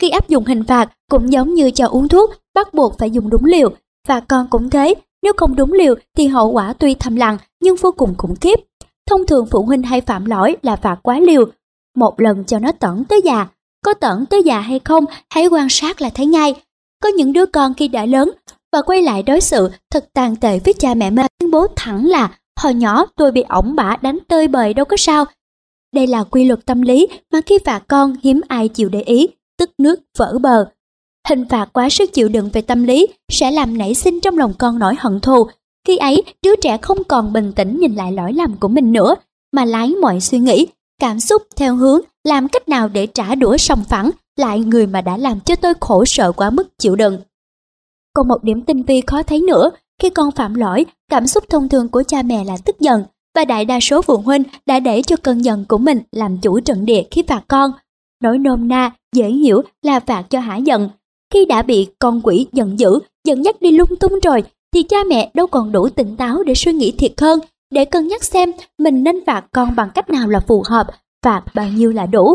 [0.00, 3.30] Khi áp dụng hình phạt cũng giống như cho uống thuốc, bắt buộc phải dùng
[3.30, 3.70] đúng liều,
[4.08, 7.76] và con cũng thế, nếu không đúng liều thì hậu quả tuy thầm lặng nhưng
[7.76, 8.60] vô cùng khủng khiếp.
[9.10, 11.44] Thông thường phụ huynh hay phạm lỗi là phạt quá liều,
[11.96, 13.46] một lần cho nó tẩn tới già.
[13.84, 16.54] Có tẩn tới già hay không, hãy quan sát là thấy ngay.
[17.02, 18.30] Có những đứa con khi đã lớn
[18.72, 22.06] và quay lại đối xử thật tàn tệ với cha mẹ mình tuyên bố thẳng
[22.06, 25.24] là hồi nhỏ tôi bị ổng bả đánh tơi bời đâu có sao.
[25.94, 29.28] Đây là quy luật tâm lý mà khi phạt con hiếm ai chịu để ý,
[29.58, 30.70] tức nước vỡ bờ.
[31.28, 34.52] Hình phạt quá sức chịu đựng về tâm lý sẽ làm nảy sinh trong lòng
[34.58, 35.46] con nỗi hận thù.
[35.86, 39.14] Khi ấy, đứa trẻ không còn bình tĩnh nhìn lại lỗi lầm của mình nữa,
[39.52, 40.66] mà lái mọi suy nghĩ,
[41.00, 45.00] cảm xúc theo hướng làm cách nào để trả đũa sòng phẳng lại người mà
[45.00, 47.18] đã làm cho tôi khổ sợ quá mức chịu đựng.
[48.12, 49.70] Còn một điểm tinh vi khó thấy nữa,
[50.02, 53.44] khi con phạm lỗi, cảm xúc thông thường của cha mẹ là tức giận, và
[53.44, 56.84] đại đa số phụ huynh đã để cho cơn giận của mình làm chủ trận
[56.84, 57.72] địa khi phạt con.
[58.22, 60.88] Nói nôm na, dễ hiểu là phạt cho hả giận,
[61.34, 64.42] khi đã bị con quỷ giận dữ, giận nhắc đi lung tung rồi,
[64.74, 68.08] thì cha mẹ đâu còn đủ tỉnh táo để suy nghĩ thiệt hơn, để cân
[68.08, 70.86] nhắc xem mình nên phạt con bằng cách nào là phù hợp,
[71.24, 72.34] phạt bao nhiêu là đủ.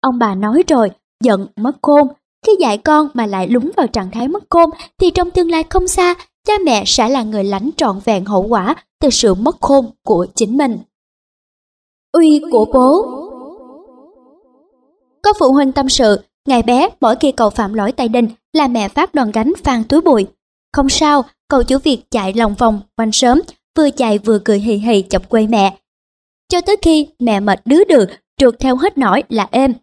[0.00, 0.90] Ông bà nói rồi,
[1.24, 2.08] giận mất khôn.
[2.46, 4.70] Khi dạy con mà lại lúng vào trạng thái mất khôn,
[5.00, 6.14] thì trong tương lai không xa,
[6.46, 10.26] cha mẹ sẽ là người lãnh trọn vẹn hậu quả từ sự mất khôn của
[10.34, 10.78] chính mình.
[12.12, 13.06] Uy của bố
[15.22, 16.18] Có phụ huynh tâm sự,
[16.48, 19.84] Ngày bé, mỗi khi cậu phạm lỗi tay đình là mẹ phát đòn gánh phan
[19.84, 20.26] túi bụi.
[20.72, 23.40] Không sao, cậu chủ việc chạy lòng vòng quanh sớm,
[23.76, 25.76] vừa chạy vừa cười hì hì chọc quê mẹ.
[26.48, 29.74] Cho tới khi mẹ mệt đứa được, trượt theo hết nổi là êm.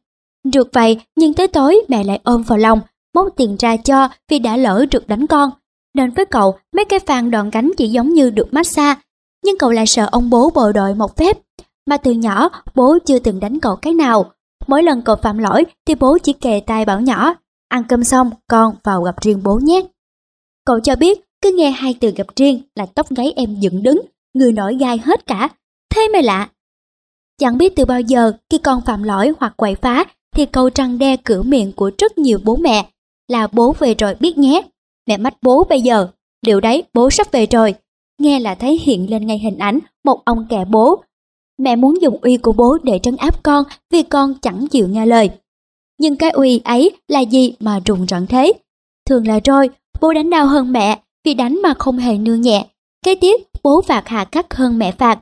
[0.43, 2.79] được vậy, nhưng tới tối mẹ lại ôm vào lòng,
[3.15, 5.49] móc tiền ra cho vì đã lỡ trượt đánh con.
[5.97, 9.01] Nên với cậu, mấy cái phàn đòn gánh chỉ giống như được massage,
[9.45, 11.37] nhưng cậu lại sợ ông bố bồi đội một phép.
[11.85, 14.31] Mà từ nhỏ, bố chưa từng đánh cậu cái nào,
[14.67, 17.35] Mỗi lần cậu phạm lỗi thì bố chỉ kề tay bảo nhỏ,
[17.67, 19.81] ăn cơm xong con vào gặp riêng bố nhé.
[20.65, 24.01] Cậu cho biết cứ nghe hai từ gặp riêng là tóc gáy em dựng đứng,
[24.33, 25.49] người nổi gai hết cả.
[25.95, 26.49] Thế mới lạ.
[27.39, 30.03] Chẳng biết từ bao giờ khi con phạm lỗi hoặc quậy phá
[30.35, 32.89] thì câu trăng đe cửa miệng của rất nhiều bố mẹ
[33.27, 34.61] là bố về rồi biết nhé.
[35.07, 36.07] Mẹ mách bố bây giờ,
[36.45, 37.75] liệu đấy bố sắp về rồi.
[38.21, 41.03] Nghe là thấy hiện lên ngay hình ảnh một ông kẻ bố
[41.57, 45.05] Mẹ muốn dùng uy của bố để trấn áp con vì con chẳng chịu nghe
[45.05, 45.29] lời.
[45.99, 48.53] Nhưng cái uy ấy là gì mà rùng rợn thế?
[49.09, 49.69] Thường là rồi,
[50.01, 52.65] bố đánh đau hơn mẹ vì đánh mà không hề nương nhẹ.
[53.05, 55.19] Kế tiếp, bố phạt hà khắc hơn mẹ phạt.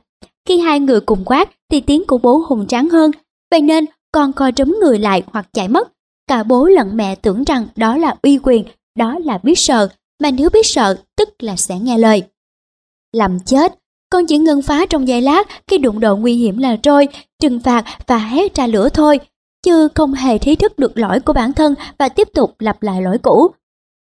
[0.48, 3.10] Khi hai người cùng quát thì tiếng của bố hùng tráng hơn.
[3.50, 5.92] Vậy nên con co trống người lại hoặc chạy mất.
[6.26, 8.64] Cả bố lẫn mẹ tưởng rằng đó là uy quyền,
[8.96, 9.88] đó là biết sợ,
[10.22, 12.22] mà nếu biết sợ tức là sẽ nghe lời.
[13.12, 13.78] Làm chết,
[14.10, 17.08] con chỉ ngưng phá trong giây lát khi đụng độ nguy hiểm là trôi,
[17.42, 19.20] trừng phạt và hét ra lửa thôi,
[19.62, 23.02] chứ không hề ý thức được lỗi của bản thân và tiếp tục lặp lại
[23.02, 23.50] lỗi cũ.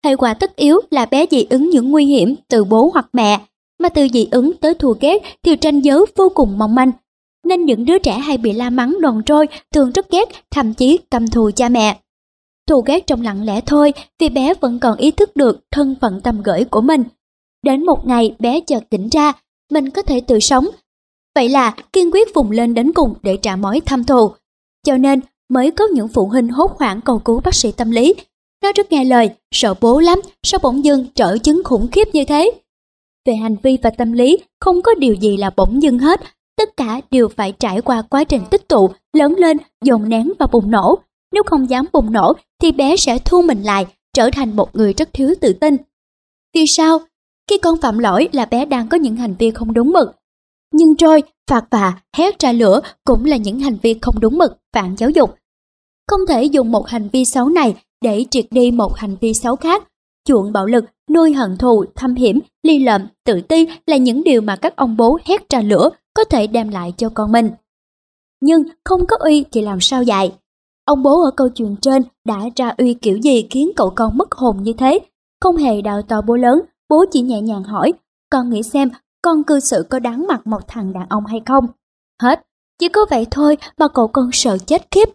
[0.04, 3.40] Hệ quả tất yếu là bé dị ứng những nguy hiểm từ bố hoặc mẹ,
[3.78, 6.92] mà từ dị ứng tới thù ghét thì tranh giới vô cùng mong manh.
[7.44, 10.98] Nên những đứa trẻ hay bị la mắng đòn trôi thường rất ghét, thậm chí
[11.10, 12.00] cầm thù cha mẹ.
[12.68, 16.20] Thù ghét trong lặng lẽ thôi vì bé vẫn còn ý thức được thân phận
[16.20, 17.02] tầm gửi của mình.
[17.62, 19.32] Đến một ngày bé chợt tỉnh ra
[19.70, 20.66] mình có thể tự sống.
[21.34, 24.30] Vậy là kiên quyết vùng lên đến cùng để trả mối thăm thù.
[24.86, 28.14] Cho nên mới có những phụ huynh hốt hoảng cầu cứu bác sĩ tâm lý.
[28.62, 32.24] Nó rất nghe lời, sợ bố lắm, sao bỗng dưng trở chứng khủng khiếp như
[32.24, 32.50] thế.
[33.26, 36.20] Về hành vi và tâm lý, không có điều gì là bỗng dưng hết.
[36.56, 40.46] Tất cả đều phải trải qua quá trình tích tụ, lớn lên, dồn nén và
[40.46, 40.98] bùng nổ.
[41.32, 42.32] Nếu không dám bùng nổ
[42.62, 45.76] thì bé sẽ thu mình lại, trở thành một người rất thiếu tự tin.
[46.54, 46.98] Vì sao?
[47.50, 50.16] Khi con phạm lỗi là bé đang có những hành vi không đúng mực.
[50.72, 54.56] Nhưng trôi, phạt vạ, hét ra lửa cũng là những hành vi không đúng mực,
[54.72, 55.34] phản giáo dục.
[56.08, 59.56] Không thể dùng một hành vi xấu này để triệt đi một hành vi xấu
[59.56, 59.82] khác.
[60.24, 64.40] chuộng bạo lực, nuôi hận thù, thâm hiểm, ly lợm, tự ti là những điều
[64.40, 67.50] mà các ông bố hét ra lửa có thể đem lại cho con mình.
[68.40, 70.32] Nhưng không có uy thì làm sao dạy?
[70.86, 74.32] Ông bố ở câu chuyện trên đã ra uy kiểu gì khiến cậu con mất
[74.32, 74.98] hồn như thế?
[75.40, 77.92] Không hề đào to bố lớn, bố chỉ nhẹ nhàng hỏi,
[78.30, 78.90] con nghĩ xem
[79.22, 81.66] con cư xử có đáng mặt một thằng đàn ông hay không?
[82.22, 82.46] Hết,
[82.78, 85.08] chỉ có vậy thôi mà cậu con sợ chết khiếp.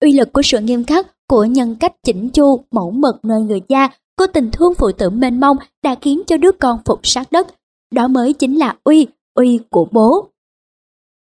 [0.00, 3.60] Uy lực của sự nghiêm khắc, của nhân cách chỉnh chu, mẫu mực nơi người
[3.60, 7.32] cha, của tình thương phụ tử mênh mông đã khiến cho đứa con phục sát
[7.32, 7.46] đất.
[7.94, 10.28] Đó mới chính là uy, uy của bố.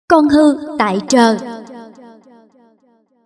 [0.08, 1.38] Con hư tại trời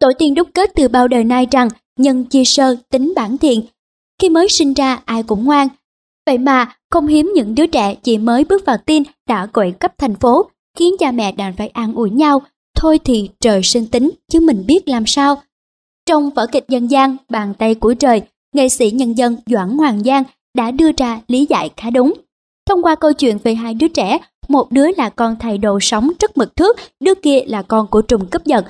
[0.00, 1.68] Tổ tiên đúc kết từ bao đời nay rằng
[1.98, 3.62] nhân chia sơ tính bản thiện.
[4.22, 5.68] Khi mới sinh ra ai cũng ngoan.
[6.26, 9.92] Vậy mà không hiếm những đứa trẻ chỉ mới bước vào tin đã gọi cấp
[9.98, 12.42] thành phố, khiến cha mẹ đành phải an ủi nhau.
[12.76, 15.42] Thôi thì trời sinh tính chứ mình biết làm sao.
[16.06, 18.22] Trong vở kịch dân gian Bàn tay của trời,
[18.54, 20.24] nghệ sĩ nhân dân Doãn Hoàng Giang
[20.56, 22.12] đã đưa ra lý giải khá đúng.
[22.66, 24.18] Thông qua câu chuyện về hai đứa trẻ,
[24.48, 28.02] một đứa là con thầy đồ sống rất mực thước, đứa kia là con của
[28.02, 28.64] trùng cướp giật.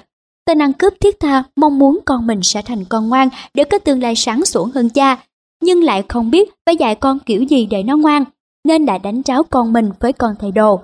[0.51, 3.79] Tên ăn cướp thiết tha mong muốn con mình sẽ thành con ngoan để có
[3.79, 5.25] tương lai sáng sủa hơn cha,
[5.63, 8.25] nhưng lại không biết phải dạy con kiểu gì để nó ngoan,
[8.65, 10.81] nên đã đánh tráo con mình với con thầy đồ.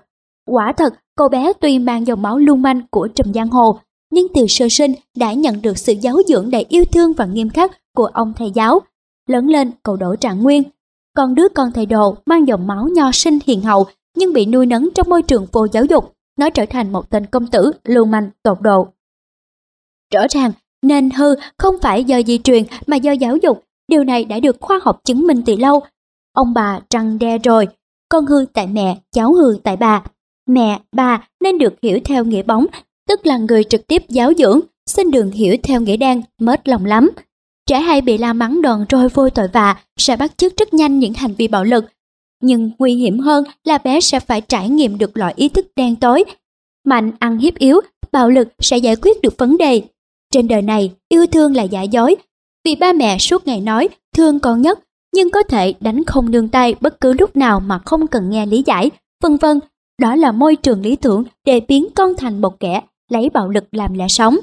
[0.50, 3.78] Quả thật, cô bé tuy mang dòng máu lưu manh của trùm giang hồ,
[4.12, 7.48] nhưng từ sơ sinh đã nhận được sự giáo dưỡng đầy yêu thương và nghiêm
[7.48, 8.80] khắc của ông thầy giáo.
[9.28, 10.62] Lớn lên, cậu đổ trạng nguyên.
[11.16, 13.86] Còn đứa con thầy đồ mang dòng máu nho sinh hiền hậu
[14.16, 17.26] nhưng bị nuôi nấng trong môi trường vô giáo dục, nó trở thành một tên
[17.26, 18.88] công tử lưu manh tột độ.
[20.14, 20.52] Rõ ràng,
[20.82, 24.56] nên hư không phải do di truyền mà do giáo dục, điều này đã được
[24.60, 25.82] khoa học chứng minh từ lâu.
[26.32, 27.68] Ông bà trăng đe rồi,
[28.08, 30.02] con hư tại mẹ, cháu hư tại bà.
[30.48, 32.66] Mẹ, bà nên được hiểu theo nghĩa bóng,
[33.08, 36.84] tức là người trực tiếp giáo dưỡng, xin đừng hiểu theo nghĩa đen, mết lòng
[36.84, 37.10] lắm.
[37.66, 40.98] Trẻ hay bị la mắng đòn roi vô tội vạ sẽ bắt chước rất nhanh
[40.98, 41.84] những hành vi bạo lực.
[42.42, 45.96] Nhưng nguy hiểm hơn là bé sẽ phải trải nghiệm được loại ý thức đen
[45.96, 46.24] tối.
[46.84, 47.80] Mạnh ăn hiếp yếu,
[48.12, 49.82] bạo lực sẽ giải quyết được vấn đề.
[50.32, 52.16] Trên đời này, yêu thương là giả dối.
[52.64, 54.80] Vì ba mẹ suốt ngày nói thương con nhất,
[55.14, 58.46] nhưng có thể đánh không nương tay bất cứ lúc nào mà không cần nghe
[58.46, 58.90] lý giải,
[59.22, 59.60] vân vân.
[60.00, 62.80] Đó là môi trường lý tưởng để biến con thành một kẻ
[63.10, 64.36] lấy bạo lực làm lẽ sống.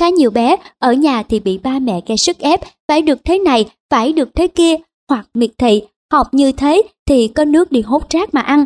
[0.00, 3.38] Khá nhiều bé ở nhà thì bị ba mẹ gây sức ép phải được thế
[3.38, 4.74] này, phải được thế kia,
[5.08, 5.82] hoặc miệt thị,
[6.12, 8.64] học như thế thì có nước đi hốt rác mà ăn.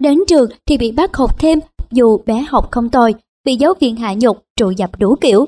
[0.00, 1.58] Đến trường thì bị bắt học thêm
[1.90, 5.46] dù bé học không tồi, bị giáo viên hạ nhục, trụ dập đủ kiểu.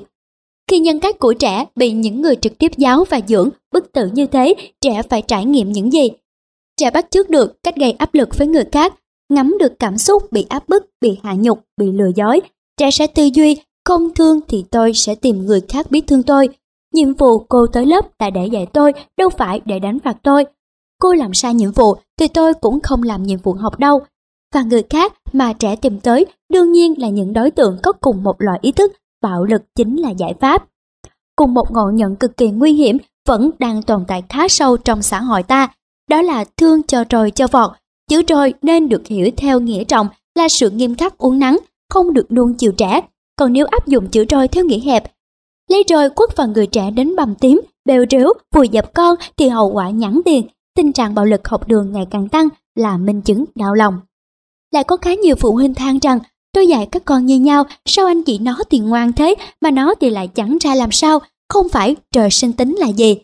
[0.67, 4.09] Khi nhân cách của trẻ bị những người trực tiếp giáo và dưỡng bức tử
[4.13, 6.09] như thế, trẻ phải trải nghiệm những gì?
[6.77, 8.93] Trẻ bắt chước được cách gây áp lực với người khác,
[9.29, 12.41] ngắm được cảm xúc bị áp bức, bị hạ nhục, bị lừa dối.
[12.77, 16.49] Trẻ sẽ tư duy, không thương thì tôi sẽ tìm người khác biết thương tôi.
[16.93, 20.45] Nhiệm vụ cô tới lớp là để dạy tôi, đâu phải để đánh phạt tôi.
[20.99, 23.99] Cô làm sai nhiệm vụ thì tôi cũng không làm nhiệm vụ học đâu.
[24.53, 28.23] Và người khác mà trẻ tìm tới đương nhiên là những đối tượng có cùng
[28.23, 28.91] một loại ý thức,
[29.21, 30.65] bạo lực chính là giải pháp.
[31.35, 35.01] Cùng một ngộ nhận cực kỳ nguy hiểm vẫn đang tồn tại khá sâu trong
[35.01, 35.67] xã hội ta,
[36.09, 37.71] đó là thương cho rồi cho vọt.
[38.09, 41.57] Chữ rồi nên được hiểu theo nghĩa trọng là sự nghiêm khắc uống nắng,
[41.89, 43.01] không được nuông chiều trẻ.
[43.35, 45.03] Còn nếu áp dụng chữ rồi theo nghĩa hẹp,
[45.69, 49.49] lấy rồi quất vào người trẻ đến bầm tím, bèo rếu, vùi dập con thì
[49.49, 50.47] hậu quả nhẵn tiền.
[50.75, 53.99] Tình trạng bạo lực học đường ngày càng tăng là minh chứng đau lòng.
[54.71, 56.19] Lại có khá nhiều phụ huynh than rằng
[56.53, 59.93] tôi dạy các con như nhau, sao anh chị nó thì ngoan thế mà nó
[59.99, 61.19] thì lại chẳng ra làm sao,
[61.49, 63.17] không phải trời sinh tính là gì.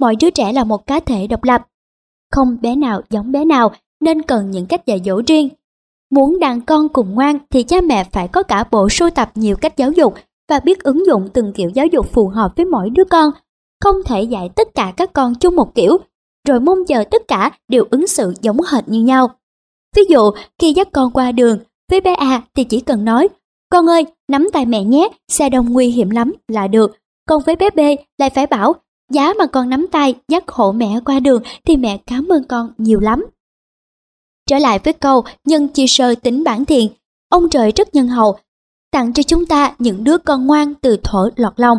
[0.00, 1.62] Mọi đứa trẻ là một cá thể độc lập,
[2.32, 5.48] không bé nào giống bé nào nên cần những cách dạy dỗ riêng.
[6.10, 9.56] Muốn đàn con cùng ngoan thì cha mẹ phải có cả bộ sưu tập nhiều
[9.56, 10.14] cách giáo dục
[10.48, 13.30] và biết ứng dụng từng kiểu giáo dục phù hợp với mỗi đứa con.
[13.84, 15.98] Không thể dạy tất cả các con chung một kiểu,
[16.48, 19.30] rồi mong chờ tất cả đều ứng xử giống hệt như nhau.
[19.96, 21.58] Ví dụ, khi dắt con qua đường,
[21.90, 23.28] với bé A thì chỉ cần nói,
[23.70, 26.96] con ơi, nắm tay mẹ nhé, xe đông nguy hiểm lắm là được.
[27.28, 27.80] Còn với bé B
[28.18, 28.74] lại phải bảo,
[29.10, 32.72] giá mà con nắm tay dắt hộ mẹ qua đường thì mẹ cảm ơn con
[32.78, 33.26] nhiều lắm.
[34.46, 36.88] Trở lại với câu nhân chi sơ tính bản thiện,
[37.28, 38.36] ông trời rất nhân hậu,
[38.90, 41.78] tặng cho chúng ta những đứa con ngoan từ thổ lọt lòng.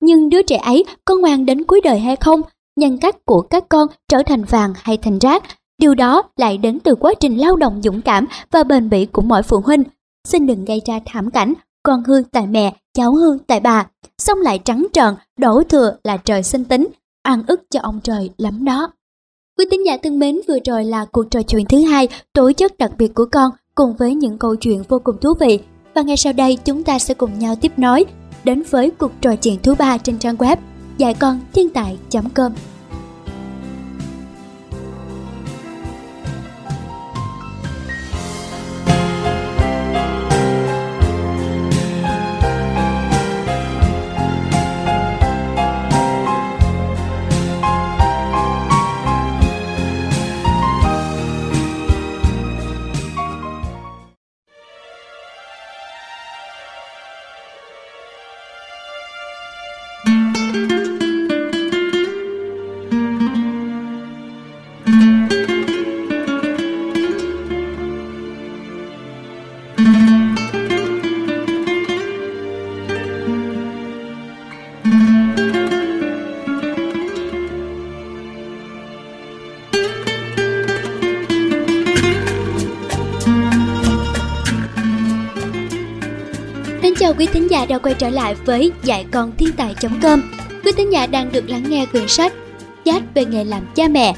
[0.00, 2.42] Nhưng đứa trẻ ấy có ngoan đến cuối đời hay không?
[2.76, 5.42] Nhân cách của các con trở thành vàng hay thành rác
[5.80, 9.22] Điều đó lại đến từ quá trình lao động dũng cảm và bền bỉ của
[9.22, 9.82] mỗi phụ huynh.
[10.28, 13.86] Xin đừng gây ra thảm cảnh, con hư tại mẹ, cháu hư tại bà,
[14.18, 16.88] xong lại trắng trợn, đổ thừa là trời sinh tính,
[17.22, 18.92] ăn ức cho ông trời lắm đó.
[19.58, 22.78] Quý tín giả thân mến, vừa rồi là cuộc trò chuyện thứ hai tổ chức
[22.78, 25.60] đặc biệt của con cùng với những câu chuyện vô cùng thú vị.
[25.94, 28.04] Và ngay sau đây chúng ta sẽ cùng nhau tiếp nối
[28.44, 30.56] đến với cuộc trò chuyện thứ ba trên trang web
[30.98, 32.52] dạy con thiên tài.com.
[87.20, 90.22] quý thính giả đã quay trở lại với dạy con thiên tài.com.
[90.64, 92.32] Quý thính giả đang được lắng nghe quyển sách
[92.84, 94.16] Chat về nghề làm cha mẹ,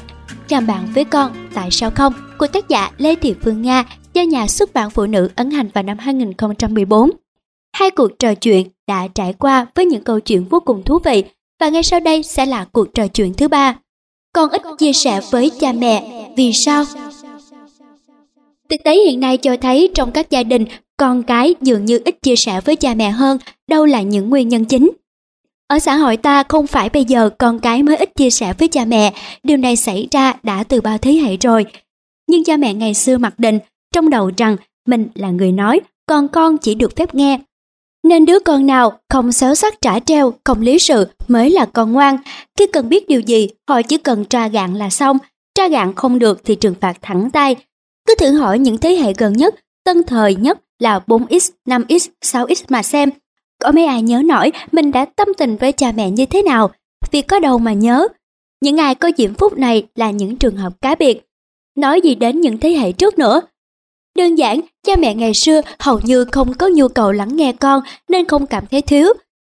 [0.49, 4.21] làm bạn với con, tại sao không của tác giả Lê Thị Phương Nga do
[4.21, 7.09] nhà xuất bản phụ nữ ấn hành vào năm 2014.
[7.73, 11.23] Hai cuộc trò chuyện đã trải qua với những câu chuyện vô cùng thú vị
[11.59, 13.75] và ngay sau đây sẽ là cuộc trò chuyện thứ ba.
[14.33, 16.83] Con ít chia sẻ với cha mẹ, vì sao?
[18.69, 20.65] Thực tế hiện nay cho thấy trong các gia đình,
[20.97, 23.37] con cái dường như ít chia sẻ với cha mẹ hơn,
[23.69, 24.91] đâu là những nguyên nhân chính.
[25.67, 28.67] Ở xã hội ta không phải bây giờ con cái mới ít chia sẻ với
[28.67, 29.13] cha mẹ,
[29.43, 31.65] điều này xảy ra đã từ bao thế hệ rồi.
[32.27, 33.59] Nhưng cha mẹ ngày xưa mặc định
[33.93, 34.55] trong đầu rằng
[34.87, 37.39] mình là người nói, còn con chỉ được phép nghe.
[38.03, 41.93] Nên đứa con nào không xéo sắc trả treo, không lý sự mới là con
[41.93, 42.17] ngoan.
[42.57, 45.17] Khi cần biết điều gì, họ chỉ cần tra gạn là xong.
[45.55, 47.55] Tra gạn không được thì trừng phạt thẳng tay.
[48.07, 49.55] Cứ thử hỏi những thế hệ gần nhất,
[49.85, 53.09] tân thời nhất là 4X, 5X, 6X mà xem.
[53.63, 56.71] Có mấy ai nhớ nổi mình đã tâm tình với cha mẹ như thế nào?
[57.11, 58.07] Vì có đâu mà nhớ.
[58.61, 61.21] Những ai có diễm phúc này là những trường hợp cá biệt.
[61.75, 63.41] Nói gì đến những thế hệ trước nữa,
[64.17, 67.81] Đơn giản, cha mẹ ngày xưa hầu như không có nhu cầu lắng nghe con
[68.09, 69.07] nên không cảm thấy thiếu.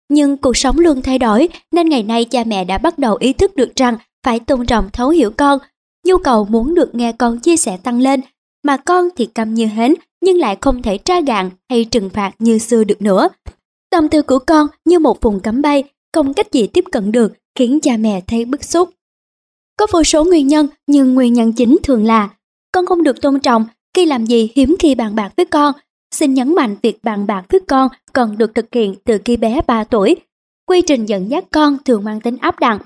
[0.09, 3.33] Nhưng cuộc sống luôn thay đổi nên ngày nay cha mẹ đã bắt đầu ý
[3.33, 5.59] thức được rằng phải tôn trọng thấu hiểu con.
[6.05, 8.21] Nhu cầu muốn được nghe con chia sẻ tăng lên,
[8.63, 12.31] mà con thì câm như hến nhưng lại không thể tra gạn hay trừng phạt
[12.39, 13.29] như xưa được nữa.
[13.89, 15.83] Tâm tư của con như một vùng cấm bay,
[16.13, 18.89] không cách gì tiếp cận được khiến cha mẹ thấy bức xúc.
[19.77, 22.29] Có vô số nguyên nhân nhưng nguyên nhân chính thường là
[22.71, 25.73] con không được tôn trọng khi làm gì hiếm khi bàn bạc với con.
[26.15, 29.61] Xin nhấn mạnh việc bàn bạc với con cần được thực hiện từ khi bé
[29.67, 30.15] 3 tuổi.
[30.67, 32.81] Quy trình dẫn dắt con thường mang tính áp đặt.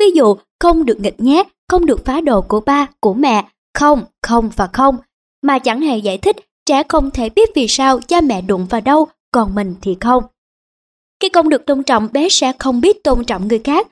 [0.00, 4.04] Ví dụ, không được nghịch nhát, không được phá đồ của ba, của mẹ, không,
[4.22, 4.96] không và không.
[5.42, 6.36] Mà chẳng hề giải thích,
[6.66, 10.24] trẻ không thể biết vì sao cha mẹ đụng vào đâu, còn mình thì không.
[11.20, 13.88] Khi không được tôn trọng, bé sẽ không biết tôn trọng người khác.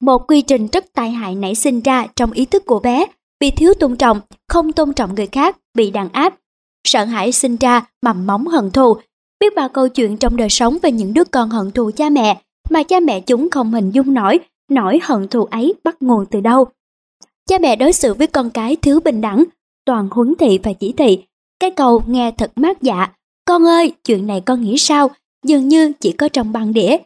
[0.00, 3.06] Một quy trình rất tai hại nảy sinh ra trong ý thức của bé
[3.40, 6.34] bị thiếu tôn trọng, không tôn trọng người khác, bị đàn áp.
[6.84, 8.96] Sợ hãi sinh ra mầm móng hận thù.
[9.40, 12.42] Biết bao câu chuyện trong đời sống về những đứa con hận thù cha mẹ
[12.70, 14.40] mà cha mẹ chúng không hình dung nổi,
[14.70, 16.66] nỗi hận thù ấy bắt nguồn từ đâu.
[17.48, 19.44] Cha mẹ đối xử với con cái thiếu bình đẳng,
[19.84, 21.24] toàn huấn thị và chỉ thị.
[21.62, 23.08] Cái câu nghe thật mát dạ,
[23.44, 25.10] con ơi, chuyện này con nghĩ sao,
[25.44, 26.96] dường như chỉ có trong băng đĩa.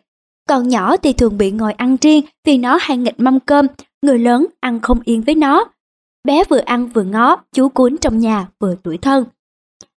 [0.49, 3.67] Còn nhỏ thì thường bị ngồi ăn riêng vì nó hay nghịch mâm cơm,
[4.03, 5.65] người lớn ăn không yên với nó.
[6.25, 9.25] Bé vừa ăn vừa ngó, chú cuốn trong nhà vừa tuổi thân.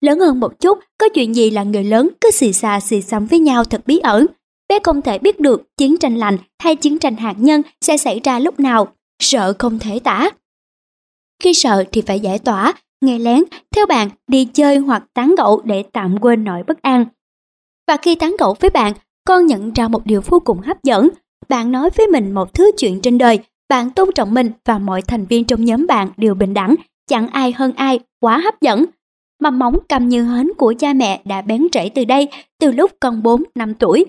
[0.01, 3.25] Lớn hơn một chút, có chuyện gì là người lớn cứ xì xà xì xăm
[3.25, 4.25] với nhau thật bí ẩn.
[4.69, 8.19] Bé không thể biết được chiến tranh lạnh hay chiến tranh hạt nhân sẽ xảy
[8.23, 8.87] ra lúc nào,
[9.19, 10.29] sợ không thể tả.
[11.43, 13.43] Khi sợ thì phải giải tỏa, nghe lén,
[13.75, 17.05] theo bạn đi chơi hoặc tán gẫu để tạm quên nỗi bất an.
[17.87, 18.93] Và khi tán gẫu với bạn,
[19.27, 21.09] con nhận ra một điều vô cùng hấp dẫn.
[21.49, 25.01] Bạn nói với mình một thứ chuyện trên đời bạn tôn trọng mình và mọi
[25.01, 26.75] thành viên trong nhóm bạn đều bình đẳng,
[27.09, 28.85] chẳng ai hơn ai, quá hấp dẫn.
[29.41, 32.27] Mầm móng cầm như hến của cha mẹ đã bén rễ từ đây,
[32.59, 34.05] từ lúc con 4 năm tuổi.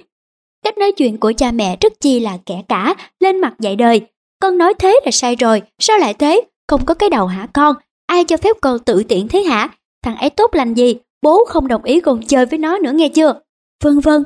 [0.65, 4.01] Cách nói chuyện của cha mẹ rất chi là kẻ cả, lên mặt dạy đời.
[4.41, 6.41] Con nói thế là sai rồi, sao lại thế?
[6.69, 7.77] Không có cái đầu hả con?
[8.09, 9.69] Ai cho phép con tự tiện thế hả?
[10.03, 10.95] Thằng ấy tốt lành gì?
[11.23, 13.41] Bố không đồng ý con chơi với nó nữa nghe chưa?
[13.85, 14.25] Vân vân.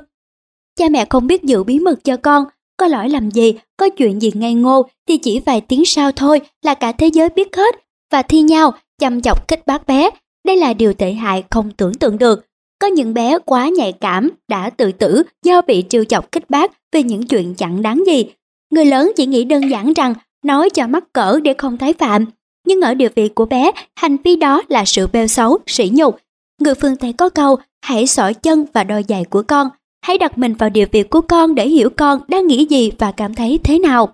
[0.79, 2.45] Cha mẹ không biết giữ bí mật cho con,
[2.77, 6.41] có lỗi làm gì, có chuyện gì ngây ngô thì chỉ vài tiếng sau thôi
[6.63, 7.75] là cả thế giới biết hết
[8.13, 10.11] và thi nhau chăm chọc kích bác bé.
[10.47, 12.47] Đây là điều tệ hại không tưởng tượng được.
[12.79, 16.73] Có những bé quá nhạy cảm đã tự tử do bị trêu chọc kích bác
[16.93, 18.27] về những chuyện chẳng đáng gì.
[18.71, 20.15] Người lớn chỉ nghĩ đơn giản rằng
[20.45, 22.27] nói cho mắc cỡ để không tái phạm.
[22.67, 26.19] Nhưng ở địa vị của bé, hành vi đó là sự bêu xấu, sỉ nhục.
[26.61, 29.69] Người phương Tây có câu, hãy xỏ chân và đôi giày của con,
[30.03, 33.13] Hãy đặt mình vào địa vị của con để hiểu con đang nghĩ gì và
[33.13, 34.09] cảm thấy thế nào.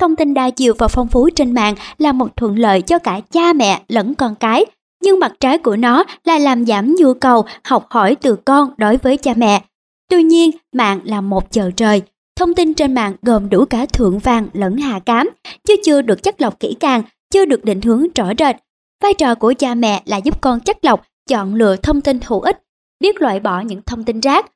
[0.00, 3.20] Thông tin đa chiều và phong phú trên mạng là một thuận lợi cho cả
[3.30, 4.64] cha mẹ lẫn con cái,
[5.02, 8.96] nhưng mặt trái của nó là làm giảm nhu cầu học hỏi từ con đối
[8.96, 9.62] với cha mẹ.
[10.10, 12.02] Tuy nhiên, mạng là một chợ trời.
[12.36, 15.30] Thông tin trên mạng gồm đủ cả thượng vàng lẫn hạ cám,
[15.68, 17.02] chứ chưa được chất lọc kỹ càng,
[17.34, 18.56] chưa được định hướng rõ rệt.
[19.02, 22.40] Vai trò của cha mẹ là giúp con chất lọc, chọn lựa thông tin hữu
[22.40, 22.58] ích,
[23.00, 24.46] biết loại bỏ những thông tin rác,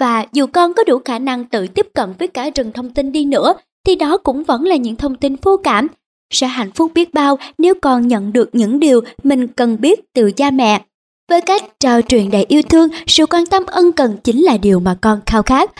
[0.00, 3.12] và dù con có đủ khả năng tự tiếp cận với cả rừng thông tin
[3.12, 3.54] đi nữa,
[3.86, 5.88] thì đó cũng vẫn là những thông tin vô cảm.
[6.32, 10.32] Sẽ hạnh phúc biết bao nếu con nhận được những điều mình cần biết từ
[10.32, 10.82] cha mẹ.
[11.28, 14.80] Với cách trao truyền đầy yêu thương, sự quan tâm ân cần chính là điều
[14.80, 15.70] mà con khao khát.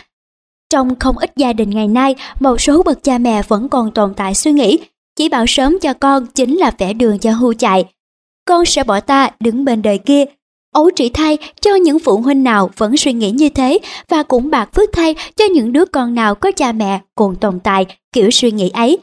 [0.71, 4.15] Trong không ít gia đình ngày nay, một số bậc cha mẹ vẫn còn tồn
[4.15, 4.79] tại suy nghĩ,
[5.17, 7.85] chỉ bảo sớm cho con chính là vẽ đường cho hưu chạy.
[8.45, 10.25] Con sẽ bỏ ta đứng bên đời kia,
[10.73, 13.79] Ấu chỉ thay cho những phụ huynh nào vẫn suy nghĩ như thế
[14.09, 17.61] và cũng bạc phước thay cho những đứa con nào có cha mẹ cùng tồn
[17.61, 18.99] tại kiểu suy nghĩ ấy.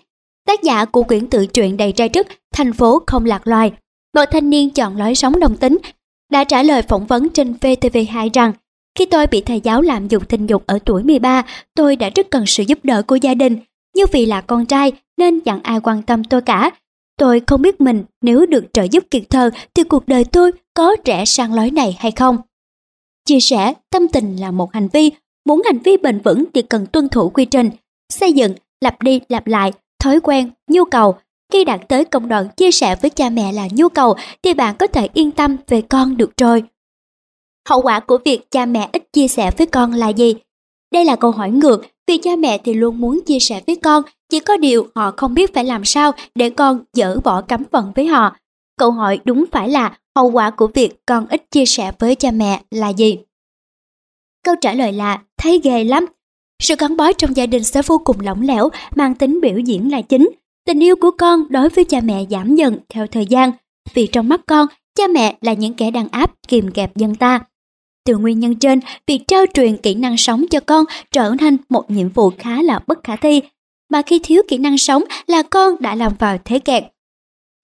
[0.48, 3.72] Tác giả của quyển tự truyện đầy trai trức Thành phố không lạc loài,
[4.15, 5.77] một thanh niên chọn lối sống đồng tính,
[6.31, 8.52] đã trả lời phỏng vấn trên VTV2 rằng
[8.98, 11.44] khi tôi bị thầy giáo lạm dụng tình dục ở tuổi 13,
[11.76, 13.57] tôi đã rất cần sự giúp đỡ của gia đình.
[13.95, 16.72] như vì là con trai nên chẳng ai quan tâm tôi cả.
[17.18, 20.96] Tôi không biết mình nếu được trợ giúp kịp thời thì cuộc đời tôi có
[21.06, 22.38] rẽ sang lối này hay không.
[23.26, 25.12] Chia sẻ tâm tình là một hành vi,
[25.46, 27.70] muốn hành vi bền vững thì cần tuân thủ quy trình,
[28.14, 29.74] xây dựng, lặp đi lặp lại,
[30.04, 31.16] thói quen, nhu cầu.
[31.54, 34.76] Khi đạt tới công đoạn chia sẻ với cha mẹ là nhu cầu thì bạn
[34.80, 36.64] có thể yên tâm về con được rồi.
[37.70, 40.36] Hậu quả của việc cha mẹ ít chia sẻ với con là gì?
[40.94, 44.03] Đây là câu hỏi ngược, vì cha mẹ thì luôn muốn chia sẻ với con,
[44.30, 47.91] chỉ có điều họ không biết phải làm sao để con dỡ bỏ cấm vận
[47.95, 48.36] với họ.
[48.77, 52.31] Câu hỏi đúng phải là hậu quả của việc con ít chia sẻ với cha
[52.31, 53.18] mẹ là gì?
[54.44, 56.06] Câu trả lời là thấy ghê lắm.
[56.61, 59.91] Sự gắn bó trong gia đình sẽ vô cùng lỏng lẻo, mang tính biểu diễn
[59.91, 60.30] là chính.
[60.65, 63.52] Tình yêu của con đối với cha mẹ giảm dần theo thời gian,
[63.94, 67.40] vì trong mắt con, cha mẹ là những kẻ đàn áp kìm kẹp dân ta.
[68.10, 71.91] Từ nguyên nhân trên, việc trao truyền kỹ năng sống cho con trở thành một
[71.91, 73.41] nhiệm vụ khá là bất khả thi,
[73.90, 76.84] mà khi thiếu kỹ năng sống là con đã làm vào thế kẹt.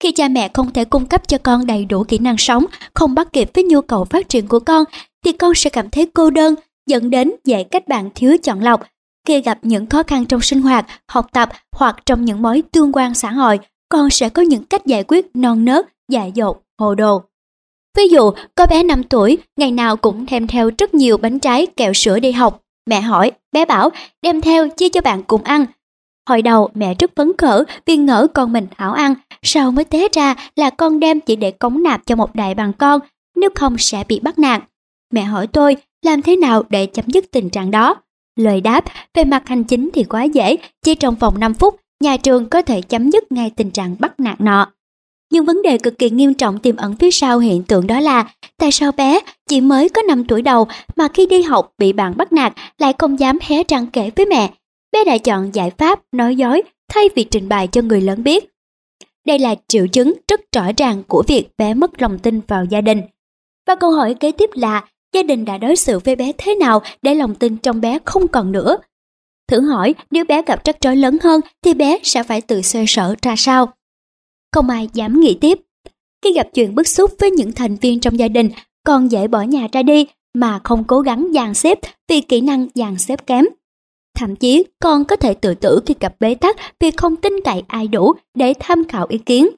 [0.02, 2.64] Khi cha mẹ không thể cung cấp cho con đầy đủ kỹ năng sống,
[2.94, 4.84] không bắt kịp với nhu cầu phát triển của con,
[5.24, 6.54] thì con sẽ cảm thấy cô đơn,
[6.86, 8.82] dẫn đến dễ cách bạn thiếu chọn lọc.
[9.28, 12.92] Khi gặp những khó khăn trong sinh hoạt, học tập hoặc trong những mối tương
[12.92, 13.58] quan xã hội,
[13.88, 17.22] con sẽ có những cách giải quyết non nớt, dại dột, hồ đồ.
[17.96, 21.66] Ví dụ, có bé 5 tuổi, ngày nào cũng đem theo rất nhiều bánh trái,
[21.66, 22.62] kẹo sữa đi học.
[22.90, 23.90] Mẹ hỏi, bé bảo,
[24.22, 25.66] đem theo chia cho bạn cùng ăn.
[26.28, 30.08] Hồi đầu mẹ rất phấn khởi vì ngỡ con mình hảo ăn, sau mới té
[30.12, 33.00] ra là con đem chỉ để cống nạp cho một đại bằng con,
[33.36, 34.62] nếu không sẽ bị bắt nạt.
[35.12, 37.94] Mẹ hỏi tôi làm thế nào để chấm dứt tình trạng đó.
[38.38, 42.16] Lời đáp, về mặt hành chính thì quá dễ, chỉ trong vòng 5 phút, nhà
[42.16, 44.66] trường có thể chấm dứt ngay tình trạng bắt nạt nọ.
[45.32, 48.34] Nhưng vấn đề cực kỳ nghiêm trọng tiềm ẩn phía sau hiện tượng đó là,
[48.58, 50.66] tại sao bé chỉ mới có 5 tuổi đầu
[50.96, 54.26] mà khi đi học bị bạn bắt nạt lại không dám hé răng kể với
[54.26, 54.50] mẹ.
[54.92, 58.50] Bé đã chọn giải pháp nói dối, thay vì trình bày cho người lớn biết.
[59.26, 62.80] Đây là triệu chứng rất rõ ràng của việc bé mất lòng tin vào gia
[62.80, 63.02] đình.
[63.66, 66.82] Và câu hỏi kế tiếp là, gia đình đã đối xử với bé thế nào
[67.02, 68.76] để lòng tin trong bé không còn nữa?
[69.48, 72.84] Thử hỏi, nếu bé gặp rắc rối lớn hơn thì bé sẽ phải tự xoay
[72.88, 73.72] sở ra sao?
[74.56, 75.58] Không ai dám nghĩ tiếp.
[76.24, 78.50] Khi gặp chuyện bức xúc với những thành viên trong gia đình,
[78.86, 81.78] con dễ bỏ nhà ra đi mà không cố gắng dàn xếp
[82.08, 83.44] vì kỹ năng dàn xếp kém.
[84.18, 87.62] Thậm chí con có thể tự tử khi gặp bế tắc vì không tin cậy
[87.68, 89.48] ai đủ để tham khảo ý kiến.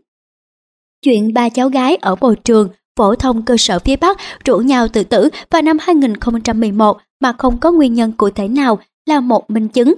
[1.02, 4.88] Chuyện ba cháu gái ở bồi trường phổ thông cơ sở phía Bắc rủ nhau
[4.88, 9.50] tự tử vào năm 2011 mà không có nguyên nhân cụ thể nào là một
[9.50, 9.94] minh chứng.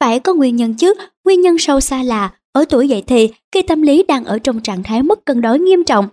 [0.00, 0.94] Phải có nguyên nhân chứ,
[1.24, 4.60] nguyên nhân sâu xa là ở tuổi dậy thì, khi tâm lý đang ở trong
[4.60, 6.08] trạng thái mất cân đối nghiêm trọng,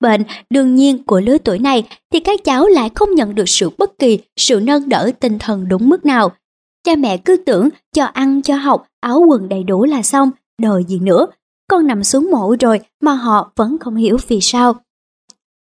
[0.00, 3.70] bệnh đương nhiên của lứa tuổi này thì các cháu lại không nhận được sự
[3.78, 6.32] bất kỳ sự nâng đỡ tinh thần đúng mức nào.
[6.84, 10.30] Cha mẹ cứ tưởng cho ăn cho học, áo quần đầy đủ là xong,
[10.62, 11.26] đời gì nữa.
[11.70, 14.74] Con nằm xuống mộ rồi mà họ vẫn không hiểu vì sao.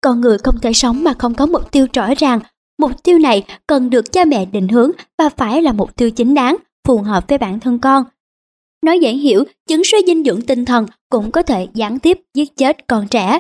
[0.01, 2.41] Con người không thể sống mà không có mục tiêu rõ ràng.
[2.81, 6.35] Mục tiêu này cần được cha mẹ định hướng và phải là mục tiêu chính
[6.35, 6.57] đáng,
[6.87, 8.05] phù hợp với bản thân con.
[8.89, 12.57] Nói dễ hiểu, chứng suy dinh dưỡng tinh thần cũng có thể gián tiếp giết
[12.57, 13.39] chết con trẻ.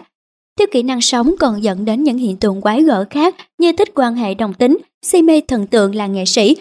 [0.58, 3.88] Thiếu kỹ năng sống còn dẫn đến những hiện tượng quái gở khác như thích
[3.94, 6.56] quan hệ đồng tính, si mê thần tượng là nghệ sĩ,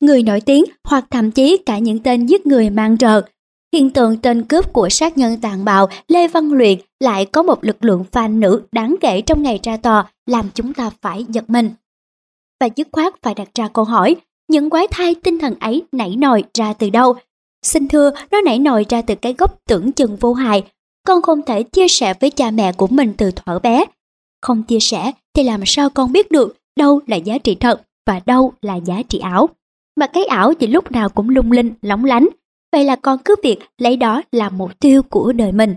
[0.00, 3.22] người nổi tiếng hoặc thậm chí cả những tên giết người mang rợ.
[3.72, 7.64] Hiện tượng tên cướp của sát nhân tàn bạo Lê Văn Luyện lại có một
[7.64, 11.50] lực lượng fan nữ đáng kể trong ngày ra tòa làm chúng ta phải giật
[11.50, 11.70] mình.
[12.60, 14.16] Và dứt khoát phải đặt ra câu hỏi,
[14.48, 17.14] những quái thai tinh thần ấy nảy nòi ra từ đâu
[17.64, 20.62] Xin thưa, nó nảy nổi ra từ cái gốc tưởng chừng vô hại.
[21.06, 23.84] Con không thể chia sẻ với cha mẹ của mình từ thuở bé.
[24.42, 28.20] Không chia sẻ thì làm sao con biết được đâu là giá trị thật và
[28.26, 29.48] đâu là giá trị ảo.
[29.96, 32.28] Mà cái ảo thì lúc nào cũng lung linh, lóng lánh.
[32.72, 35.74] Vậy là con cứ việc lấy đó là mục tiêu của đời mình.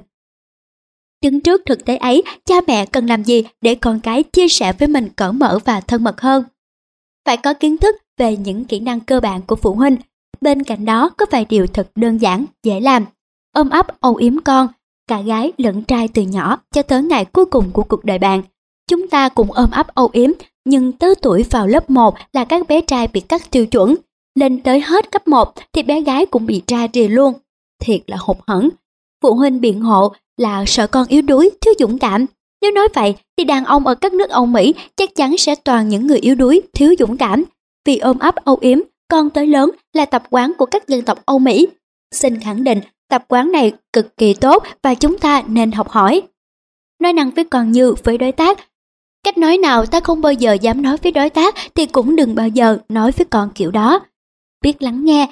[1.23, 4.73] Đứng trước thực tế ấy, cha mẹ cần làm gì để con cái chia sẻ
[4.73, 6.43] với mình cởi mở và thân mật hơn?
[7.25, 9.97] Phải có kiến thức về những kỹ năng cơ bản của phụ huynh
[10.41, 13.05] Bên cạnh đó có vài điều thật đơn giản, dễ làm.
[13.53, 14.67] Ôm ấp âu yếm con,
[15.07, 18.41] cả gái lẫn trai từ nhỏ cho tới ngày cuối cùng của cuộc đời bạn.
[18.89, 20.31] Chúng ta cùng ôm ấp âu yếm,
[20.65, 23.95] nhưng tới tuổi vào lớp 1 là các bé trai bị cắt tiêu chuẩn.
[24.35, 27.33] Lên tới hết cấp 1 thì bé gái cũng bị tra rìa luôn.
[27.81, 28.69] Thiệt là hụt hẫng.
[29.23, 32.25] Phụ huynh biện hộ là sợ con yếu đuối, thiếu dũng cảm.
[32.61, 35.89] Nếu nói vậy thì đàn ông ở các nước Âu Mỹ chắc chắn sẽ toàn
[35.89, 37.43] những người yếu đuối, thiếu dũng cảm.
[37.85, 41.25] Vì ôm ấp âu yếm, con tới lớn là tập quán của các dân tộc
[41.25, 41.67] Âu Mỹ.
[42.11, 42.79] Xin khẳng định,
[43.09, 46.21] tập quán này cực kỳ tốt và chúng ta nên học hỏi.
[47.01, 48.59] Nói năng với con như với đối tác.
[49.23, 52.35] Cách nói nào ta không bao giờ dám nói với đối tác thì cũng đừng
[52.35, 53.99] bao giờ nói với con kiểu đó.
[54.61, 55.27] Biết lắng nghe.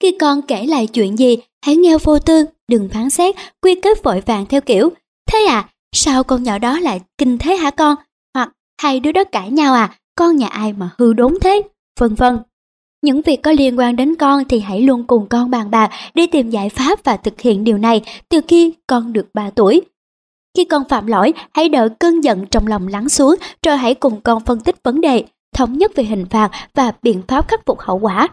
[0.00, 1.36] Khi con kể lại chuyện gì,
[1.66, 4.90] hãy nghe vô tư, đừng phán xét, quy kết vội vàng theo kiểu.
[5.32, 7.96] Thế à, sao con nhỏ đó lại kinh thế hả con?
[8.34, 11.62] Hoặc hai đứa đó cãi nhau à, con nhà ai mà hư đốn thế?
[12.00, 12.38] Vân vân.
[13.04, 16.26] Những việc có liên quan đến con thì hãy luôn cùng con bàn bạc đi
[16.26, 19.80] tìm giải pháp và thực hiện điều này từ khi con được 3 tuổi.
[20.56, 24.20] Khi con phạm lỗi, hãy đợi cơn giận trong lòng lắng xuống rồi hãy cùng
[24.20, 25.24] con phân tích vấn đề,
[25.54, 28.28] thống nhất về hình phạt và biện pháp khắc phục hậu quả.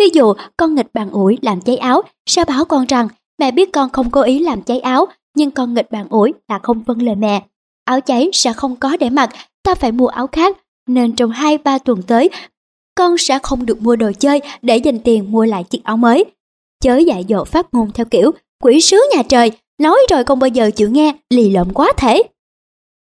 [0.00, 3.72] Ví dụ, con nghịch bàn ủi làm cháy áo, sẽ báo con rằng mẹ biết
[3.72, 5.06] con không cố ý làm cháy áo,
[5.36, 7.42] nhưng con nghịch bàn ủi là không vâng lời mẹ.
[7.84, 9.30] Áo cháy sẽ không có để mặc,
[9.62, 10.56] ta phải mua áo khác,
[10.86, 12.30] nên trong 2-3 tuần tới
[12.94, 16.24] con sẽ không được mua đồ chơi để dành tiền mua lại chiếc áo mới.
[16.82, 18.30] Chớ dạy dỗ phát ngôn theo kiểu
[18.62, 22.22] quỷ sứ nhà trời, nói rồi không bao giờ chịu nghe, lì lợm quá thể.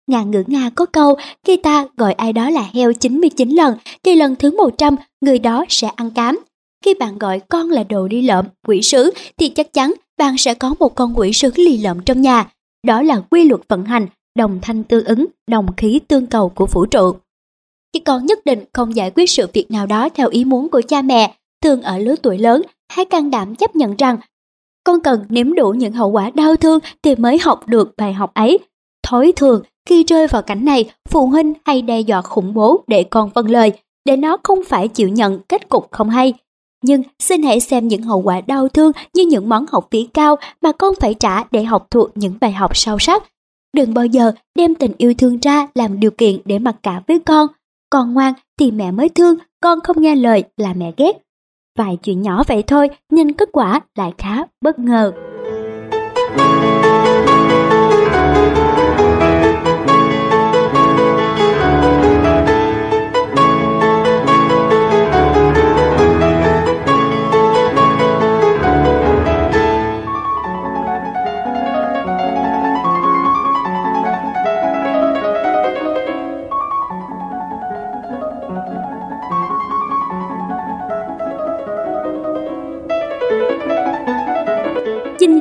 [0.07, 4.15] Ngàn ngữ Nga có câu, khi ta gọi ai đó là heo 99 lần, thì
[4.15, 6.39] lần thứ 100 người đó sẽ ăn cám.
[6.85, 10.53] Khi bạn gọi con là đồ đi lợm, quỷ sứ, thì chắc chắn bạn sẽ
[10.53, 12.52] có một con quỷ sứ lì lợm trong nhà.
[12.88, 14.07] Đó là quy luật vận hành,
[14.38, 17.15] đồng thanh tương ứng, đồng khí tương cầu của vũ trụ.
[17.93, 20.81] Khi con nhất định không giải quyết sự việc nào đó theo ý muốn của
[20.88, 24.18] cha mẹ, thường ở lứa tuổi lớn, hãy can đảm chấp nhận rằng
[24.84, 28.34] con cần nếm đủ những hậu quả đau thương thì mới học được bài học
[28.34, 28.59] ấy.
[29.03, 33.03] Thói thường, khi rơi vào cảnh này, phụ huynh hay đe dọa khủng bố để
[33.03, 33.72] con vâng lời,
[34.05, 36.34] để nó không phải chịu nhận kết cục không hay.
[36.84, 40.35] Nhưng xin hãy xem những hậu quả đau thương như những món học phí cao
[40.61, 43.23] mà con phải trả để học thuộc những bài học sâu sắc.
[43.76, 47.19] Đừng bao giờ đem tình yêu thương ra làm điều kiện để mặc cả với
[47.19, 47.47] con,
[47.91, 51.11] con ngoan thì mẹ mới thương, con không nghe lời là mẹ ghét.
[51.77, 55.11] Vài chuyện nhỏ vậy thôi nhưng kết quả lại khá bất ngờ.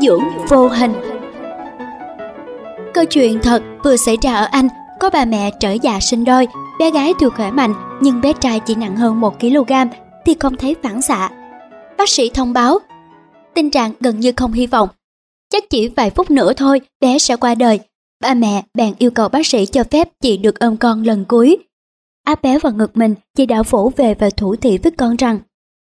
[0.01, 0.93] Dưỡng vô hình.
[2.95, 4.69] Câu chuyện thật vừa xảy ra ở Anh
[5.01, 6.49] Có bà mẹ trở già sinh đôi
[6.79, 9.89] Bé gái thừa khỏe mạnh Nhưng bé trai chỉ nặng hơn 1kg
[10.27, 11.31] Thì không thấy phản xạ.
[11.99, 12.79] Bác sĩ thông báo
[13.55, 14.89] Tình trạng gần như không hy vọng.
[15.53, 17.81] Chắc chỉ vài phút nữa thôi Bé sẽ qua đời.
[18.21, 21.59] Ba mẹ bèn yêu cầu bác sĩ cho phép chị được ôm con lần cuối.
[22.25, 25.39] Áp bé vào ngực mình Chị đã vỗ về và thủ thị với con rằng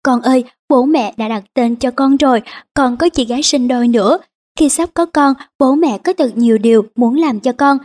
[0.08, 2.42] con ơi, bố mẹ đã đặt tên cho con rồi,
[2.74, 4.18] còn có chị gái sinh đôi nữa.
[4.60, 7.78] Khi sắp có con, bố mẹ có thật nhiều điều muốn làm cho con.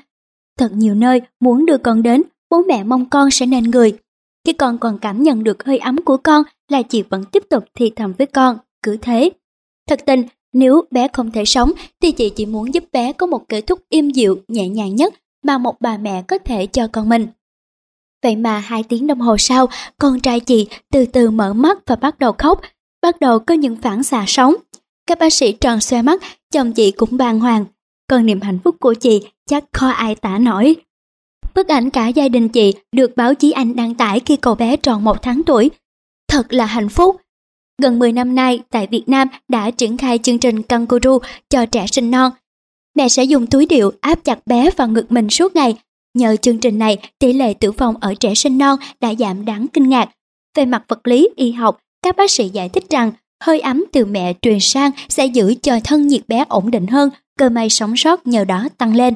[0.58, 3.98] Thật nhiều nơi muốn đưa con đến, bố mẹ mong con sẽ nên người.
[4.46, 7.64] Khi con còn cảm nhận được hơi ấm của con là chị vẫn tiếp tục
[7.74, 9.30] thì thầm với con, cứ thế.
[9.88, 10.22] Thật tình,
[10.52, 11.72] nếu bé không thể sống
[12.02, 15.14] thì chị chỉ muốn giúp bé có một kết thúc im dịu, nhẹ nhàng nhất
[15.42, 17.26] mà một bà mẹ có thể cho con mình.
[18.22, 19.66] Vậy mà hai tiếng đồng hồ sau,
[19.98, 22.60] con trai chị từ từ mở mắt và bắt đầu khóc,
[23.02, 24.54] bắt đầu có những phản xạ sống.
[25.06, 26.22] Các bác sĩ tròn xoe mắt,
[26.52, 27.64] chồng chị cũng bàng hoàng.
[28.10, 30.76] Còn niềm hạnh phúc của chị chắc khó ai tả nổi.
[31.54, 34.76] Bức ảnh cả gia đình chị được báo chí Anh đăng tải khi cậu bé
[34.76, 35.70] tròn một tháng tuổi.
[36.28, 37.16] Thật là hạnh phúc.
[37.82, 41.18] Gần 10 năm nay, tại Việt Nam đã triển khai chương trình Kangaroo
[41.50, 42.30] cho trẻ sinh non.
[42.96, 45.76] Mẹ sẽ dùng túi điệu áp chặt bé vào ngực mình suốt ngày
[46.14, 49.66] Nhờ chương trình này, tỷ lệ tử vong ở trẻ sinh non đã giảm đáng
[49.72, 50.08] kinh ngạc.
[50.56, 53.12] Về mặt vật lý, y học, các bác sĩ giải thích rằng
[53.42, 57.10] hơi ấm từ mẹ truyền sang sẽ giữ cho thân nhiệt bé ổn định hơn,
[57.38, 59.14] cơ may sống sót nhờ đó tăng lên.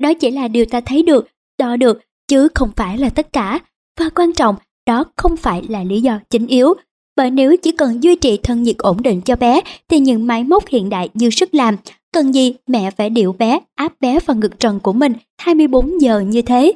[0.00, 1.28] Đó chỉ là điều ta thấy được,
[1.58, 3.58] đo được, chứ không phải là tất cả.
[4.00, 4.56] Và quan trọng,
[4.86, 6.74] đó không phải là lý do chính yếu.
[7.16, 10.44] Bởi nếu chỉ cần duy trì thân nhiệt ổn định cho bé, thì những máy
[10.44, 11.76] móc hiện đại dư sức làm,
[12.16, 16.20] Cần gì mẹ phải điệu bé, áp bé vào ngực trần của mình 24 giờ
[16.20, 16.72] như thế.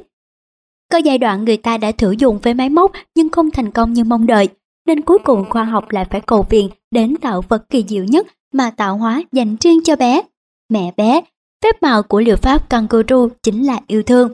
[0.91, 3.93] Có giai đoạn người ta đã thử dùng với máy móc nhưng không thành công
[3.93, 4.49] như mong đợi,
[4.85, 8.27] nên cuối cùng khoa học lại phải cầu viện đến tạo vật kỳ diệu nhất
[8.53, 10.21] mà tạo hóa dành riêng cho bé.
[10.69, 11.21] Mẹ bé,
[11.63, 14.33] phép màu của liệu pháp kangaroo chính là yêu thương.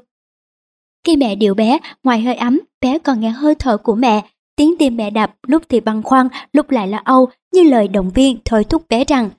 [1.04, 4.26] Khi mẹ điều bé, ngoài hơi ấm, bé còn nghe hơi thở của mẹ,
[4.56, 8.12] tiếng tim mẹ đập, lúc thì băng khoăn, lúc lại là âu, như lời động
[8.16, 9.30] viên thôi thúc bé rằng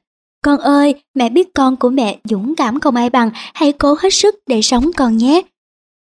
[0.44, 4.14] con ơi, mẹ biết con của mẹ dũng cảm không ai bằng, hãy cố hết
[4.14, 5.42] sức để sống con nhé.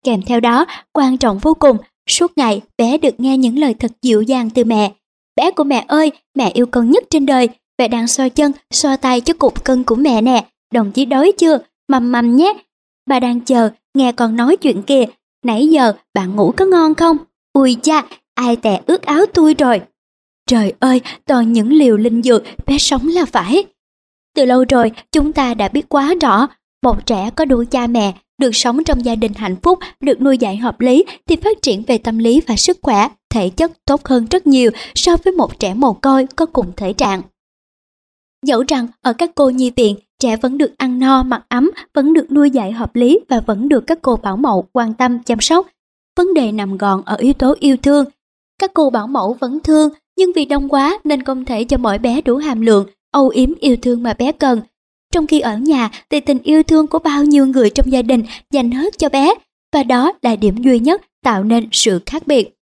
[0.05, 1.77] Kèm theo đó, quan trọng vô cùng,
[2.09, 4.93] suốt ngày bé được nghe những lời thật dịu dàng từ mẹ.
[5.37, 7.49] Bé của mẹ ơi, mẹ yêu con nhất trên đời,
[7.79, 11.33] mẹ đang xoa chân, xoa tay cho cục cân của mẹ nè, đồng chí đói
[11.39, 12.53] chưa, mầm mầm nhé.
[13.07, 15.05] Bà đang chờ, nghe con nói chuyện kìa,
[15.45, 17.17] nãy giờ bạn ngủ có ngon không?
[17.53, 18.03] Ui cha,
[18.35, 19.81] ai tè ướt áo tôi rồi.
[20.47, 23.65] Trời ơi, toàn những liều linh dược, bé sống là phải.
[24.35, 26.47] Từ lâu rồi, chúng ta đã biết quá rõ,
[26.83, 30.39] một trẻ có đủ cha mẹ, được sống trong gia đình hạnh phúc, được nuôi
[30.39, 34.05] dạy hợp lý thì phát triển về tâm lý và sức khỏe, thể chất tốt
[34.05, 37.23] hơn rất nhiều so với một trẻ mồ côi có cùng thể trạng.
[38.47, 42.13] Dẫu rằng ở các cô nhi viện, trẻ vẫn được ăn no, mặc ấm, vẫn
[42.13, 45.41] được nuôi dạy hợp lý và vẫn được các cô bảo mẫu quan tâm chăm
[45.41, 45.67] sóc.
[46.17, 48.05] Vấn đề nằm gọn ở yếu tố yêu thương.
[48.59, 51.99] Các cô bảo mẫu vẫn thương, nhưng vì đông quá nên không thể cho mỗi
[51.99, 54.61] bé đủ hàm lượng, âu yếm yêu thương mà bé cần.
[55.13, 58.23] Trong khi ở nhà thì tình yêu thương của bao nhiêu người trong gia đình
[58.51, 59.35] dành hết cho bé,
[59.73, 62.57] và đó là điểm duy nhất tạo nên sự khác biệt.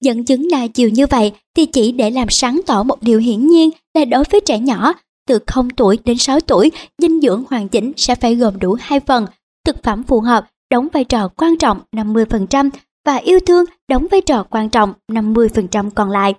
[0.00, 3.46] Dẫn chứng là chiều như vậy thì chỉ để làm sáng tỏ một điều hiển
[3.46, 4.92] nhiên là đối với trẻ nhỏ,
[5.28, 9.00] từ 0 tuổi đến 6 tuổi, dinh dưỡng hoàn chỉnh sẽ phải gồm đủ hai
[9.00, 9.26] phần,
[9.64, 12.70] thực phẩm phù hợp đóng vai trò quan trọng 50%
[13.06, 16.34] và yêu thương đóng vai trò quan trọng 50% còn lại.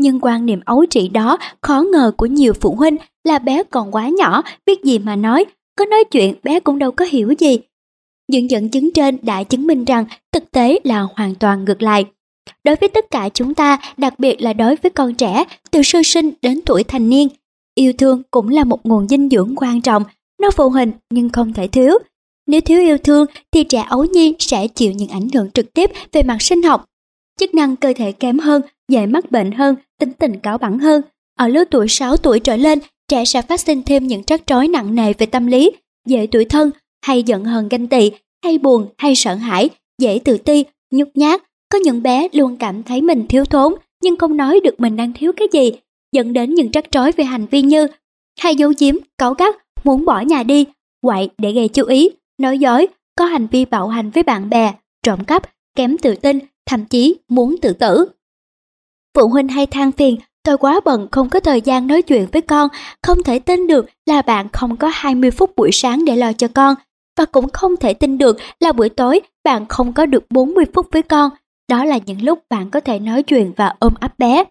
[0.00, 3.94] Nhưng quan niệm ấu trĩ đó khó ngờ của nhiều phụ huynh là bé còn
[3.94, 5.44] quá nhỏ, biết gì mà nói,
[5.78, 7.58] có nói chuyện bé cũng đâu có hiểu gì.
[8.28, 12.04] Những dẫn chứng trên đã chứng minh rằng thực tế là hoàn toàn ngược lại.
[12.64, 16.02] Đối với tất cả chúng ta, đặc biệt là đối với con trẻ từ sơ
[16.04, 17.28] sinh đến tuổi thành niên,
[17.74, 20.04] yêu thương cũng là một nguồn dinh dưỡng quan trọng,
[20.40, 21.98] nó phụ hình nhưng không thể thiếu.
[22.46, 25.90] Nếu thiếu yêu thương thì trẻ ấu nhi sẽ chịu những ảnh hưởng trực tiếp
[26.12, 26.84] về mặt sinh học.
[27.40, 31.02] Chức năng cơ thể kém hơn, dễ mắc bệnh hơn, tính tình cáo bẳng hơn.
[31.38, 32.78] Ở lứa tuổi 6 tuổi trở lên,
[33.08, 35.70] trẻ sẽ phát sinh thêm những trắc trối nặng nề về tâm lý,
[36.06, 36.70] dễ tuổi thân,
[37.06, 38.10] hay giận hờn ganh tị,
[38.44, 41.42] hay buồn, hay sợ hãi, dễ tự ti, nhút nhát,
[41.72, 45.12] có những bé luôn cảm thấy mình thiếu thốn nhưng không nói được mình đang
[45.12, 45.72] thiếu cái gì,
[46.12, 47.86] dẫn đến những trắc trối về hành vi như
[48.40, 49.54] hay giấu giếm, cáu gắt,
[49.84, 50.66] muốn bỏ nhà đi,
[51.02, 52.86] quậy để gây chú ý, nói dối,
[53.16, 55.42] có hành vi bạo hành với bạn bè, trộm cắp,
[55.76, 58.06] kém tự tin, thậm chí muốn tự tử.
[59.14, 62.42] Phụ huynh hay than phiền, tôi quá bận không có thời gian nói chuyện với
[62.42, 62.68] con,
[63.02, 66.48] không thể tin được là bạn không có 20 phút buổi sáng để lo cho
[66.54, 66.74] con,
[67.18, 70.86] và cũng không thể tin được là buổi tối bạn không có được 40 phút
[70.92, 71.30] với con,
[71.68, 74.44] đó là những lúc bạn có thể nói chuyện và ôm ấp bé.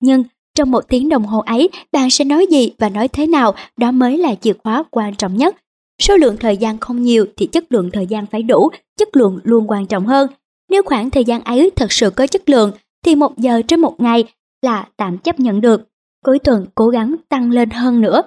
[0.00, 0.24] Nhưng
[0.54, 3.90] trong một tiếng đồng hồ ấy, bạn sẽ nói gì và nói thế nào, đó
[3.90, 5.56] mới là chìa khóa quan trọng nhất.
[6.02, 9.38] Số lượng thời gian không nhiều thì chất lượng thời gian phải đủ, chất lượng
[9.44, 10.28] luôn quan trọng hơn.
[10.70, 12.72] Nếu khoảng thời gian ấy thật sự có chất lượng,
[13.04, 14.24] thì một giờ trên một ngày
[14.62, 15.88] là tạm chấp nhận được.
[16.24, 18.22] Cuối tuần cố gắng tăng lên hơn nữa.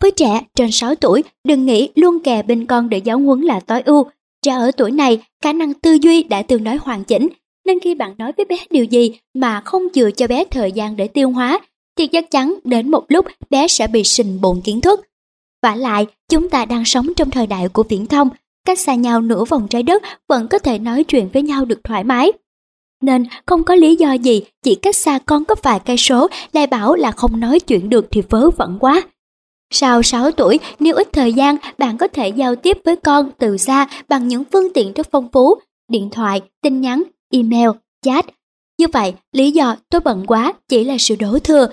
[0.00, 3.60] Với trẻ trên 6 tuổi, đừng nghĩ luôn kè bên con để giáo huấn là
[3.60, 4.06] tối ưu,
[4.42, 7.28] Trẻ ở tuổi này, khả năng tư duy đã tương đối hoàn chỉnh,
[7.64, 10.96] nên khi bạn nói với bé điều gì mà không chừa cho bé thời gian
[10.96, 11.60] để tiêu hóa,
[11.98, 15.00] thì chắc chắn đến một lúc bé sẽ bị sình bộn kiến thức.
[15.62, 18.28] Và lại, chúng ta đang sống trong thời đại của viễn thông,
[18.66, 21.80] cách xa nhau nửa vòng trái đất vẫn có thể nói chuyện với nhau được
[21.84, 22.32] thoải mái.
[23.02, 26.66] Nên không có lý do gì chỉ cách xa con có vài cây số lại
[26.66, 29.02] bảo là không nói chuyện được thì vớ vẩn quá.
[29.70, 33.56] Sau 6 tuổi, nếu ít thời gian, bạn có thể giao tiếp với con từ
[33.56, 35.54] xa bằng những phương tiện rất phong phú,
[35.88, 37.70] điện thoại, tin nhắn, email,
[38.02, 38.26] chat.
[38.78, 41.68] Như vậy, lý do tôi bận quá chỉ là sự đổ thừa.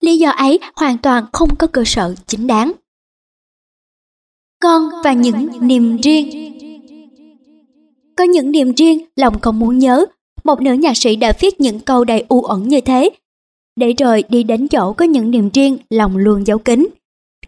[0.00, 2.72] Lý do ấy hoàn toàn không có cơ sở chính đáng.
[4.62, 6.52] Con và những niềm riêng
[8.16, 10.06] Có những niềm riêng, lòng không muốn nhớ.
[10.46, 13.10] Một nữ nhạc sĩ đã viết những câu đầy u ẩn như thế.
[13.80, 16.88] Để rồi đi đến chỗ có những niềm riêng, lòng luôn giấu kín.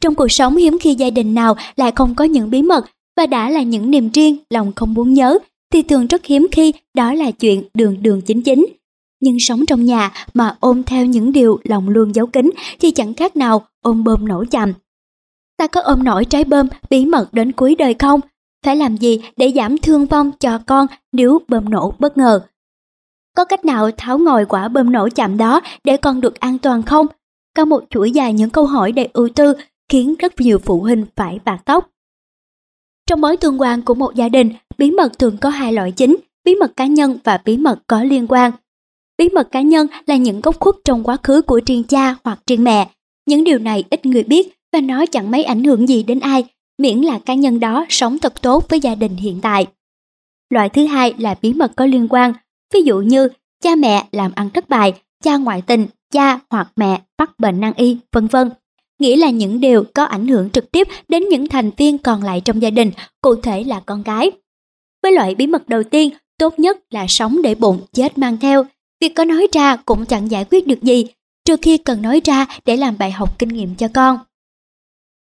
[0.01, 2.85] Trong cuộc sống hiếm khi gia đình nào lại không có những bí mật
[3.17, 5.39] và đã là những niềm riêng lòng không muốn nhớ
[5.73, 8.67] thì thường rất hiếm khi đó là chuyện đường đường chính chính.
[9.21, 12.51] Nhưng sống trong nhà mà ôm theo những điều lòng luôn giấu kín
[12.81, 14.73] thì chẳng khác nào ôm bơm nổ chầm.
[15.59, 18.21] Ta có ôm nổi trái bơm bí mật đến cuối đời không?
[18.65, 22.41] Phải làm gì để giảm thương vong cho con nếu bơm nổ bất ngờ?
[23.39, 26.83] Có cách nào tháo ngồi quả bơm nổ chạm đó để con được an toàn
[26.83, 27.07] không?
[27.57, 29.55] Có một chuỗi dài những câu hỏi đầy ưu tư
[29.89, 31.91] khiến rất nhiều phụ huynh phải bạc tóc.
[33.07, 36.17] Trong mối tương quan của một gia đình, bí mật thường có hai loại chính,
[36.45, 38.53] bí mật cá nhân và bí mật có liên quan.
[39.19, 42.39] Bí mật cá nhân là những góc khuất trong quá khứ của riêng cha hoặc
[42.47, 42.91] riêng mẹ.
[43.27, 46.45] Những điều này ít người biết và nó chẳng mấy ảnh hưởng gì đến ai,
[46.79, 49.67] miễn là cá nhân đó sống thật tốt với gia đình hiện tại.
[50.51, 52.33] Loại thứ hai là bí mật có liên quan,
[52.75, 53.29] ví dụ như
[53.63, 54.93] cha mẹ làm ăn thất bại,
[55.25, 58.51] cha ngoại tình, cha hoặc mẹ mắc bệnh nan y, vân vân.
[58.99, 62.41] nghĩa là những điều có ảnh hưởng trực tiếp đến những thành viên còn lại
[62.41, 62.91] trong gia đình,
[63.21, 64.31] cụ thể là con gái.
[65.03, 68.67] Với loại bí mật đầu tiên, tốt nhất là sống để bụng, chết mang theo.
[69.01, 71.07] Việc có nói ra cũng chẳng giải quyết được gì,
[71.45, 74.19] trừ khi cần nói ra để làm bài học kinh nghiệm cho con.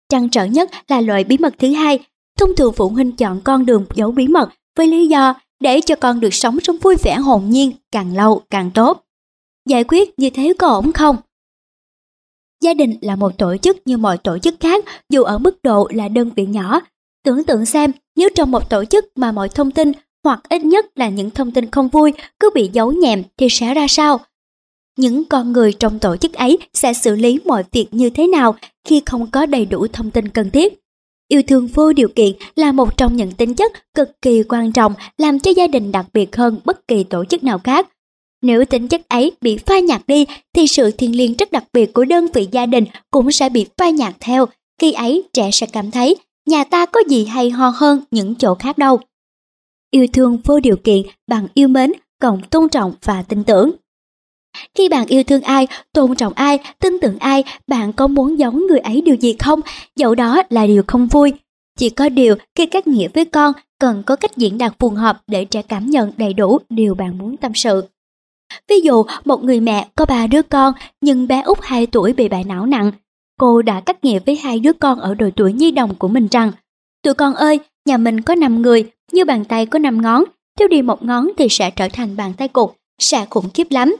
[0.09, 1.99] Trăn trở nhất là loại bí mật thứ hai.
[2.39, 5.95] Thông thường phụ huynh chọn con đường giấu bí mật với lý do để cho
[5.95, 9.05] con được sống trong vui vẻ hồn nhiên, càng lâu càng tốt.
[9.69, 11.15] Giải quyết như thế có ổn không?
[12.63, 15.87] Gia đình là một tổ chức như mọi tổ chức khác, dù ở mức độ
[15.93, 16.81] là đơn vị nhỏ.
[17.23, 19.91] Tưởng tượng xem, nếu trong một tổ chức mà mọi thông tin,
[20.23, 23.73] hoặc ít nhất là những thông tin không vui, cứ bị giấu nhẹm thì sẽ
[23.73, 24.19] ra sao?
[24.97, 28.55] Những con người trong tổ chức ấy sẽ xử lý mọi việc như thế nào
[28.83, 30.80] khi không có đầy đủ thông tin cần thiết?
[31.31, 34.93] Yêu thương vô điều kiện là một trong những tính chất cực kỳ quan trọng
[35.17, 37.89] làm cho gia đình đặc biệt hơn bất kỳ tổ chức nào khác.
[38.41, 41.93] Nếu tính chất ấy bị phai nhạt đi thì sự thiêng liêng rất đặc biệt
[41.93, 44.45] của đơn vị gia đình cũng sẽ bị phai nhạt theo.
[44.81, 48.55] Khi ấy trẻ sẽ cảm thấy nhà ta có gì hay ho hơn những chỗ
[48.55, 48.99] khác đâu.
[49.91, 51.91] Yêu thương vô điều kiện bằng yêu mến,
[52.21, 53.71] cộng tôn trọng và tin tưởng.
[54.75, 58.67] Khi bạn yêu thương ai, tôn trọng ai, tin tưởng ai, bạn có muốn giống
[58.67, 59.59] người ấy điều gì không?
[59.95, 61.33] Dẫu đó là điều không vui.
[61.79, 65.21] Chỉ có điều khi cắt nghĩa với con cần có cách diễn đạt phù hợp
[65.27, 67.83] để trẻ cảm nhận đầy đủ điều bạn muốn tâm sự.
[68.69, 72.27] Ví dụ, một người mẹ có ba đứa con nhưng bé út 2 tuổi bị
[72.27, 72.91] bại não nặng.
[73.39, 76.27] Cô đã cắt nghĩa với hai đứa con ở độ tuổi nhi đồng của mình
[76.31, 76.51] rằng
[77.03, 80.23] Tụi con ơi, nhà mình có 5 người, như bàn tay có 5 ngón,
[80.59, 82.69] thiếu đi một ngón thì sẽ trở thành bàn tay cụt,
[82.99, 83.95] sẽ khủng khiếp lắm.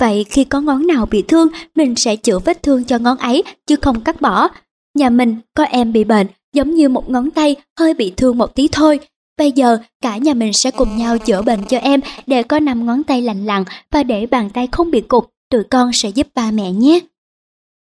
[0.00, 3.42] Vậy khi có ngón nào bị thương, mình sẽ chữa vết thương cho ngón ấy
[3.66, 4.48] chứ không cắt bỏ.
[4.94, 8.54] Nhà mình có em bị bệnh, giống như một ngón tay hơi bị thương một
[8.54, 9.00] tí thôi.
[9.38, 12.86] Bây giờ cả nhà mình sẽ cùng nhau chữa bệnh cho em để có năm
[12.86, 16.28] ngón tay lành lặn và để bàn tay không bị cục, tụi con sẽ giúp
[16.34, 17.00] ba mẹ nhé.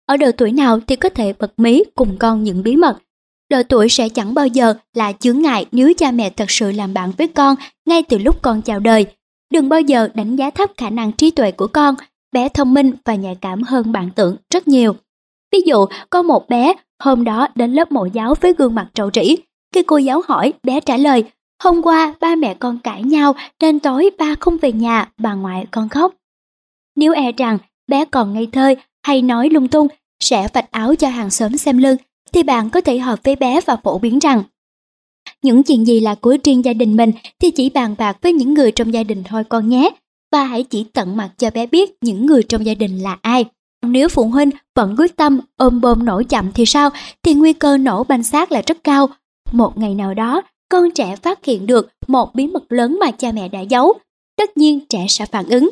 [0.05, 2.97] Ở độ tuổi nào thì có thể bật mí cùng con những bí mật.
[3.49, 6.93] Độ tuổi sẽ chẳng bao giờ là chướng ngại nếu cha mẹ thật sự làm
[6.93, 7.55] bạn với con
[7.85, 9.05] ngay từ lúc con chào đời.
[9.51, 11.95] Đừng bao giờ đánh giá thấp khả năng trí tuệ của con,
[12.31, 14.95] bé thông minh và nhạy cảm hơn bạn tưởng rất nhiều.
[15.51, 19.11] Ví dụ, có một bé hôm đó đến lớp mẫu giáo với gương mặt trầu
[19.11, 19.37] trĩ.
[19.75, 21.23] Khi cô giáo hỏi, bé trả lời,
[21.63, 25.65] hôm qua ba mẹ con cãi nhau nên tối ba không về nhà, bà ngoại
[25.71, 26.13] con khóc.
[26.95, 27.57] Nếu e rằng
[27.87, 28.73] bé còn ngây thơ
[29.03, 29.87] hay nói lung tung,
[30.19, 31.97] sẽ vạch áo cho hàng xóm xem lưng,
[32.33, 34.43] thì bạn có thể hợp với bé và phổ biến rằng
[35.43, 38.53] những chuyện gì là của riêng gia đình mình thì chỉ bàn bạc với những
[38.53, 39.89] người trong gia đình thôi con nhé.
[40.31, 43.45] Và hãy chỉ tận mặt cho bé biết những người trong gia đình là ai.
[43.81, 46.89] Nếu phụ huynh vẫn quyết tâm ôm bơm nổ chậm thì sao?
[47.23, 49.09] Thì nguy cơ nổ banh xác là rất cao.
[49.51, 53.31] Một ngày nào đó, con trẻ phát hiện được một bí mật lớn mà cha
[53.31, 53.93] mẹ đã giấu.
[54.37, 55.69] Tất nhiên trẻ sẽ phản ứng.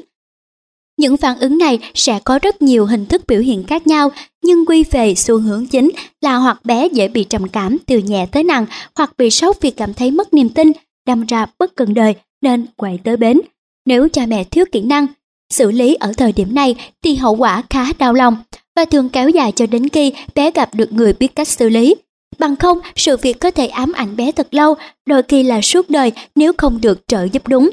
[1.00, 4.12] Những phản ứng này sẽ có rất nhiều hình thức biểu hiện khác nhau,
[4.44, 8.26] nhưng quy về xu hướng chính là hoặc bé dễ bị trầm cảm từ nhẹ
[8.32, 8.66] tới nặng,
[8.96, 10.72] hoặc bị sốc vì cảm thấy mất niềm tin,
[11.08, 13.42] đâm ra bất cần đời nên quậy tới bến.
[13.86, 15.08] Nếu cha mẹ thiếu kỹ năng,
[15.54, 18.38] xử lý ở thời điểm này thì hậu quả khá đau lòng
[18.76, 21.96] và thường kéo dài cho đến khi bé gặp được người biết cách xử lý.
[22.40, 25.90] Bằng không, sự việc có thể ám ảnh bé thật lâu, đôi khi là suốt
[25.90, 27.70] đời nếu không được trợ giúp đúng.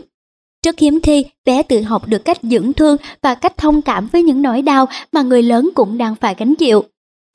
[0.66, 4.22] Rất hiếm khi bé tự học được cách dưỡng thương và cách thông cảm với
[4.22, 6.84] những nỗi đau mà người lớn cũng đang phải gánh chịu.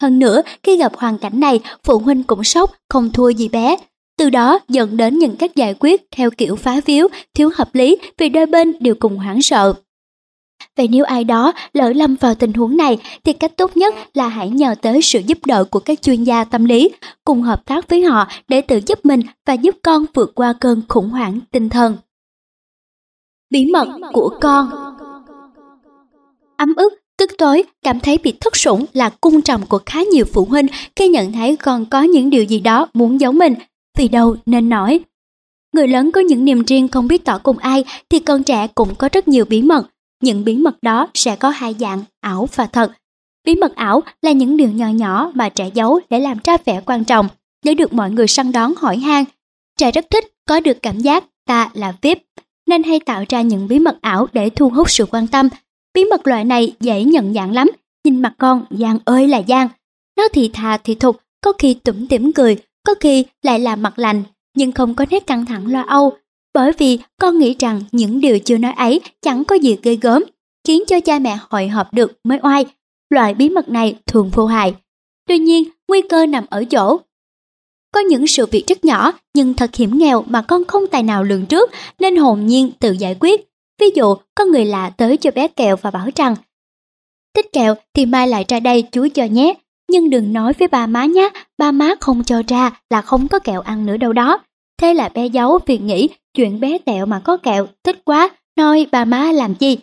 [0.01, 3.77] Hơn nữa, khi gặp hoàn cảnh này, phụ huynh cũng sốc, không thua gì bé.
[4.17, 7.97] Từ đó dẫn đến những cách giải quyết theo kiểu phá víu, thiếu hợp lý
[8.17, 9.73] vì đôi bên đều cùng hoảng sợ.
[10.77, 14.27] Vậy nếu ai đó lỡ lâm vào tình huống này thì cách tốt nhất là
[14.27, 16.89] hãy nhờ tới sự giúp đỡ của các chuyên gia tâm lý,
[17.25, 20.81] cùng hợp tác với họ để tự giúp mình và giúp con vượt qua cơn
[20.87, 21.97] khủng hoảng tinh thần.
[23.51, 24.69] Bí mật của con
[26.57, 30.25] Ấm ức, tức tối, cảm thấy bị thất sủng là cung trầm của khá nhiều
[30.33, 33.53] phụ huynh khi nhận thấy con có những điều gì đó muốn giấu mình,
[33.97, 34.99] vì đâu nên nói.
[35.73, 38.95] Người lớn có những niềm riêng không biết tỏ cùng ai thì con trẻ cũng
[38.95, 39.87] có rất nhiều bí mật.
[40.23, 42.91] Những bí mật đó sẽ có hai dạng, ảo và thật.
[43.45, 46.81] Bí mật ảo là những điều nhỏ nhỏ mà trẻ giấu để làm ra vẻ
[46.85, 47.27] quan trọng,
[47.65, 49.23] để được mọi người săn đón hỏi han.
[49.77, 52.17] Trẻ rất thích có được cảm giác ta là VIP,
[52.72, 55.49] nên hay tạo ra những bí mật ảo để thu hút sự quan tâm.
[55.93, 57.68] Bí mật loại này dễ nhận dạng lắm,
[58.03, 59.69] nhìn mặt con Giang ơi là Giang.
[60.18, 62.57] Nó thì thà thì thục, có khi tủm tỉm cười,
[62.88, 64.23] có khi lại là mặt lành,
[64.56, 66.14] nhưng không có nét căng thẳng lo âu.
[66.53, 70.23] Bởi vì con nghĩ rằng những điều chưa nói ấy chẳng có gì gây gớm,
[70.68, 72.65] khiến cho cha mẹ hội họp được mới oai.
[73.10, 74.76] Loại bí mật này thường vô hại.
[75.27, 76.98] Tuy nhiên, nguy cơ nằm ở chỗ
[77.91, 81.23] có những sự việc rất nhỏ nhưng thật hiểm nghèo mà con không tài nào
[81.23, 83.47] lường trước nên hồn nhiên tự giải quyết.
[83.81, 86.35] Ví dụ, có người lạ tới cho bé kẹo và bảo rằng
[87.35, 89.53] Thích kẹo thì mai lại ra đây chú cho nhé.
[89.89, 93.39] nhưng đừng nói với bà má nhé, ba má không cho ra là không có
[93.39, 94.39] kẹo ăn nữa đâu đó.
[94.81, 98.88] Thế là bé giấu việc nghĩ chuyện bé tẹo mà có kẹo, thích quá, nói
[98.91, 99.77] bà má làm gì.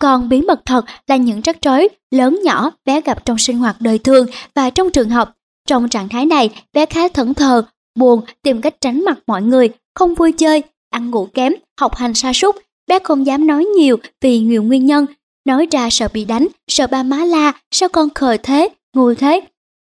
[0.00, 3.76] Còn bí mật thật là những rắc rối lớn nhỏ bé gặp trong sinh hoạt
[3.80, 5.32] đời thường và trong trường học.
[5.66, 7.64] Trong trạng thái này, bé khá thẫn thờ,
[7.98, 12.14] buồn, tìm cách tránh mặt mọi người, không vui chơi, ăn ngủ kém, học hành
[12.14, 12.56] sa sút.
[12.86, 15.06] Bé không dám nói nhiều vì nhiều nguyên nhân.
[15.44, 19.40] Nói ra sợ bị đánh, sợ ba má la, sao con khờ thế, ngu thế.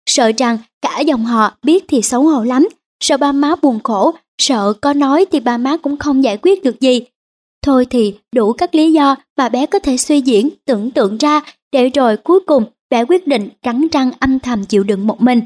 [0.09, 2.67] Sợ rằng cả dòng họ biết thì xấu hổ lắm,
[3.03, 6.63] sợ ba má buồn khổ, sợ có nói thì ba má cũng không giải quyết
[6.63, 7.01] được gì.
[7.63, 11.41] Thôi thì đủ các lý do mà bé có thể suy diễn, tưởng tượng ra,
[11.71, 15.41] để rồi cuối cùng bé quyết định cắn răng âm thầm chịu đựng một mình.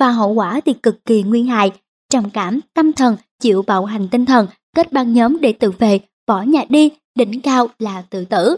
[0.00, 1.70] Và hậu quả thì cực kỳ nguy hại,
[2.10, 4.46] trầm cảm, tâm thần, chịu bạo hành tinh thần,
[4.76, 8.56] kết băng nhóm để tự vệ, bỏ nhà đi, đỉnh cao là tự tử.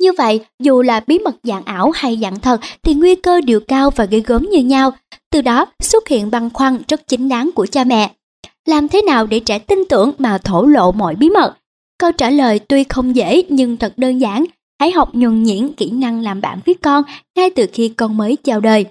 [0.00, 3.60] Như vậy, dù là bí mật dạng ảo hay dạng thật thì nguy cơ đều
[3.60, 4.92] cao và gây gớm như nhau.
[5.30, 8.12] Từ đó xuất hiện băn khoăn rất chính đáng của cha mẹ.
[8.66, 11.56] Làm thế nào để trẻ tin tưởng mà thổ lộ mọi bí mật?
[11.98, 14.44] Câu trả lời tuy không dễ nhưng thật đơn giản.
[14.80, 17.02] Hãy học nhuần nhuyễn kỹ năng làm bạn với con
[17.36, 18.86] ngay từ khi con mới chào đời.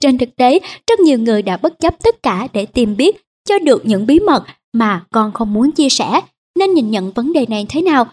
[0.00, 0.58] Trên thực tế,
[0.90, 3.16] rất nhiều người đã bất chấp tất cả để tìm biết
[3.48, 6.20] cho được những bí mật mà con không muốn chia sẻ.
[6.58, 8.06] Nên nhìn nhận vấn đề này thế nào?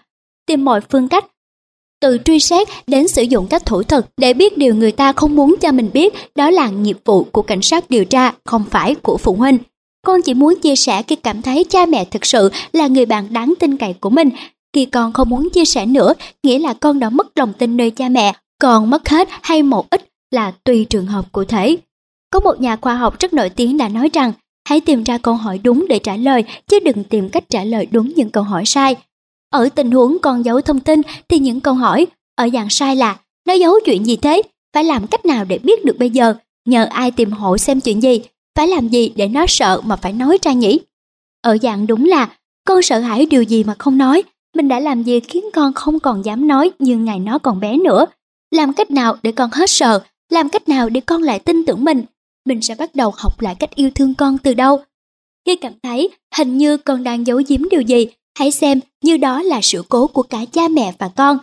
[0.46, 1.24] Tìm mọi phương cách
[2.00, 5.36] từ truy xét đến sử dụng các thủ thuật để biết điều người ta không
[5.36, 8.94] muốn cho mình biết đó là nhiệm vụ của cảnh sát điều tra, không phải
[8.94, 9.58] của phụ huynh.
[10.06, 13.32] Con chỉ muốn chia sẻ khi cảm thấy cha mẹ thực sự là người bạn
[13.32, 14.30] đáng tin cậy của mình.
[14.72, 17.90] Khi con không muốn chia sẻ nữa, nghĩa là con đã mất lòng tin nơi
[17.90, 21.76] cha mẹ, còn mất hết hay một ít là tùy trường hợp cụ thể.
[22.30, 24.32] Có một nhà khoa học rất nổi tiếng đã nói rằng,
[24.68, 27.86] hãy tìm ra câu hỏi đúng để trả lời, chứ đừng tìm cách trả lời
[27.90, 28.96] đúng những câu hỏi sai.
[29.50, 32.06] Ở tình huống con giấu thông tin thì những câu hỏi
[32.36, 34.42] ở dạng sai là, nó giấu chuyện gì thế?
[34.74, 36.34] Phải làm cách nào để biết được bây giờ?
[36.68, 38.20] Nhờ ai tìm hộ xem chuyện gì?
[38.56, 40.78] Phải làm gì để nó sợ mà phải nói ra nhỉ?
[41.42, 44.22] Ở dạng đúng là, con sợ hãi điều gì mà không nói?
[44.56, 47.76] Mình đã làm gì khiến con không còn dám nói như ngày nó còn bé
[47.76, 48.06] nữa?
[48.50, 50.02] Làm cách nào để con hết sợ?
[50.32, 52.02] Làm cách nào để con lại tin tưởng mình?
[52.46, 54.80] Mình sẽ bắt đầu học lại cách yêu thương con từ đâu?
[55.46, 58.06] Khi cảm thấy hình như con đang giấu giếm điều gì
[58.38, 61.38] Hãy xem như đó là sự cố của cả cha mẹ và con.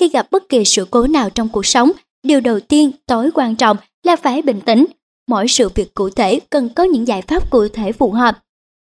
[0.00, 1.92] Khi gặp bất kỳ sự cố nào trong cuộc sống,
[2.22, 4.86] điều đầu tiên tối quan trọng là phải bình tĩnh.
[5.28, 8.44] Mỗi sự việc cụ thể cần có những giải pháp cụ thể phù hợp,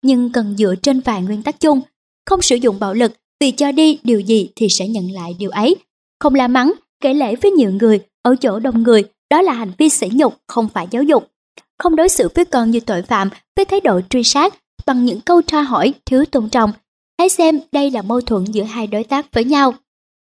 [0.03, 1.81] nhưng cần dựa trên vài nguyên tắc chung.
[2.25, 5.49] Không sử dụng bạo lực vì cho đi điều gì thì sẽ nhận lại điều
[5.49, 5.75] ấy.
[6.19, 9.71] Không la mắng, kể lễ với nhiều người, ở chỗ đông người, đó là hành
[9.77, 11.31] vi sỉ nhục, không phải giáo dục.
[11.79, 14.53] Không đối xử với con như tội phạm với thái độ truy sát
[14.85, 16.71] bằng những câu tra hỏi thiếu tôn trọng
[17.19, 19.73] Hãy xem đây là mâu thuẫn giữa hai đối tác với nhau.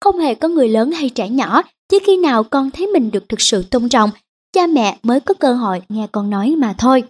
[0.00, 3.28] Không hề có người lớn hay trẻ nhỏ, chỉ khi nào con thấy mình được
[3.28, 4.10] thực sự tôn trọng,
[4.52, 7.02] cha mẹ mới có cơ hội nghe con nói mà thôi.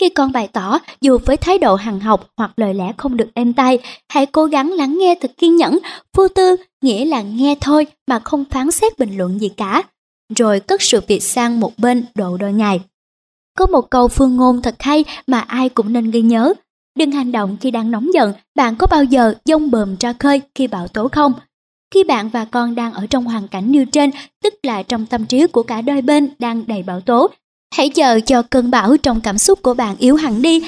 [0.00, 3.28] Khi con bày tỏ, dù với thái độ hằng học hoặc lời lẽ không được
[3.34, 3.78] êm tai,
[4.08, 5.78] hãy cố gắng lắng nghe thật kiên nhẫn,
[6.16, 9.82] vô tư, nghĩa là nghe thôi mà không phán xét bình luận gì cả.
[10.36, 12.80] Rồi cất sự việc sang một bên độ đôi ngày.
[13.58, 16.54] Có một câu phương ngôn thật hay mà ai cũng nên ghi nhớ,
[16.98, 20.40] Đừng hành động khi đang nóng giận, bạn có bao giờ dông bờm ra khơi
[20.54, 21.32] khi bão tố không?
[21.94, 24.10] Khi bạn và con đang ở trong hoàn cảnh như trên,
[24.42, 27.30] tức là trong tâm trí của cả đôi bên đang đầy bão tố,
[27.74, 30.62] hãy chờ cho cơn bão trong cảm xúc của bạn yếu hẳn đi.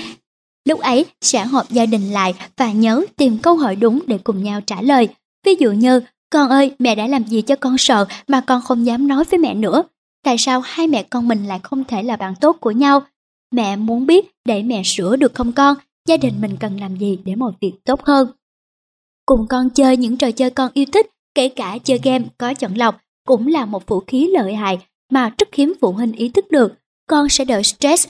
[0.69, 4.43] Lúc ấy sẽ họp gia đình lại và nhớ tìm câu hỏi đúng để cùng
[4.43, 5.09] nhau trả lời.
[5.47, 6.01] Ví dụ như,
[6.31, 9.39] con ơi, mẹ đã làm gì cho con sợ mà con không dám nói với
[9.39, 9.83] mẹ nữa?
[10.25, 13.03] Tại sao hai mẹ con mình lại không thể là bạn tốt của nhau?
[13.51, 15.77] Mẹ muốn biết để mẹ sửa được không con?
[16.11, 18.29] gia đình mình cần làm gì để mọi việc tốt hơn.
[19.27, 22.75] Cùng con chơi những trò chơi con yêu thích, kể cả chơi game có chọn
[22.75, 24.79] lọc, cũng là một vũ khí lợi hại
[25.13, 26.73] mà rất hiếm phụ huynh ý thức được.
[27.07, 28.09] Con sẽ đỡ stress,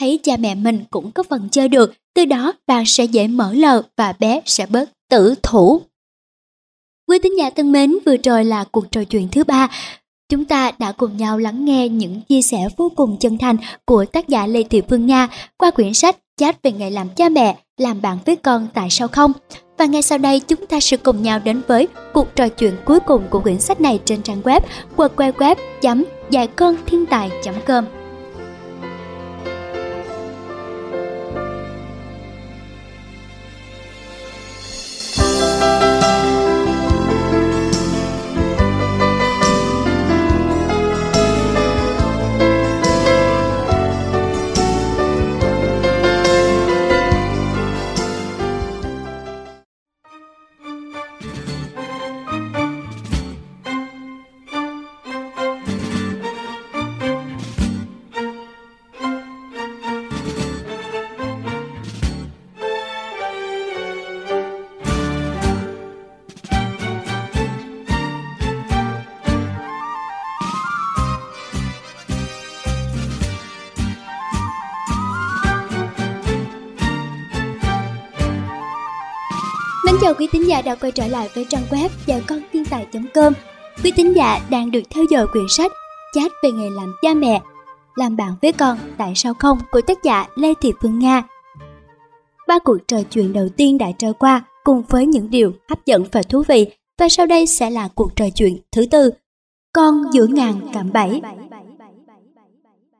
[0.00, 3.52] thấy cha mẹ mình cũng có phần chơi được, từ đó bạn sẽ dễ mở
[3.52, 5.80] lờ và bé sẽ bớt tử thủ.
[7.08, 9.68] Quý tín giả thân mến, vừa rồi là cuộc trò chuyện thứ ba.
[10.28, 14.04] Chúng ta đã cùng nhau lắng nghe những chia sẻ vô cùng chân thành của
[14.04, 15.28] tác giả Lê Thị Phương Nga
[15.58, 19.08] qua quyển sách chat về ngày làm cha mẹ, làm bạn với con tại sao
[19.08, 19.32] không.
[19.78, 23.00] Và ngay sau đây chúng ta sẽ cùng nhau đến với cuộc trò chuyện cuối
[23.00, 24.60] cùng của quyển sách này trên trang web
[24.96, 26.48] www.dạy
[80.46, 83.32] con giả đã quay trở lại với trang web dạy con thiên tài.com.
[83.84, 85.72] Quý tín giả đang được theo dõi quyển sách
[86.14, 87.42] Chat về nghề làm cha mẹ,
[87.94, 91.22] làm bạn với con tại sao không của tác giả Lê Thị Phương Nga.
[92.48, 96.04] Ba cuộc trò chuyện đầu tiên đã trôi qua cùng với những điều hấp dẫn
[96.12, 96.66] và thú vị
[96.98, 99.10] và sau đây sẽ là cuộc trò chuyện thứ tư.
[99.72, 101.20] Con giữa ngàn cạm bẫy.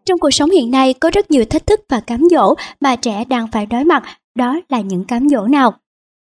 [0.04, 3.24] Trong cuộc sống hiện nay có rất nhiều thách thức và cám dỗ mà trẻ
[3.24, 4.02] đang phải đối mặt,
[4.34, 5.74] đó là những cám dỗ nào?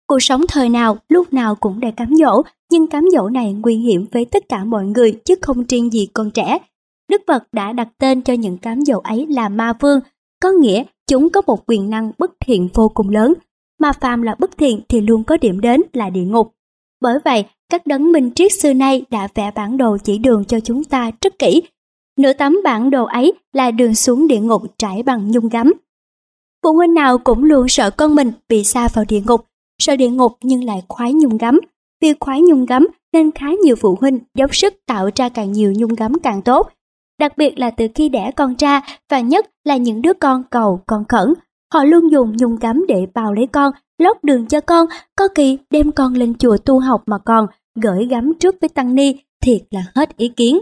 [0.09, 3.77] Cuộc sống thời nào, lúc nào cũng đầy cám dỗ, nhưng cám dỗ này nguy
[3.77, 6.59] hiểm với tất cả mọi người chứ không riêng gì con trẻ.
[7.11, 10.01] Đức Phật đã đặt tên cho những cám dỗ ấy là ma vương,
[10.43, 13.35] có nghĩa chúng có một quyền năng bất thiện vô cùng lớn,
[13.81, 16.53] mà phàm là bất thiện thì luôn có điểm đến là địa ngục.
[17.01, 20.61] Bởi vậy, các đấng minh triết xưa nay đã vẽ bản đồ chỉ đường cho
[20.61, 21.63] chúng ta rất kỹ.
[22.19, 25.73] Nửa tấm bản đồ ấy là đường xuống địa ngục trải bằng nhung gấm.
[26.63, 29.41] Phụ huynh nào cũng luôn sợ con mình bị xa vào địa ngục,
[29.79, 31.61] sợ địa ngục nhưng lại khoái nhung gấm.
[32.03, 35.73] Vì khoái nhung gấm nên khá nhiều phụ huynh dốc sức tạo ra càng nhiều
[35.77, 36.71] nhung gấm càng tốt.
[37.21, 38.81] Đặc biệt là từ khi đẻ con ra
[39.11, 41.35] và nhất là những đứa con cầu con khẩn.
[41.75, 44.87] Họ luôn dùng nhung gấm để bao lấy con, lót đường cho con,
[45.17, 47.47] có kỳ đem con lên chùa tu học mà còn
[47.83, 50.59] gửi gắm trước với tăng ni, thiệt là hết ý kiến.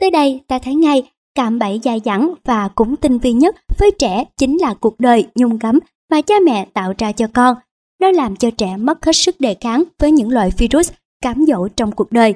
[0.00, 3.90] Tới đây ta thấy ngay, cạm bẫy dài dẳng và cũng tinh vi nhất với
[3.98, 5.78] trẻ chính là cuộc đời nhung gấm
[6.10, 7.56] mà cha mẹ tạo ra cho con.
[8.00, 10.90] Nó làm cho trẻ mất hết sức đề kháng với những loại virus
[11.22, 12.34] cám dỗ trong cuộc đời.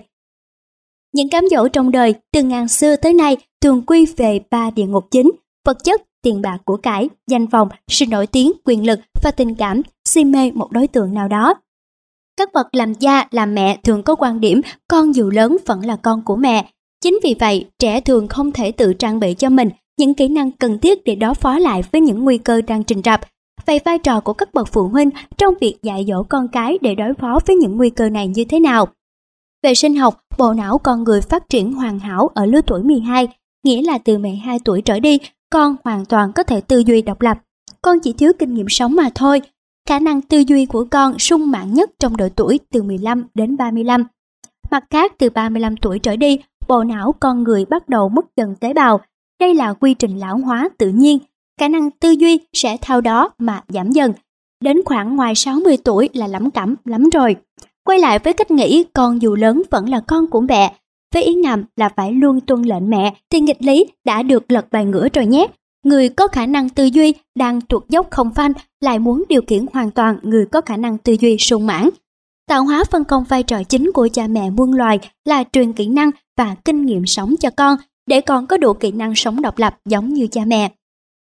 [1.15, 4.87] Những cám dỗ trong đời từ ngàn xưa tới nay thường quy về ba địa
[4.87, 5.31] ngục chính,
[5.67, 9.55] vật chất, tiền bạc của cải, danh vọng, sự nổi tiếng, quyền lực và tình
[9.55, 11.55] cảm, si mê một đối tượng nào đó.
[12.37, 15.97] Các bậc làm cha, làm mẹ thường có quan điểm con dù lớn vẫn là
[15.97, 16.71] con của mẹ.
[17.03, 19.69] Chính vì vậy, trẻ thường không thể tự trang bị cho mình
[19.99, 23.01] những kỹ năng cần thiết để đối phó lại với những nguy cơ đang trình
[23.05, 23.21] rập.
[23.67, 26.95] Vậy vai trò của các bậc phụ huynh trong việc dạy dỗ con cái để
[26.95, 28.89] đối phó với những nguy cơ này như thế nào?
[29.63, 33.29] Về sinh học, bộ não con người phát triển hoàn hảo ở lứa tuổi 12,
[33.65, 35.19] nghĩa là từ 12 tuổi trở đi,
[35.51, 37.39] con hoàn toàn có thể tư duy độc lập.
[37.83, 39.43] Con chỉ thiếu kinh nghiệm sống mà thôi,
[39.89, 43.57] khả năng tư duy của con sung mãn nhất trong độ tuổi từ 15 đến
[43.57, 44.05] 35.
[44.71, 46.39] Mặt khác, từ 35 tuổi trở đi,
[46.69, 49.01] bộ não con người bắt đầu mất dần tế bào.
[49.41, 51.19] Đây là quy trình lão hóa tự nhiên.
[51.61, 54.13] Khả năng tư duy sẽ theo đó mà giảm dần.
[54.65, 57.37] Đến khoảng ngoài 60 tuổi là lắm cảm lắm rồi.
[57.85, 60.75] Quay lại với cách nghĩ, con dù lớn vẫn là con của mẹ.
[61.15, 64.67] Với ý ngầm là phải luôn tuân lệnh mẹ, thì nghịch lý đã được lật
[64.71, 65.47] bài ngửa rồi nhé.
[65.85, 69.67] Người có khả năng tư duy đang tuột dốc không phanh lại muốn điều khiển
[69.73, 71.91] hoàn toàn người có khả năng tư duy sung mãn.
[72.49, 75.87] Tạo hóa phân công vai trò chính của cha mẹ muôn loài là truyền kỹ
[75.87, 77.77] năng và kinh nghiệm sống cho con,
[78.07, 80.73] để con có đủ kỹ năng sống độc lập giống như cha mẹ.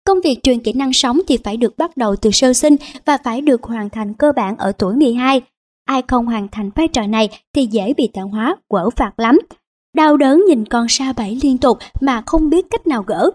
[0.08, 2.76] Công việc truyền kỹ năng sống thì phải được bắt đầu từ sơ sinh
[3.06, 5.42] và phải được hoàn thành cơ bản ở tuổi 12.
[5.86, 9.40] Ai không hoàn thành vai trò này thì dễ bị tạo hóa quở phạt lắm.
[9.96, 13.32] Đau đớn nhìn con sa bẫy liên tục mà không biết cách nào gỡ,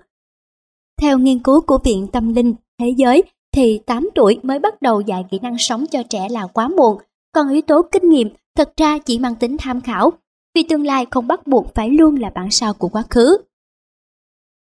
[1.02, 3.22] theo nghiên cứu của Viện Tâm Linh Thế giới
[3.54, 6.98] thì 8 tuổi mới bắt đầu dạy kỹ năng sống cho trẻ là quá muộn,
[7.32, 10.12] còn yếu tố kinh nghiệm thật ra chỉ mang tính tham khảo,
[10.54, 13.36] vì tương lai không bắt buộc phải luôn là bản sao của quá khứ.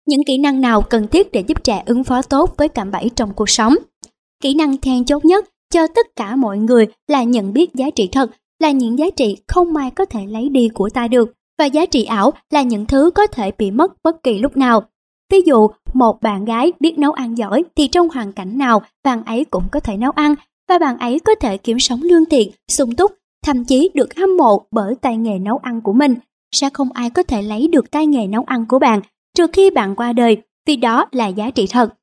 [0.08, 3.10] Những kỹ năng nào cần thiết để giúp trẻ ứng phó tốt với cạm bẫy
[3.16, 3.76] trong cuộc sống?
[4.44, 8.10] Kỹ năng then chốt nhất cho tất cả mọi người là nhận biết giá trị
[8.12, 11.66] thật, là những giá trị không ai có thể lấy đi của ta được, và
[11.66, 14.84] giá trị ảo là những thứ có thể bị mất bất kỳ lúc nào.
[15.32, 19.24] Ví dụ, một bạn gái biết nấu ăn giỏi thì trong hoàn cảnh nào bạn
[19.24, 20.36] ấy cũng có thể nấu ăn
[20.70, 23.12] và bạn ấy có thể kiếm sống lương thiện, sung túc,
[23.46, 26.16] thậm chí được hâm mộ bởi tay nghề nấu ăn của mình.
[26.56, 29.02] Sẽ không ai có thể lấy được tay nghề nấu ăn của bạn
[29.36, 30.38] trừ khi bạn qua đời
[30.68, 31.94] vì đó là giá trị thật.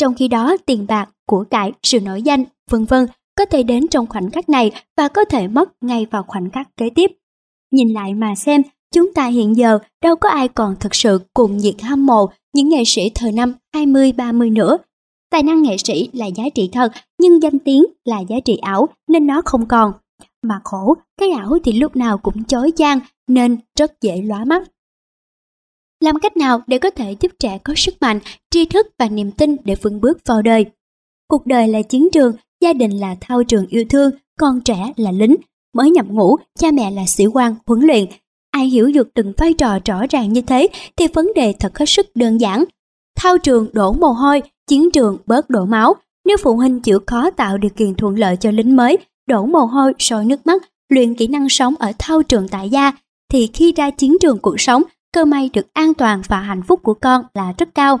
[0.00, 3.06] Trong khi đó, tiền bạc, của cải, sự nổi danh, vân vân
[3.38, 6.76] có thể đến trong khoảnh khắc này và có thể mất ngay vào khoảnh khắc
[6.76, 7.10] kế tiếp.
[7.72, 8.62] Nhìn lại mà xem,
[8.94, 12.68] chúng ta hiện giờ đâu có ai còn thực sự cùng nhiệt hâm mộ những
[12.68, 14.78] nghệ sĩ thời năm 20-30 nữa.
[15.30, 18.88] Tài năng nghệ sĩ là giá trị thật, nhưng danh tiếng là giá trị ảo
[19.08, 19.92] nên nó không còn.
[20.42, 24.62] Mà khổ, cái ảo thì lúc nào cũng chói chang nên rất dễ lóa mắt.
[26.02, 28.18] Làm cách nào để có thể giúp trẻ có sức mạnh,
[28.50, 30.66] tri thức và niềm tin để vững bước vào đời?
[31.28, 35.12] Cuộc đời là chiến trường, gia đình là thao trường yêu thương, con trẻ là
[35.12, 35.36] lính.
[35.74, 38.06] Mới nhập ngũ, cha mẹ là sĩ quan, huấn luyện,
[38.50, 41.86] Ai hiểu được từng vai trò rõ ràng như thế thì vấn đề thật hết
[41.88, 42.64] sức đơn giản.
[43.16, 45.94] Thao trường đổ mồ hôi, chiến trường bớt đổ máu.
[46.24, 48.98] Nếu phụ huynh chịu khó tạo điều kiện thuận lợi cho lính mới,
[49.28, 52.92] đổ mồ hôi, sôi nước mắt, luyện kỹ năng sống ở thao trường tại gia,
[53.32, 56.80] thì khi ra chiến trường cuộc sống, cơ may được an toàn và hạnh phúc
[56.82, 58.00] của con là rất cao.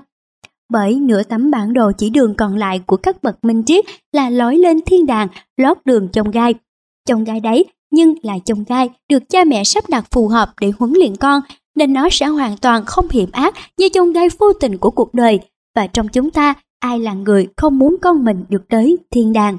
[0.68, 4.30] bởi nửa tấm bản đồ chỉ đường còn lại của các bậc minh triết là
[4.30, 6.54] lối lên thiên đàng, lót đường trong gai.
[7.08, 10.72] Trong gai đấy, nhưng là trong gai được cha mẹ sắp đặt phù hợp để
[10.78, 11.40] huấn luyện con,
[11.74, 15.14] nên nó sẽ hoàn toàn không hiểm ác như trong gai vô tình của cuộc
[15.14, 15.40] đời.
[15.76, 19.56] Và trong chúng ta, ai là người không muốn con mình được tới thiên đàng?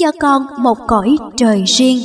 [0.00, 1.98] Cho con một cõi trời riêng.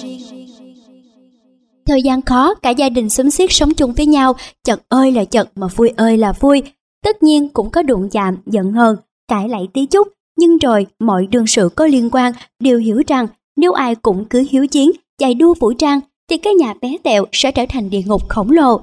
[1.87, 4.33] Thời gian khó, cả gia đình xúm xiết sống chung với nhau,
[4.63, 6.63] chật ơi là chật mà vui ơi là vui.
[7.03, 8.95] Tất nhiên cũng có đụng chạm, giận hờn,
[9.27, 10.07] cãi lại tí chút,
[10.37, 14.45] nhưng rồi mọi đương sự có liên quan đều hiểu rằng nếu ai cũng cứ
[14.49, 15.99] hiếu chiến, chạy đua vũ trang
[16.29, 18.81] thì cái nhà bé tẹo sẽ trở thành địa ngục khổng lồ.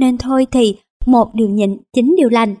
[0.00, 0.76] Nên thôi thì
[1.06, 2.54] một điều nhịn, chính điều lành.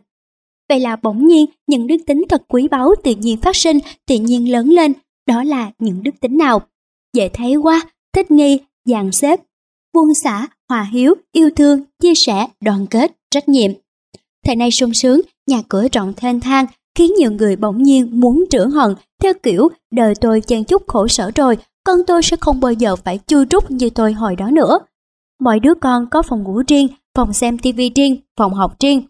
[0.68, 4.18] Vậy là bỗng nhiên những đức tính thật quý báu tự nhiên phát sinh, tự
[4.18, 4.92] nhiên lớn lên.
[5.26, 6.62] Đó là những đức tính nào?
[7.12, 7.80] Dễ thấy quá,
[8.12, 9.40] thích nghi, dàn xếp,
[9.96, 13.70] buông xả, hòa hiếu, yêu thương, chia sẻ, đoàn kết, trách nhiệm.
[14.46, 16.66] Thời nay sung sướng, nhà cửa rộng thênh thang,
[16.98, 21.08] khiến nhiều người bỗng nhiên muốn trữ hận theo kiểu đời tôi chen chút khổ
[21.08, 24.50] sở rồi, con tôi sẽ không bao giờ phải chui rút như tôi hồi đó
[24.50, 24.78] nữa.
[25.40, 29.02] Mọi đứa con có phòng ngủ riêng, phòng xem tivi riêng, phòng học riêng.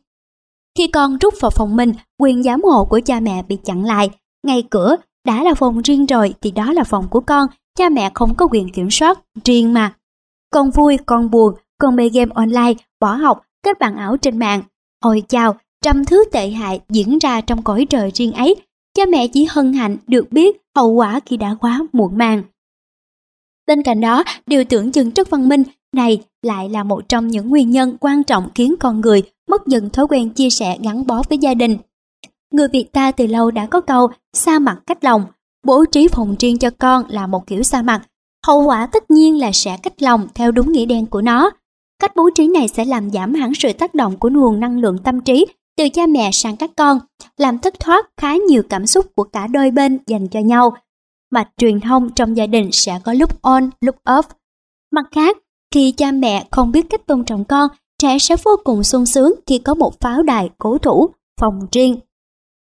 [0.78, 4.10] Khi con rút vào phòng mình, quyền giám hộ của cha mẹ bị chặn lại.
[4.46, 4.96] Ngay cửa,
[5.26, 7.48] đã là phòng riêng rồi thì đó là phòng của con,
[7.78, 9.94] cha mẹ không có quyền kiểm soát, riêng mà.
[10.56, 14.62] Con vui, con buồn, con mê game online, bỏ học, kết bạn ảo trên mạng.
[15.00, 18.54] Ôi chào, trăm thứ tệ hại diễn ra trong cõi trời riêng ấy.
[18.94, 22.42] Cha mẹ chỉ hân hạnh được biết hậu quả khi đã quá muộn màng.
[23.66, 25.62] Bên cạnh đó, điều tưởng chừng rất văn minh
[25.96, 29.90] này lại là một trong những nguyên nhân quan trọng khiến con người mất dần
[29.90, 31.78] thói quen chia sẻ gắn bó với gia đình.
[32.52, 35.24] Người Việt ta từ lâu đã có câu xa mặt cách lòng,
[35.66, 38.02] bố trí phòng riêng cho con là một kiểu xa mặt,
[38.46, 41.50] hậu quả tất nhiên là sẽ cách lòng theo đúng nghĩa đen của nó.
[42.00, 44.98] Cách bố trí này sẽ làm giảm hẳn sự tác động của nguồn năng lượng
[45.04, 45.46] tâm trí
[45.76, 46.98] từ cha mẹ sang các con,
[47.36, 50.76] làm thất thoát khá nhiều cảm xúc của cả đôi bên dành cho nhau.
[51.30, 54.22] Mạch truyền thông trong gia đình sẽ có lúc on, lúc off.
[54.92, 55.36] Mặt khác,
[55.74, 57.68] khi cha mẹ không biết cách tôn trọng con,
[57.98, 61.10] trẻ sẽ vô cùng sung sướng khi có một pháo đài cố thủ,
[61.40, 61.96] phòng riêng.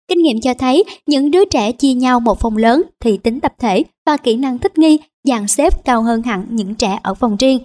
[0.08, 3.54] Kinh nghiệm cho thấy, những đứa trẻ chia nhau một phòng lớn thì tính tập
[3.60, 7.38] thể và kỹ năng thích nghi dàn xếp cao hơn hẳn những trẻ ở phòng
[7.38, 7.60] riêng.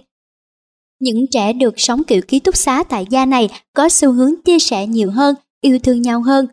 [0.99, 4.59] Những trẻ được sống kiểu ký túc xá tại gia này có xu hướng chia
[4.59, 6.47] sẻ nhiều hơn, yêu thương nhau hơn.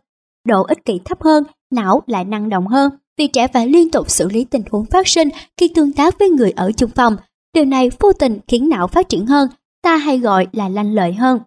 [0.48, 4.10] Độ ích kỷ thấp hơn, não lại năng động hơn vì trẻ phải liên tục
[4.10, 7.16] xử lý tình huống phát sinh khi tương tác với người ở chung phòng.
[7.54, 9.48] Điều này vô tình khiến não phát triển hơn,
[9.82, 11.38] ta hay gọi là lanh lợi hơn.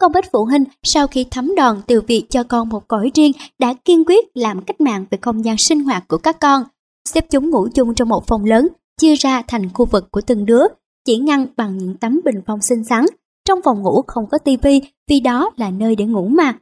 [0.00, 3.32] Không ít phụ huynh sau khi thấm đòn từ việc cho con một cõi riêng
[3.58, 6.62] đã kiên quyết làm cách mạng về không gian sinh hoạt của các con
[7.10, 8.68] xếp chúng ngủ chung trong một phòng lớn,
[9.00, 10.62] chia ra thành khu vực của từng đứa,
[11.04, 13.04] chỉ ngăn bằng những tấm bình phong xinh xắn.
[13.44, 16.54] Trong phòng ngủ không có tivi vì đó là nơi để ngủ mà.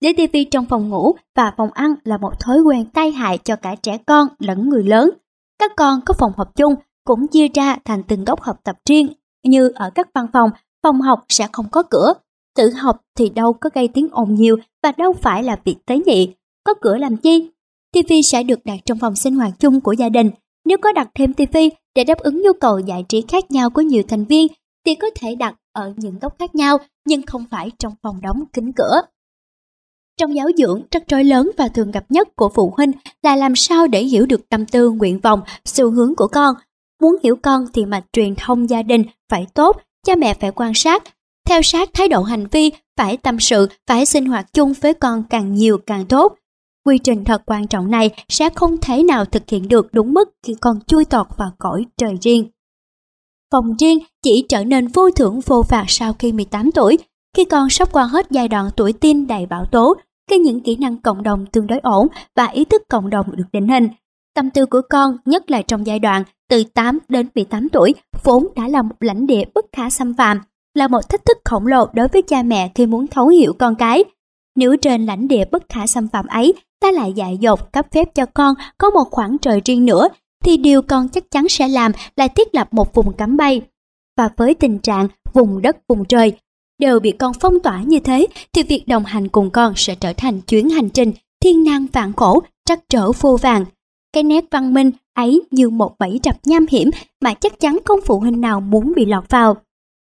[0.00, 3.56] Để tivi trong phòng ngủ và phòng ăn là một thói quen tai hại cho
[3.56, 5.10] cả trẻ con lẫn người lớn.
[5.58, 9.08] Các con có phòng học chung cũng chia ra thành từng góc học tập riêng
[9.44, 10.50] như ở các văn phòng,
[10.82, 12.12] phòng học sẽ không có cửa.
[12.56, 15.98] Tự học thì đâu có gây tiếng ồn nhiều và đâu phải là việc tế
[16.06, 16.34] nhị.
[16.64, 17.50] Có cửa làm chi?
[17.92, 20.30] TV sẽ được đặt trong phòng sinh hoạt chung của gia đình.
[20.64, 21.56] Nếu có đặt thêm TV
[21.94, 24.46] để đáp ứng nhu cầu giải trí khác nhau của nhiều thành viên,
[24.86, 28.44] thì có thể đặt ở những góc khác nhau nhưng không phải trong phòng đóng
[28.52, 29.00] kính cửa.
[30.18, 32.92] Trong giáo dưỡng, trắc rối lớn và thường gặp nhất của phụ huynh
[33.22, 36.54] là làm sao để hiểu được tâm tư, nguyện vọng, xu hướng của con.
[37.02, 40.72] Muốn hiểu con thì mạch truyền thông gia đình phải tốt, cha mẹ phải quan
[40.74, 41.02] sát,
[41.46, 45.24] theo sát thái độ hành vi, phải tâm sự, phải sinh hoạt chung với con
[45.30, 46.34] càng nhiều càng tốt.
[46.88, 50.30] Quy trình thật quan trọng này sẽ không thể nào thực hiện được đúng mức
[50.46, 52.50] khi con chui tọt vào cõi trời riêng.
[53.52, 56.98] Phòng riêng chỉ trở nên vô thưởng vô phạt sau khi 18 tuổi,
[57.36, 59.96] khi con sắp qua hết giai đoạn tuổi teen đầy bão tố,
[60.30, 62.06] khi những kỹ năng cộng đồng tương đối ổn
[62.36, 63.88] và ý thức cộng đồng được định hình.
[64.34, 67.94] Tâm tư của con, nhất là trong giai đoạn từ 8 đến 18 tuổi,
[68.24, 70.40] vốn đã là một lãnh địa bất khả xâm phạm,
[70.74, 73.74] là một thách thức khổng lồ đối với cha mẹ khi muốn thấu hiểu con
[73.74, 74.04] cái.
[74.56, 78.14] Nếu trên lãnh địa bất khả xâm phạm ấy ta lại dạy dột cấp phép
[78.14, 80.08] cho con có một khoảng trời riêng nữa,
[80.44, 83.60] thì điều con chắc chắn sẽ làm là thiết lập một vùng cấm bay.
[84.16, 86.32] Và với tình trạng vùng đất vùng trời
[86.78, 90.12] đều bị con phong tỏa như thế, thì việc đồng hành cùng con sẽ trở
[90.12, 93.64] thành chuyến hành trình thiên nan vạn khổ, trắc trở vô vàng.
[94.12, 96.90] Cái nét văn minh ấy như một bẫy rập nham hiểm
[97.20, 99.56] mà chắc chắn không phụ huynh nào muốn bị lọt vào.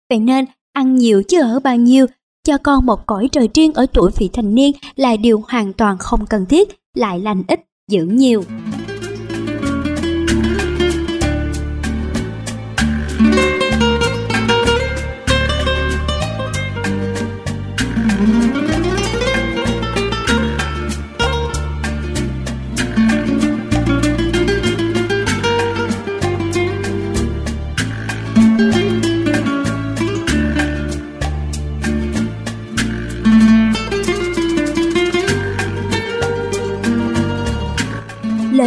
[0.09, 2.05] Vậy nên, ăn nhiều chứ ở bao nhiêu
[2.47, 5.97] cho con một cõi trời riêng ở tuổi vị thành niên là điều hoàn toàn
[5.97, 8.43] không cần thiết, lại lành ít, giữ nhiều.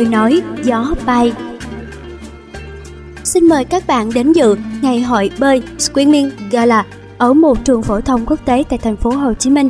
[0.01, 1.33] Lời nói gió bay.
[3.25, 6.87] Xin mời các bạn đến dự ngày hội bơi Swimming Gala
[7.19, 9.69] ở một trường phổ thông quốc tế tại thành phố Hồ Chí Minh.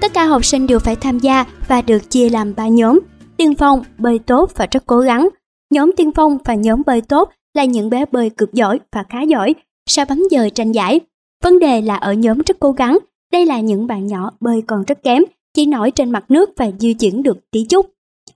[0.00, 3.00] Tất cả học sinh đều phải tham gia và được chia làm 3 nhóm.
[3.36, 5.28] Tiên phong, bơi tốt và rất cố gắng.
[5.70, 9.22] Nhóm tiên phong và nhóm bơi tốt là những bé bơi cực giỏi và khá
[9.22, 9.54] giỏi,
[9.86, 11.00] sẽ bấm giờ tranh giải.
[11.44, 12.98] Vấn đề là ở nhóm rất cố gắng,
[13.32, 15.22] đây là những bạn nhỏ bơi còn rất kém,
[15.54, 17.86] chỉ nổi trên mặt nước và di chuyển được tí chút.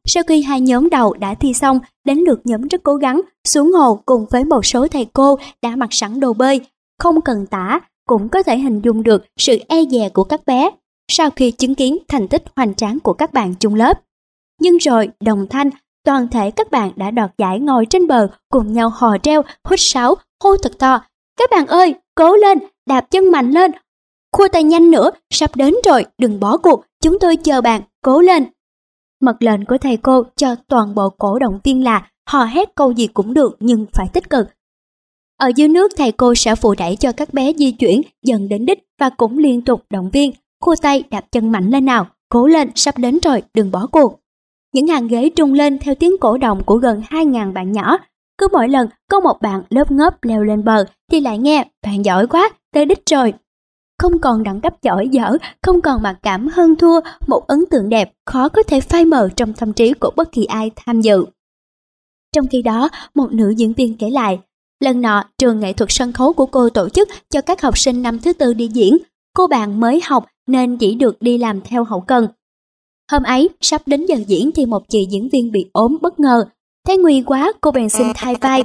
[0.06, 3.72] Sau khi hai nhóm đầu đã thi xong, đến lượt nhóm rất cố gắng xuống
[3.72, 6.60] hồ cùng với một số thầy cô đã mặc sẵn đồ bơi,
[6.98, 10.70] không cần tả cũng có thể hình dung được sự e dè của các bé
[11.08, 14.00] sau khi chứng kiến thành tích hoành tráng của các bạn chung lớp.
[14.60, 15.70] Nhưng rồi, đồng thanh,
[16.04, 19.80] toàn thể các bạn đã đoạt giải ngồi trên bờ cùng nhau hò reo, hút
[19.80, 20.14] sáo,
[20.44, 21.00] hô thật to.
[21.38, 22.58] Các bạn ơi, cố lên,
[22.88, 23.70] đạp chân mạnh lên,
[24.32, 28.20] khua tay nhanh nữa, sắp đến rồi, đừng bỏ cuộc, chúng tôi chờ bạn, cố
[28.20, 28.44] lên.
[29.20, 32.92] Mật lệnh của thầy cô cho toàn bộ cổ động viên là hò hét câu
[32.92, 34.46] gì cũng được nhưng phải tích cực.
[35.38, 38.66] Ở dưới nước thầy cô sẽ phụ đẩy cho các bé di chuyển dần đến
[38.66, 42.46] đích và cũng liên tục động viên, khu tay đạp chân mạnh lên nào, cố
[42.46, 44.20] lên sắp đến rồi, đừng bỏ cuộc.
[44.74, 47.98] Những hàng ghế trung lên theo tiếng cổ động của gần 2.000 bạn nhỏ.
[48.38, 52.04] Cứ mỗi lần có một bạn lớp ngớp leo lên bờ thì lại nghe bạn
[52.04, 53.34] giỏi quá, tới đích rồi.
[53.98, 57.88] Không còn đẳng cấp giỏi dở, không còn mặc cảm hơn thua, một ấn tượng
[57.88, 61.24] đẹp khó có thể phai mờ trong tâm trí của bất kỳ ai tham dự.
[62.32, 64.38] Trong khi đó, một nữ diễn viên kể lại,
[64.80, 68.02] lần nọ trường nghệ thuật sân khấu của cô tổ chức cho các học sinh
[68.02, 68.96] năm thứ tư đi diễn.
[69.34, 72.28] Cô bạn mới học nên chỉ được đi làm theo hậu cần.
[73.12, 76.44] Hôm ấy, sắp đến giờ diễn thì một chị diễn viên bị ốm bất ngờ.
[76.86, 78.62] Thấy nguy quá, cô bèn xin thay vai.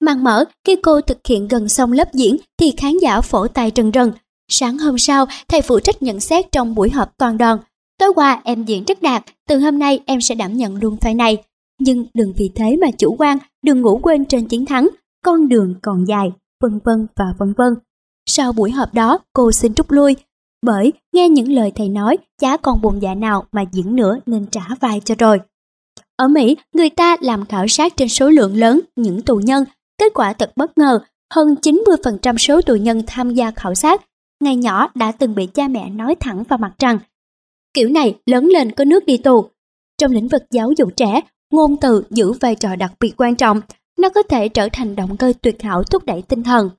[0.00, 3.72] Màn mở, khi cô thực hiện gần xong lớp diễn thì khán giả phổ tài
[3.76, 4.12] rần rần.
[4.48, 7.58] Sáng hôm sau, thầy phụ trách nhận xét trong buổi họp toàn đoàn.
[7.98, 11.14] Tối qua em diễn rất đạt, từ hôm nay em sẽ đảm nhận luôn vai
[11.14, 11.42] này.
[11.80, 14.88] Nhưng đừng vì thế mà chủ quan, đừng ngủ quên trên chiến thắng,
[15.24, 17.74] con đường còn dài, vân vân và vân vân.
[18.26, 20.16] Sau buổi họp đó, cô xin rút lui,
[20.62, 24.46] bởi nghe những lời thầy nói chả còn buồn dạ nào mà diễn nữa nên
[24.46, 25.40] trả vai cho rồi.
[26.16, 29.64] Ở Mỹ, người ta làm khảo sát trên số lượng lớn những tù nhân,
[29.98, 30.98] kết quả thật bất ngờ,
[31.34, 34.02] hơn 90% số tù nhân tham gia khảo sát,
[34.40, 36.98] ngày nhỏ đã từng bị cha mẹ nói thẳng vào mặt rằng
[37.74, 39.44] kiểu này lớn lên có nước đi tù.
[39.98, 41.20] Trong lĩnh vực giáo dục trẻ,
[41.52, 43.60] ngôn từ giữ vai trò đặc biệt quan trọng,
[43.98, 46.70] nó có thể trở thành động cơ tuyệt hảo thúc đẩy tinh thần.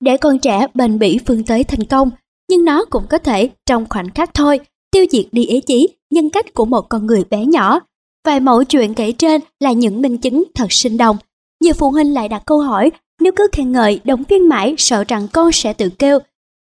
[0.00, 2.10] Để con trẻ bền bỉ phương tới thành công,
[2.50, 4.60] nhưng nó cũng có thể trong khoảnh khắc thôi
[4.90, 7.80] tiêu diệt đi ý chí, nhân cách của một con người bé nhỏ.
[8.26, 11.16] Vài mẫu chuyện kể trên là những minh chứng thật sinh động.
[11.62, 12.90] Nhiều phụ huynh lại đặt câu hỏi
[13.20, 16.18] nếu cứ khen ngợi, động viên mãi sợ rằng con sẽ tự kêu.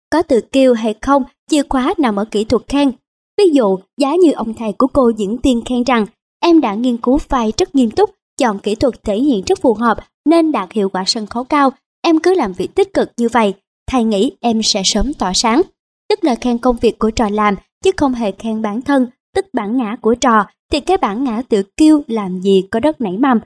[0.09, 2.91] Có tự kêu hay không, chìa khóa nằm ở kỹ thuật khen.
[3.37, 6.05] Ví dụ, giá như ông thầy của cô diễn tiên khen rằng
[6.39, 9.73] em đã nghiên cứu vai rất nghiêm túc, chọn kỹ thuật thể hiện rất phù
[9.73, 11.71] hợp nên đạt hiệu quả sân khấu cao.
[12.01, 13.53] Em cứ làm việc tích cực như vậy,
[13.87, 15.61] thầy nghĩ em sẽ sớm tỏa sáng.
[16.09, 19.45] Tức là khen công việc của trò làm, chứ không hề khen bản thân, tức
[19.53, 23.17] bản ngã của trò, thì cái bản ngã tự kêu làm gì có đất nảy
[23.17, 23.39] mầm.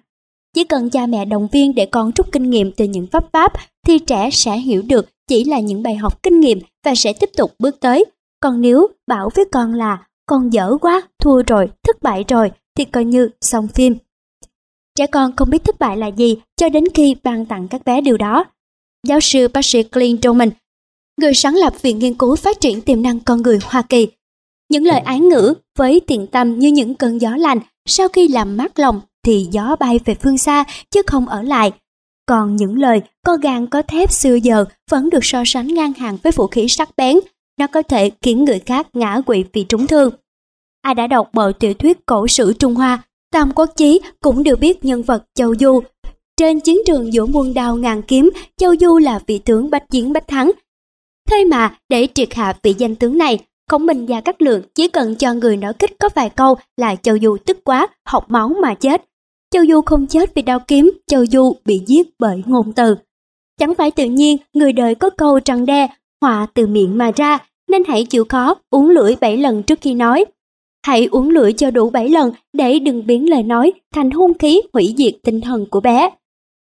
[0.56, 3.54] Chỉ cần cha mẹ động viên để con rút kinh nghiệm từ những vấp váp,
[3.88, 7.30] thì trẻ sẽ hiểu được chỉ là những bài học kinh nghiệm và sẽ tiếp
[7.38, 8.06] tục bước tới.
[8.40, 12.86] Còn nếu bảo với con là con dở quá, thua rồi, thất bại rồi, thì
[12.86, 13.96] coi như xong phim.
[14.96, 18.02] Trẻ con không biết thất bại là gì cho đến khi ban tặng các bé
[18.02, 18.44] điều đó.
[19.08, 20.50] Giáo sư bác sĩ Clint Doman,
[21.22, 24.08] người sáng lập Viện Nghiên cứu Phát triển Tiềm năng Con người Hoa Kỳ.
[24.72, 28.58] Những lời ái ngữ với tiền tâm như những cơn gió lành sau khi làm
[28.58, 31.72] mát lòng thì gió bay về phương xa chứ không ở lại.
[32.30, 36.18] Còn những lời có gan có thép xưa giờ vẫn được so sánh ngang hàng
[36.24, 37.20] với vũ khí sắc bén,
[37.60, 40.12] nó có thể khiến người khác ngã quỵ vì trúng thương.
[40.82, 44.56] Ai đã đọc bộ tiểu thuyết cổ sử Trung Hoa, Tam Quốc Chí cũng đều
[44.56, 45.80] biết nhân vật Châu Du
[46.38, 50.14] trên chiến trường giữa muôn đao ngàn kiếm, Châu Du là vị tướng bách chiến
[50.14, 50.52] bách thắng.
[51.30, 53.40] Thế mà, để triệt hạ vị danh tướng này,
[53.70, 56.96] Khổng Minh và các lượng chỉ cần cho người nói kích có vài câu là
[56.96, 59.09] Châu Du tức quá, học máu mà chết.
[59.52, 62.96] Châu Du không chết vì đao kiếm, Châu Du bị giết bởi ngôn từ.
[63.60, 65.88] Chẳng phải tự nhiên người đời có câu trăng đe,
[66.22, 67.38] họa từ miệng mà ra,
[67.70, 70.26] nên hãy chịu khó uống lưỡi bảy lần trước khi nói.
[70.86, 74.62] Hãy uống lưỡi cho đủ bảy lần để đừng biến lời nói thành hung khí
[74.74, 76.10] hủy diệt tinh thần của bé.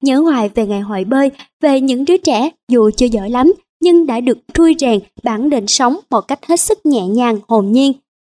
[0.02, 1.30] Nhớ hoài về ngày hội bơi,
[1.62, 5.66] về những đứa trẻ dù chưa giỏi lắm nhưng đã được trui rèn bản định
[5.66, 7.92] sống một cách hết sức nhẹ nhàng, hồn nhiên.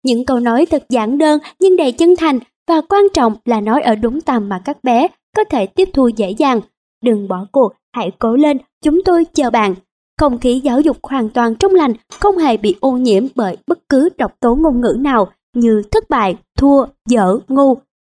[0.03, 3.81] Những câu nói thật giản đơn nhưng đầy chân thành và quan trọng là nói
[3.81, 6.61] ở đúng tầm mà các bé có thể tiếp thu dễ dàng.
[7.03, 9.75] Đừng bỏ cuộc, hãy cố lên, chúng tôi chờ bạn.
[10.19, 13.79] Không khí giáo dục hoàn toàn trong lành, không hề bị ô nhiễm bởi bất
[13.89, 17.77] cứ độc tố ngôn ngữ nào như thất bại, thua, dở, ngu.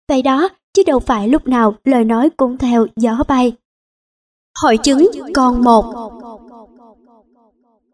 [0.08, 3.52] Vậy đó, chứ đâu phải lúc nào lời nói cũng theo gió bay.
[4.62, 5.84] Hội chứng còn một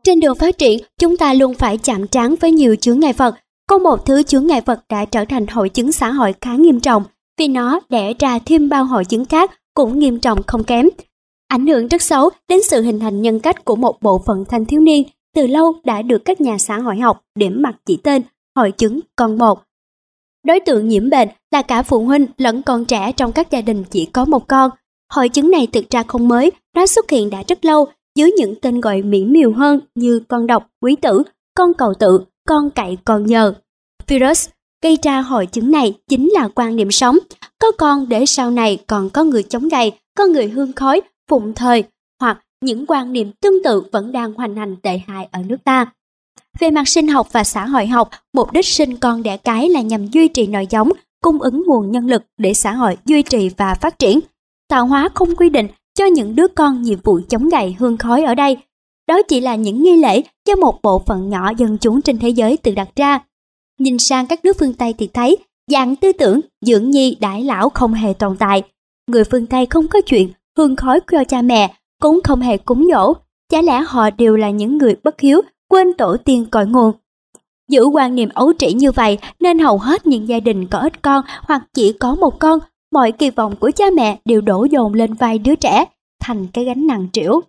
[0.02, 3.34] Trên đường phát triển, chúng ta luôn phải chạm trán với nhiều chướng ngại vật.
[3.68, 6.80] Có một thứ chướng ngại vật đã trở thành hội chứng xã hội khá nghiêm
[6.80, 7.04] trọng
[7.38, 10.88] vì nó đẻ ra thêm bao hội chứng khác cũng nghiêm trọng không kém.
[11.48, 14.64] Ảnh hưởng rất xấu đến sự hình thành nhân cách của một bộ phận thanh
[14.64, 15.02] thiếu niên
[15.34, 18.22] từ lâu đã được các nhà xã hội học điểm mặt chỉ tên
[18.56, 19.62] hội chứng con một.
[20.46, 23.84] Đối tượng nhiễm bệnh là cả phụ huynh lẫn con trẻ trong các gia đình
[23.90, 24.70] chỉ có một con.
[25.12, 28.54] Hội chứng này thực ra không mới, nó xuất hiện đã rất lâu dưới những
[28.62, 31.22] tên gọi mỹ miều hơn như con độc, quý tử,
[31.54, 33.54] con cầu tự, con cậy còn nhờ.
[34.06, 34.48] Virus
[34.82, 37.18] gây ra hội chứng này chính là quan niệm sống.
[37.60, 41.00] Có con để sau này còn có người chống gầy, có người hương khói,
[41.30, 41.84] phụng thời,
[42.20, 45.92] hoặc những quan niệm tương tự vẫn đang hoành hành tệ hại ở nước ta.
[46.58, 49.80] Về mặt sinh học và xã hội học, mục đích sinh con đẻ cái là
[49.80, 50.92] nhằm duy trì nòi giống,
[51.22, 54.20] cung ứng nguồn nhân lực để xã hội duy trì và phát triển.
[54.68, 55.68] Tạo hóa không quy định
[55.98, 58.56] cho những đứa con nhiệm vụ chống gậy hương khói ở đây.
[59.08, 62.28] Đó chỉ là những nghi lễ do một bộ phận nhỏ dân chúng trên thế
[62.28, 63.20] giới tự đặt ra.
[63.78, 65.36] Nhìn sang các nước phương Tây thì thấy
[65.70, 68.62] dạng tư tưởng dưỡng nhi đãi lão không hề tồn tại.
[69.10, 72.88] Người phương Tây không có chuyện hương khói cho cha mẹ, cũng không hề cúng
[72.92, 73.14] dỗ.
[73.50, 76.92] Chả lẽ họ đều là những người bất hiếu, quên tổ tiên cội nguồn.
[77.70, 81.02] Giữ quan niệm ấu trĩ như vậy nên hầu hết những gia đình có ít
[81.02, 82.58] con hoặc chỉ có một con,
[82.92, 85.84] mọi kỳ vọng của cha mẹ đều đổ dồn lên vai đứa trẻ,
[86.20, 87.40] thành cái gánh nặng trĩu.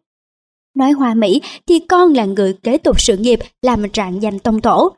[0.80, 4.62] Nói hoa mỹ thì con là người kế tục sự nghiệp làm trạng danh tông
[4.62, 4.92] tổ.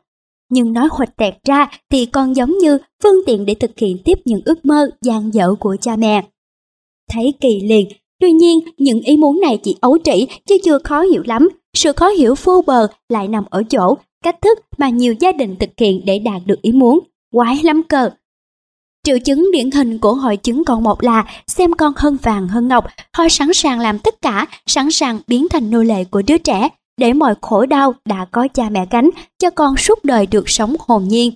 [0.50, 4.18] Nhưng nói hoạch tẹt ra thì con giống như phương tiện để thực hiện tiếp
[4.24, 6.24] những ước mơ gian dở của cha mẹ.
[7.10, 7.88] Thấy kỳ liền,
[8.20, 11.48] tuy nhiên những ý muốn này chỉ ấu trĩ chứ chưa khó hiểu lắm.
[11.74, 13.94] Sự khó hiểu vô bờ lại nằm ở chỗ
[14.24, 16.98] cách thức mà nhiều gia đình thực hiện để đạt được ý muốn.
[17.32, 18.10] Quái lắm cơ!
[19.06, 22.68] Triệu chứng điển hình của hội chứng con một là xem con hơn vàng hơn
[22.68, 22.84] ngọc,
[23.16, 26.68] họ sẵn sàng làm tất cả, sẵn sàng biến thành nô lệ của đứa trẻ,
[26.98, 30.76] để mọi khổ đau đã có cha mẹ gánh cho con suốt đời được sống
[30.78, 31.32] hồn nhiên.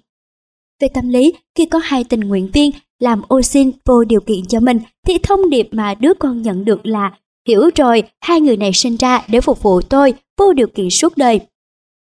[0.80, 2.70] Về tâm lý, khi có hai tình nguyện viên
[3.00, 6.64] làm ô xin vô điều kiện cho mình thì thông điệp mà đứa con nhận
[6.64, 7.12] được là
[7.48, 11.16] hiểu rồi, hai người này sinh ra để phục vụ tôi vô điều kiện suốt
[11.16, 11.40] đời.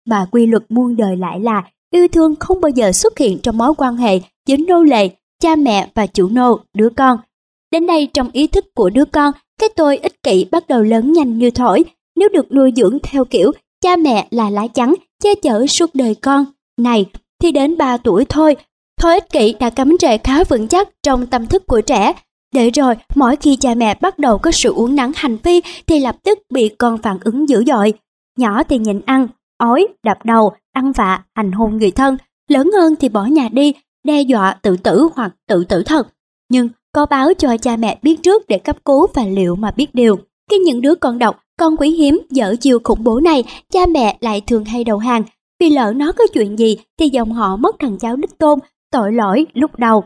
[0.07, 1.63] Mà quy luật muôn đời lại là
[1.95, 5.09] yêu thương không bao giờ xuất hiện trong mối quan hệ giữa nô lệ,
[5.43, 7.19] cha mẹ và chủ nô, đứa con.
[7.73, 11.13] Đến đây trong ý thức của đứa con, cái tôi ích kỷ bắt đầu lớn
[11.13, 11.85] nhanh như thổi.
[12.17, 16.15] Nếu được nuôi dưỡng theo kiểu cha mẹ là lá chắn, che chở suốt đời
[16.15, 16.45] con.
[16.79, 17.07] Này,
[17.43, 18.57] thì đến 3 tuổi thôi,
[19.01, 22.13] thôi ích kỷ đã cắm rễ khá vững chắc trong tâm thức của trẻ.
[22.55, 26.01] Để rồi, mỗi khi cha mẹ bắt đầu có sự uống nắng hành vi thì
[26.01, 27.93] lập tức bị con phản ứng dữ dội.
[28.39, 32.17] Nhỏ thì nhịn ăn, ói, đập đầu, ăn vạ, hành hôn người thân.
[32.49, 33.73] Lớn hơn thì bỏ nhà đi,
[34.05, 36.09] đe dọa tự tử hoặc tự tử thật.
[36.49, 39.95] Nhưng có báo cho cha mẹ biết trước để cấp cứu và liệu mà biết
[39.95, 40.19] điều.
[40.51, 44.17] Khi những đứa con độc, con quý hiếm, dở chiều khủng bố này, cha mẹ
[44.21, 45.23] lại thường hay đầu hàng.
[45.61, 48.59] Vì lỡ nó có chuyện gì thì dòng họ mất thằng cháu đích tôn,
[48.91, 50.05] tội lỗi lúc đầu.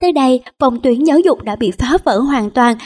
[0.00, 2.76] Tới đây, vòng tuyến giáo dục đã bị phá vỡ hoàn toàn,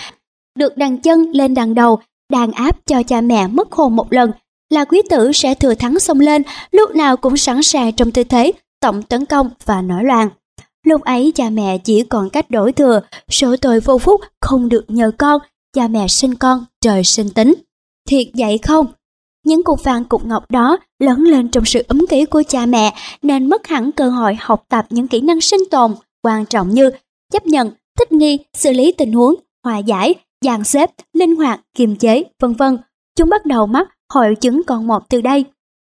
[0.58, 1.98] được đằng chân lên đằng đầu,
[2.32, 4.30] đàn áp cho cha mẹ mất hồn một lần,
[4.70, 8.24] là quý tử sẽ thừa thắng xông lên, lúc nào cũng sẵn sàng trong tư
[8.24, 8.52] thế
[8.84, 10.28] tổng tấn công và nổi loạn.
[10.86, 13.00] Lúc ấy cha mẹ chỉ còn cách đổi thừa,
[13.30, 15.40] số tội vô phúc không được nhờ con,
[15.76, 17.54] cha mẹ sinh con, trời sinh tính.
[18.08, 18.86] Thiệt vậy không?
[19.46, 22.94] Những cục vàng cục ngọc đó lớn lên trong sự ấm ký của cha mẹ
[23.22, 26.90] nên mất hẳn cơ hội học tập những kỹ năng sinh tồn quan trọng như
[27.32, 29.34] chấp nhận, thích nghi, xử lý tình huống,
[29.64, 32.78] hòa giải, dàn xếp, linh hoạt, kiềm chế, vân vân.
[33.16, 35.44] Chúng bắt đầu mắc hội chứng con một từ đây.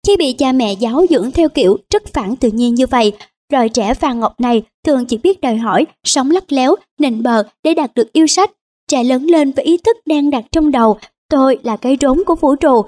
[0.07, 3.12] Khi bị cha mẹ giáo dưỡng theo kiểu rất phản tự nhiên như vậy,
[3.53, 7.43] rồi trẻ vàng ngọc này thường chỉ biết đòi hỏi, sống lắc léo, nịnh bờ
[7.65, 8.51] để đạt được yêu sách.
[8.89, 10.99] Trẻ lớn lên với ý thức đang đặt trong đầu,
[11.29, 12.83] tôi là cái rốn của vũ trụ,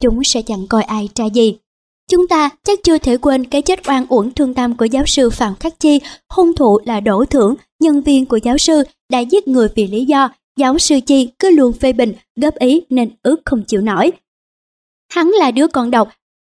[0.00, 1.56] chúng sẽ chẳng coi ai ra gì.
[2.10, 5.30] Chúng ta chắc chưa thể quên cái chết oan uổng thương tâm của giáo sư
[5.30, 6.00] Phạm Khắc Chi,
[6.32, 8.82] hung thủ là đổ Thưởng, nhân viên của giáo sư,
[9.12, 12.82] đã giết người vì lý do giáo sư Chi cứ luôn phê bình, góp ý
[12.90, 14.12] nên ước không chịu nổi.
[15.12, 16.08] Hắn là đứa con độc,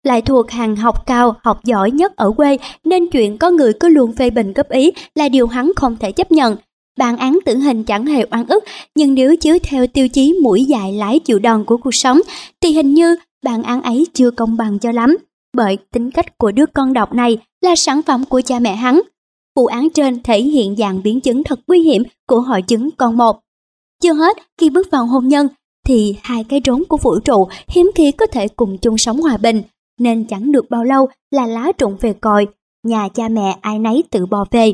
[0.03, 3.89] lại thuộc hàng học cao, học giỏi nhất ở quê nên chuyện có người cứ
[3.89, 6.57] luôn phê bình góp ý là điều hắn không thể chấp nhận.
[6.99, 8.65] Bản án tử hình chẳng hề oan ức,
[8.95, 12.21] nhưng nếu chiếu theo tiêu chí mũi dài lái chịu đòn của cuộc sống,
[12.61, 15.17] thì hình như bản án ấy chưa công bằng cho lắm.
[15.57, 19.01] Bởi tính cách của đứa con độc này là sản phẩm của cha mẹ hắn.
[19.57, 23.17] Vụ án trên thể hiện dạng biến chứng thật nguy hiểm của hội chứng con
[23.17, 23.41] một.
[24.03, 25.49] Chưa hết, khi bước vào hôn nhân,
[25.87, 29.37] thì hai cái rốn của vũ trụ hiếm khi có thể cùng chung sống hòa
[29.37, 29.63] bình,
[30.03, 32.47] nên chẳng được bao lâu là lá trụng về còi,
[32.87, 34.73] nhà cha mẹ ai nấy tự bò về.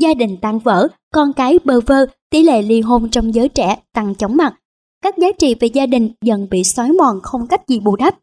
[0.00, 3.76] Gia đình tan vỡ, con cái bơ vơ, tỷ lệ ly hôn trong giới trẻ
[3.92, 4.54] tăng chóng mặt.
[5.02, 8.18] Các giá trị về gia đình dần bị xói mòn không cách gì bù đắp.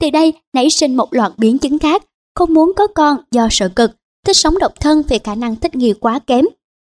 [0.00, 2.02] Từ đây nảy sinh một loạt biến chứng khác,
[2.34, 3.90] không muốn có con do sợ cực,
[4.26, 6.44] thích sống độc thân vì khả năng thích nghi quá kém,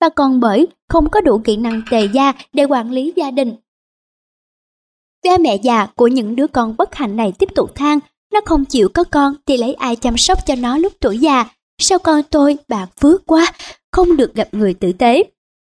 [0.01, 3.55] và còn bởi không có đủ kỹ năng tề gia để quản lý gia đình.
[5.23, 7.99] Cha mẹ già của những đứa con bất hạnh này tiếp tục than,
[8.33, 11.45] nó không chịu có con thì lấy ai chăm sóc cho nó lúc tuổi già,
[11.81, 13.45] sao con tôi bạc phước quá,
[13.91, 15.23] không được gặp người tử tế.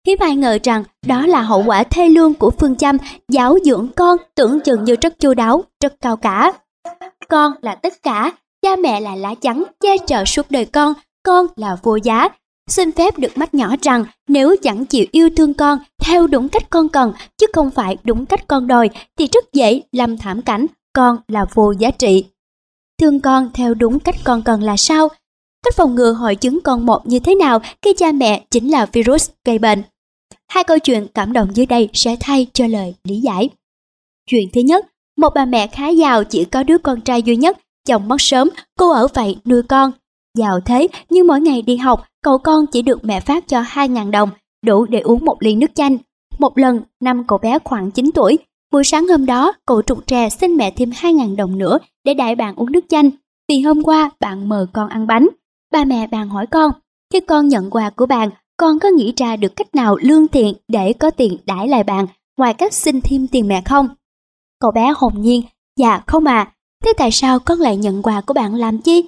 [0.07, 2.97] Hiếm ai ngờ rằng đó là hậu quả thê lương của phương châm
[3.29, 6.51] giáo dưỡng con tưởng chừng như rất chu đáo, rất cao cả.
[7.29, 8.31] Con là tất cả,
[8.61, 10.93] cha mẹ là lá chắn che chở suốt đời con,
[11.23, 12.29] con là vô giá.
[12.69, 16.69] Xin phép được mách nhỏ rằng nếu chẳng chịu yêu thương con theo đúng cách
[16.69, 20.65] con cần chứ không phải đúng cách con đòi thì rất dễ làm thảm cảnh
[20.93, 22.25] con là vô giá trị.
[23.01, 25.07] Thương con theo đúng cách con cần là sao?
[25.63, 28.85] Cách phòng ngừa hội chứng con một như thế nào khi cha mẹ chính là
[28.85, 29.83] virus gây bệnh?
[30.47, 33.49] Hai câu chuyện cảm động dưới đây sẽ thay cho lời lý giải.
[34.29, 34.85] Chuyện thứ nhất,
[35.17, 37.57] một bà mẹ khá giàu chỉ có đứa con trai duy nhất,
[37.87, 38.49] chồng mất sớm,
[38.79, 39.91] cô ở vậy nuôi con.
[40.37, 44.11] Giàu thế nhưng mỗi ngày đi học, cậu con chỉ được mẹ phát cho 2.000
[44.11, 44.29] đồng,
[44.65, 45.97] đủ để uống một ly nước chanh.
[46.39, 48.37] Một lần, năm cậu bé khoảng 9 tuổi,
[48.71, 52.35] buổi sáng hôm đó cậu trục trè xin mẹ thêm 2.000 đồng nữa để đại
[52.35, 53.09] bạn uống nước chanh.
[53.49, 55.27] Vì hôm qua bạn mời con ăn bánh.
[55.71, 56.71] Ba mẹ bạn hỏi con,
[57.13, 60.53] khi con nhận quà của bạn, con có nghĩ ra được cách nào lương thiện
[60.67, 62.07] để có tiền đãi lại bạn
[62.37, 63.89] ngoài cách xin thêm tiền mẹ không?
[64.59, 65.41] Cậu bé hồn nhiên,
[65.79, 66.53] dạ không à,
[66.83, 69.03] thế tại sao con lại nhận quà của bạn làm chi?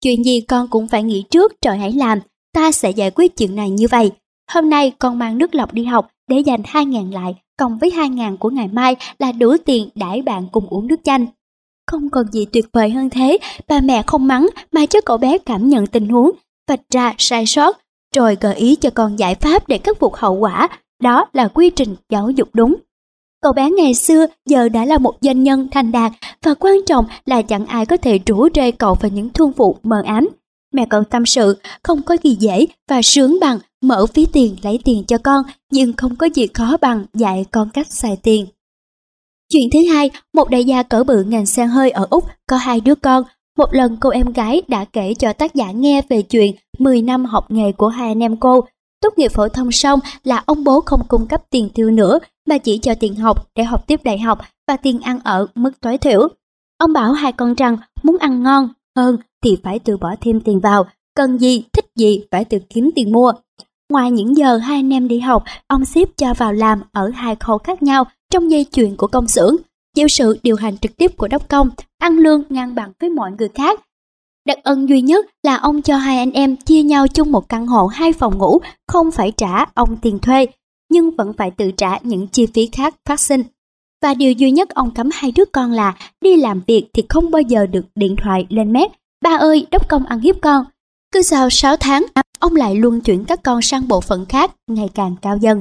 [0.00, 2.18] Chuyện gì con cũng phải nghĩ trước rồi hãy làm,
[2.54, 4.10] ta sẽ giải quyết chuyện này như vậy.
[4.50, 8.36] Hôm nay con mang nước lọc đi học để dành 2.000 lại, cộng với 2.000
[8.36, 11.26] của ngày mai là đủ tiền đãi bạn cùng uống nước chanh.
[11.86, 13.38] Không còn gì tuyệt vời hơn thế,
[13.68, 16.30] bà mẹ không mắng mà cho cậu bé cảm nhận tình huống,
[16.68, 17.78] vạch ra sai sót,
[18.16, 20.68] rồi gợi ý cho con giải pháp để khắc phục hậu quả,
[21.02, 22.76] đó là quy trình giáo dục đúng.
[23.42, 27.06] Cậu bé ngày xưa giờ đã là một doanh nhân thành đạt và quan trọng
[27.26, 30.28] là chẳng ai có thể rủ rê cậu vào những thương vụ mờ ám.
[30.74, 34.78] Mẹ con tâm sự không có gì dễ và sướng bằng mở phí tiền lấy
[34.84, 35.42] tiền cho con
[35.72, 38.46] nhưng không có gì khó bằng dạy con cách xài tiền.
[39.52, 42.80] Chuyện thứ hai, một đại gia cỡ bự ngành xe hơi ở Úc có hai
[42.80, 43.24] đứa con.
[43.58, 47.24] Một lần cô em gái đã kể cho tác giả nghe về chuyện 10 năm
[47.24, 48.64] học nghề của hai anh em cô.
[49.00, 52.18] Tốt nghiệp phổ thông xong là ông bố không cung cấp tiền tiêu nữa
[52.48, 54.38] mà chỉ cho tiền học để học tiếp đại học
[54.68, 56.28] và tiền ăn ở mức tối thiểu.
[56.78, 58.68] Ông bảo hai con rằng muốn ăn ngon
[58.98, 62.90] hơn thì phải tự bỏ thêm tiền vào, cần gì, thích gì phải tự kiếm
[62.94, 63.32] tiền mua.
[63.92, 67.36] Ngoài những giờ hai anh em đi học, ông ship cho vào làm ở hai
[67.36, 69.56] khâu khác nhau trong dây chuyền của công xưởng,
[69.94, 73.30] chịu sự điều hành trực tiếp của đốc công, ăn lương ngang bằng với mọi
[73.38, 73.80] người khác.
[74.46, 77.66] Đặc ân duy nhất là ông cho hai anh em chia nhau chung một căn
[77.66, 78.58] hộ hai phòng ngủ,
[78.88, 80.46] không phải trả ông tiền thuê,
[80.90, 83.42] nhưng vẫn phải tự trả những chi phí khác phát sinh.
[84.02, 87.30] Và điều duy nhất ông cấm hai đứa con là đi làm việc thì không
[87.30, 88.90] bao giờ được điện thoại lên mép
[89.22, 90.64] Ba ơi, đốc công ăn hiếp con.
[91.12, 92.06] Cứ sau 6 tháng,
[92.38, 95.60] ông lại luân chuyển các con sang bộ phận khác ngày càng cao dần.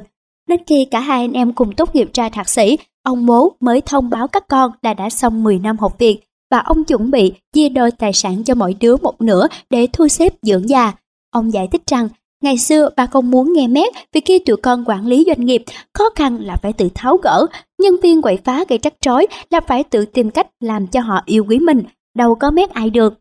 [0.50, 3.82] Đến khi cả hai anh em cùng tốt nghiệp ra thạc sĩ, ông bố mới
[3.82, 6.20] thông báo các con là đã xong 10 năm học việc
[6.52, 10.08] và ông chuẩn bị chia đôi tài sản cho mỗi đứa một nửa để thu
[10.08, 10.94] xếp dưỡng già.
[11.32, 12.10] Ông giải thích rằng,
[12.42, 15.64] ngày xưa bà không muốn nghe mét vì khi tụi con quản lý doanh nghiệp,
[15.94, 17.46] khó khăn là phải tự tháo gỡ,
[17.82, 21.22] nhân viên quậy phá gây trắc trối là phải tự tìm cách làm cho họ
[21.26, 21.84] yêu quý mình,
[22.16, 23.14] đâu có mét ai được.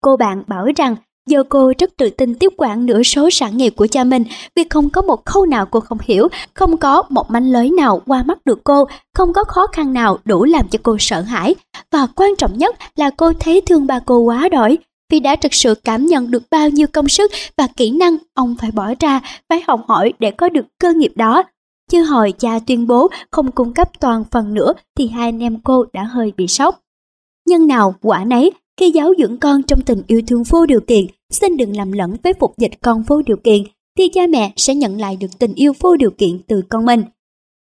[0.00, 0.96] Cô bạn bảo rằng
[1.28, 4.24] Giờ cô rất tự tin tiếp quản nửa số sản nghiệp của cha mình
[4.56, 8.02] vì không có một khâu nào cô không hiểu, không có một manh lưới nào
[8.06, 8.84] qua mắt được cô,
[9.14, 11.54] không có khó khăn nào đủ làm cho cô sợ hãi.
[11.92, 14.78] Và quan trọng nhất là cô thấy thương ba cô quá đỗi
[15.14, 18.56] vì đã thực sự cảm nhận được bao nhiêu công sức và kỹ năng ông
[18.60, 21.42] phải bỏ ra, phải học hỏi để có được cơ nghiệp đó.
[21.90, 25.60] Chứ hồi cha tuyên bố không cung cấp toàn phần nữa thì hai anh em
[25.64, 26.80] cô đã hơi bị sốc.
[27.48, 28.50] Nhân nào quả nấy,
[28.80, 32.16] khi giáo dưỡng con trong tình yêu thương vô điều kiện, xin đừng làm lẫn
[32.22, 33.62] với phục dịch con vô điều kiện,
[33.98, 37.02] thì cha mẹ sẽ nhận lại được tình yêu vô điều kiện từ con mình.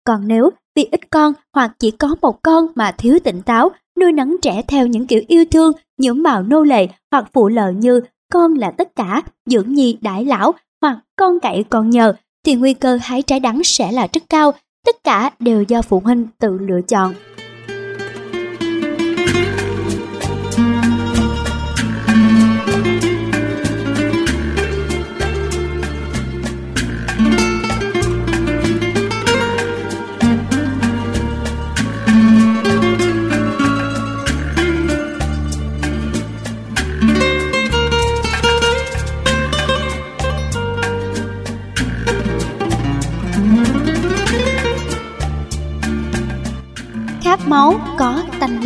[0.05, 3.70] Còn nếu vì ít con hoặc chỉ có một con mà thiếu tỉnh táo,
[4.01, 7.74] nuôi nấng trẻ theo những kiểu yêu thương, nhuộm màu nô lệ hoặc phụ lợi
[7.74, 8.01] như
[8.32, 12.14] con là tất cả, dưỡng nhi đãi lão hoặc con cậy con nhờ,
[12.47, 14.52] thì nguy cơ hái trái đắng sẽ là rất cao.
[14.86, 17.14] Tất cả đều do phụ huynh tự lựa chọn.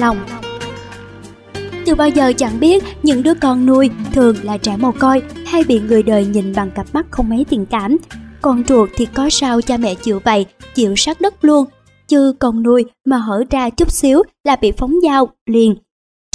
[0.04, 0.18] Lòng.
[1.86, 5.64] Từ bao giờ chẳng biết những đứa con nuôi thường là trẻ mồ côi hay
[5.64, 7.96] bị người đời nhìn bằng cặp mắt không mấy tình cảm.
[8.42, 11.64] Con ruột thì có sao cha mẹ chịu vậy, chịu sát đất luôn.
[12.08, 15.74] Chứ con nuôi mà hở ra chút xíu là bị phóng dao, liền.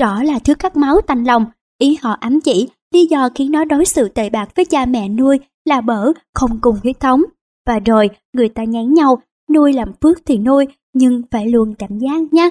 [0.01, 1.45] Rõ là thứ cắt máu tanh lòng,
[1.77, 5.09] ý họ ám chỉ, lý do khiến nó đối xử tệ bạc với cha mẹ
[5.09, 7.21] nuôi là bở không cùng huyết thống.
[7.67, 9.21] Và rồi, người ta nhán nhau,
[9.53, 12.49] nuôi làm phước thì nuôi, nhưng phải luôn cảnh giác nhé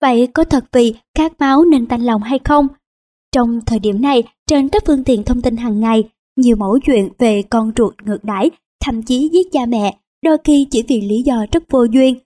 [0.00, 2.68] vậy có thật vì khát máu nên tanh lòng hay không?
[3.32, 7.08] Trong thời điểm này, trên các phương tiện thông tin hàng ngày, nhiều mẫu chuyện
[7.18, 8.50] về con ruột ngược đãi,
[8.84, 12.18] thậm chí giết cha mẹ, đôi khi chỉ vì lý do rất vô duyên,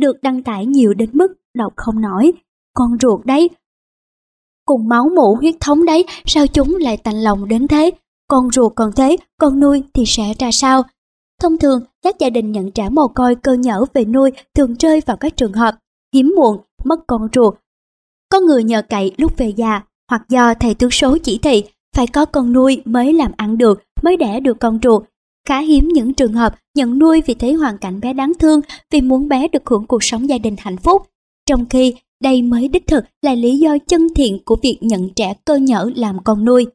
[0.00, 2.32] được đăng tải nhiều đến mức đọc không nổi.
[2.74, 3.48] Con ruột đấy,
[4.64, 7.90] cùng máu mủ huyết thống đấy, sao chúng lại tành lòng đến thế?
[8.28, 10.82] Con ruột còn thế, con nuôi thì sẽ ra sao?
[11.40, 15.00] Thông thường, các gia đình nhận trả mồ côi cơ nhở về nuôi thường rơi
[15.06, 15.74] vào các trường hợp
[16.14, 16.56] hiếm muộn
[16.88, 17.54] mất con ruột
[18.28, 21.64] có người nhờ cậy lúc về già hoặc do thầy tướng số chỉ thị
[21.96, 25.02] phải có con nuôi mới làm ăn được mới đẻ được con ruột
[25.48, 28.60] khá hiếm những trường hợp nhận nuôi vì thấy hoàn cảnh bé đáng thương
[28.90, 31.02] vì muốn bé được hưởng cuộc sống gia đình hạnh phúc
[31.46, 35.34] trong khi đây mới đích thực là lý do chân thiện của việc nhận trẻ
[35.44, 36.66] cơ nhở làm con nuôi.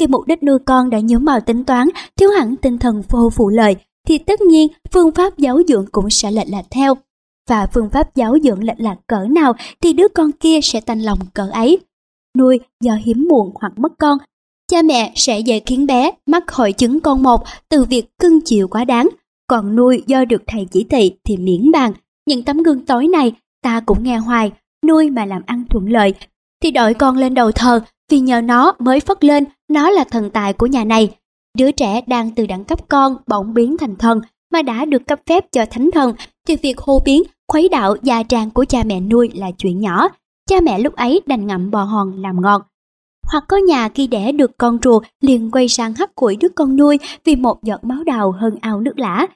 [0.00, 3.30] Khi mục đích nuôi con đã nhớ màu tính toán, thiếu hẳn tinh thần vô
[3.30, 3.76] phụ lợi,
[4.06, 6.94] thì tất nhiên phương pháp giáo dưỡng cũng sẽ lệch lạc theo.
[7.48, 11.00] Và phương pháp giáo dưỡng lệch lạc cỡ nào thì đứa con kia sẽ tanh
[11.00, 11.78] lòng cỡ ấy.
[12.38, 14.18] Nuôi do hiếm muộn hoặc mất con,
[14.70, 18.68] cha mẹ sẽ dễ khiến bé mắc hội chứng con một từ việc cưng chiều
[18.68, 19.08] quá đáng.
[19.46, 21.92] Còn nuôi do được thầy chỉ thị thì miễn bàn.
[22.26, 23.32] Những tấm gương tối này
[23.62, 24.52] ta cũng nghe hoài,
[24.86, 26.14] nuôi mà làm ăn thuận lợi,
[26.62, 30.30] thì đội con lên đầu thờ vì nhờ nó mới phất lên, nó là thần
[30.30, 31.16] tài của nhà này.
[31.58, 34.20] Đứa trẻ đang từ đẳng cấp con bỗng biến thành thần
[34.52, 36.14] mà đã được cấp phép cho thánh thần
[36.48, 40.08] thì việc hô biến, khuấy đạo gia trang của cha mẹ nuôi là chuyện nhỏ.
[40.50, 42.66] Cha mẹ lúc ấy đành ngậm bò hòn làm ngọt.
[43.32, 46.76] Hoặc có nhà khi đẻ được con rùa liền quay sang hắt củi đứa con
[46.76, 49.26] nuôi vì một giọt máu đào hơn ao nước lã.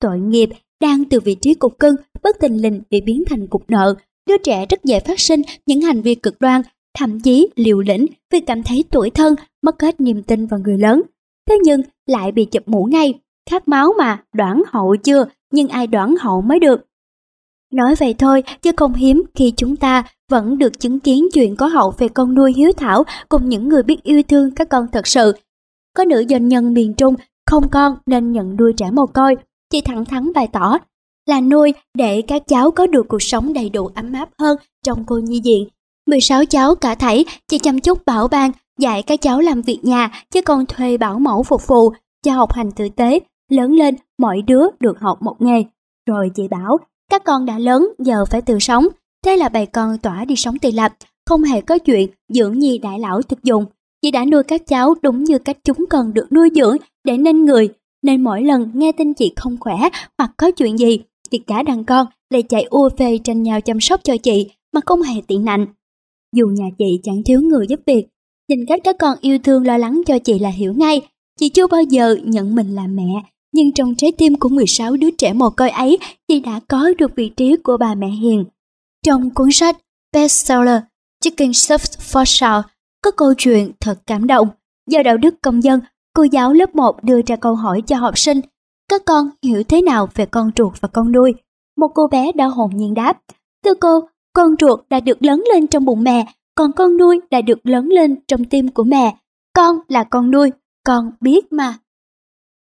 [0.00, 0.48] Tội nghiệp
[0.80, 3.94] đang từ vị trí cục cưng bất tình lình bị biến thành cục nợ.
[4.28, 6.62] Đứa trẻ rất dễ phát sinh những hành vi cực đoan,
[6.98, 10.78] thậm chí liều lĩnh vì cảm thấy tuổi thân, mất hết niềm tin vào người
[10.78, 11.02] lớn.
[11.48, 13.14] Thế nhưng lại bị chụp mũ ngay,
[13.50, 16.86] khát máu mà, đoán hậu chưa, nhưng ai đoán hậu mới được.
[17.72, 21.66] Nói vậy thôi, chứ không hiếm khi chúng ta vẫn được chứng kiến chuyện có
[21.66, 25.06] hậu về con nuôi hiếu thảo cùng những người biết yêu thương các con thật
[25.06, 25.32] sự.
[25.96, 27.14] Có nữ doanh nhân miền Trung
[27.46, 29.36] không con nên nhận nuôi trẻ mồ côi,
[29.70, 30.78] chị thẳng thắn bày tỏ
[31.26, 35.04] là nuôi để các cháu có được cuộc sống đầy đủ ấm áp hơn trong
[35.04, 35.68] cô nhi viện.
[36.06, 40.10] 16 cháu cả thảy, chị chăm chút bảo ban, dạy các cháu làm việc nhà,
[40.30, 41.92] chứ còn thuê bảo mẫu phục vụ,
[42.24, 43.18] cho học hành tử tế.
[43.50, 45.64] Lớn lên, mọi đứa được học một nghề.
[46.06, 46.78] Rồi chị bảo,
[47.10, 48.86] các con đã lớn, giờ phải tự sống.
[49.24, 50.92] Thế là bầy con tỏa đi sống tự lập,
[51.26, 53.64] không hề có chuyện dưỡng nhi đại lão thực dụng.
[54.02, 57.44] Chị đã nuôi các cháu đúng như cách chúng cần được nuôi dưỡng để nên
[57.44, 57.68] người,
[58.02, 59.76] nên mỗi lần nghe tin chị không khỏe
[60.18, 61.00] hoặc có chuyện gì
[61.30, 64.80] thì cả đàn con lại chạy ua phê tranh nhau chăm sóc cho chị mà
[64.86, 65.66] không hề tiện nạnh.
[66.36, 68.06] Dù nhà chị chẳng thiếu người giúp việc,
[68.48, 71.00] nhìn cách các con yêu thương lo lắng cho chị là hiểu ngay,
[71.40, 75.10] chị chưa bao giờ nhận mình là mẹ, nhưng trong trái tim của 16 đứa
[75.10, 75.98] trẻ mồ côi ấy,
[76.28, 78.44] chị đã có được vị trí của bà mẹ hiền.
[79.06, 79.76] Trong cuốn sách
[80.12, 80.80] bestseller
[81.20, 82.64] Chicken Soup for Shout
[83.02, 84.48] có câu chuyện thật cảm động.
[84.90, 85.80] Do đạo đức công dân,
[86.14, 88.40] cô giáo lớp 1 đưa ra câu hỏi cho học sinh
[88.90, 91.34] các con hiểu thế nào về con ruột và con nuôi?
[91.76, 93.18] Một cô bé đã hồn nhiên đáp.
[93.64, 94.00] Thưa cô,
[94.32, 97.88] con ruột đã được lớn lên trong bụng mẹ, còn con nuôi đã được lớn
[97.88, 99.16] lên trong tim của mẹ.
[99.54, 100.50] Con là con nuôi,
[100.86, 101.74] con biết mà.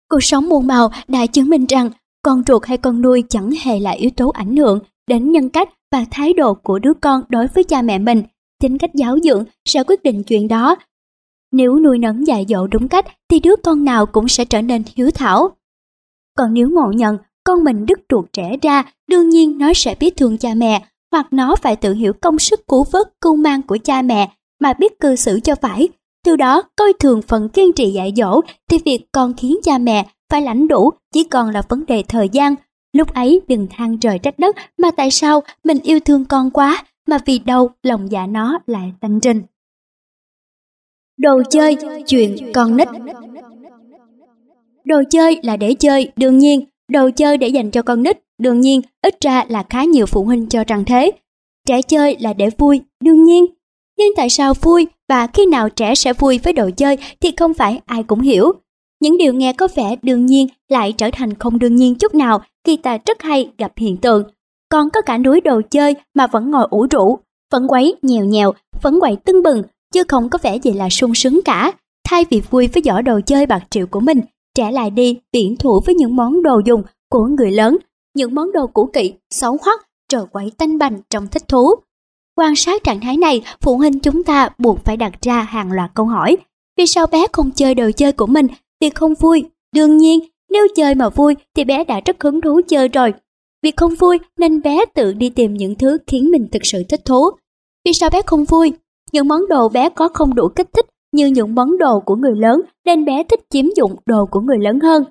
[0.10, 1.90] Cuộc sống muôn màu đã chứng minh rằng
[2.22, 5.70] con ruột hay con nuôi chẳng hề là yếu tố ảnh hưởng đến nhân cách
[5.92, 8.24] và thái độ của đứa con đối với cha mẹ mình.
[8.62, 10.76] Chính cách giáo dưỡng sẽ quyết định chuyện đó.
[11.52, 14.84] Nếu nuôi nấng dạy dỗ đúng cách thì đứa con nào cũng sẽ trở nên
[14.96, 15.50] hiếu thảo.
[16.38, 20.18] Còn nếu ngộ nhận con mình đứt ruột trẻ ra, đương nhiên nó sẽ biết
[20.18, 23.78] thương cha mẹ, hoặc nó phải tự hiểu công sức cứu vớt cưu mang của
[23.84, 25.90] cha mẹ mà biết cư xử cho phải.
[26.26, 30.06] Từ đó coi thường phần kiên trì dạy dỗ thì việc con khiến cha mẹ
[30.30, 32.56] phải lãnh đủ chỉ còn là vấn đề thời gian.
[32.94, 36.84] Lúc ấy đừng than trời trách đất mà tại sao mình yêu thương con quá
[37.08, 39.42] mà vì đâu lòng dạ nó lại tanh trình.
[41.18, 41.78] Đồ chơi,
[42.08, 42.88] chuyện con nít
[44.86, 48.62] Đồ chơi là để chơi, đương nhiên, đồ chơi để dành cho con nít, đương
[48.62, 51.12] nhiên, ít ra là khá nhiều phụ huynh cho rằng thế.
[51.68, 53.46] Trẻ chơi là để vui, đương nhiên.
[53.98, 57.54] Nhưng tại sao vui và khi nào trẻ sẽ vui với đồ chơi thì không
[57.54, 58.52] phải ai cũng hiểu.
[59.02, 62.42] Những điều nghe có vẻ đương nhiên lại trở thành không đương nhiên chút nào
[62.66, 64.24] khi ta rất hay gặp hiện tượng.
[64.70, 67.20] còn có cả núi đồ chơi mà vẫn ngồi ủ rũ,
[67.52, 71.16] vẫn quấy nhèo nhèo, vẫn quậy tưng bừng, chứ không có vẻ gì là sung
[71.16, 71.72] sướng cả.
[72.10, 74.22] Thay vì vui với giỏ đồ chơi bạc triệu của mình,
[74.56, 77.78] trẻ lại đi viễn thủ với những món đồ dùng của người lớn,
[78.16, 81.76] những món đồ cũ kỹ, xấu hoắc, trờ quậy tanh bành trong thích thú.
[82.38, 85.92] Quan sát trạng thái này, phụ huynh chúng ta buộc phải đặt ra hàng loạt
[85.94, 86.38] câu hỏi.
[86.78, 88.48] Vì sao bé không chơi đồ chơi của mình?
[88.82, 89.46] vì không vui.
[89.76, 93.14] Đương nhiên, nếu chơi mà vui thì bé đã rất hứng thú chơi rồi.
[93.64, 97.02] Việc không vui nên bé tự đi tìm những thứ khiến mình thực sự thích
[97.06, 97.30] thú.
[97.86, 98.74] Vì sao bé không vui?
[99.12, 102.36] Những món đồ bé có không đủ kích thích như những món đồ của người
[102.36, 105.04] lớn nên bé thích chiếm dụng đồ của người lớn hơn.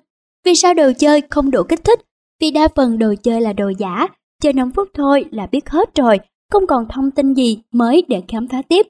[0.45, 2.01] Vì sao đồ chơi không đủ kích thích?
[2.41, 4.07] Vì đa phần đồ chơi là đồ giả,
[4.43, 6.19] chơi 5 phút thôi là biết hết rồi,
[6.53, 8.87] không còn thông tin gì mới để khám phá tiếp.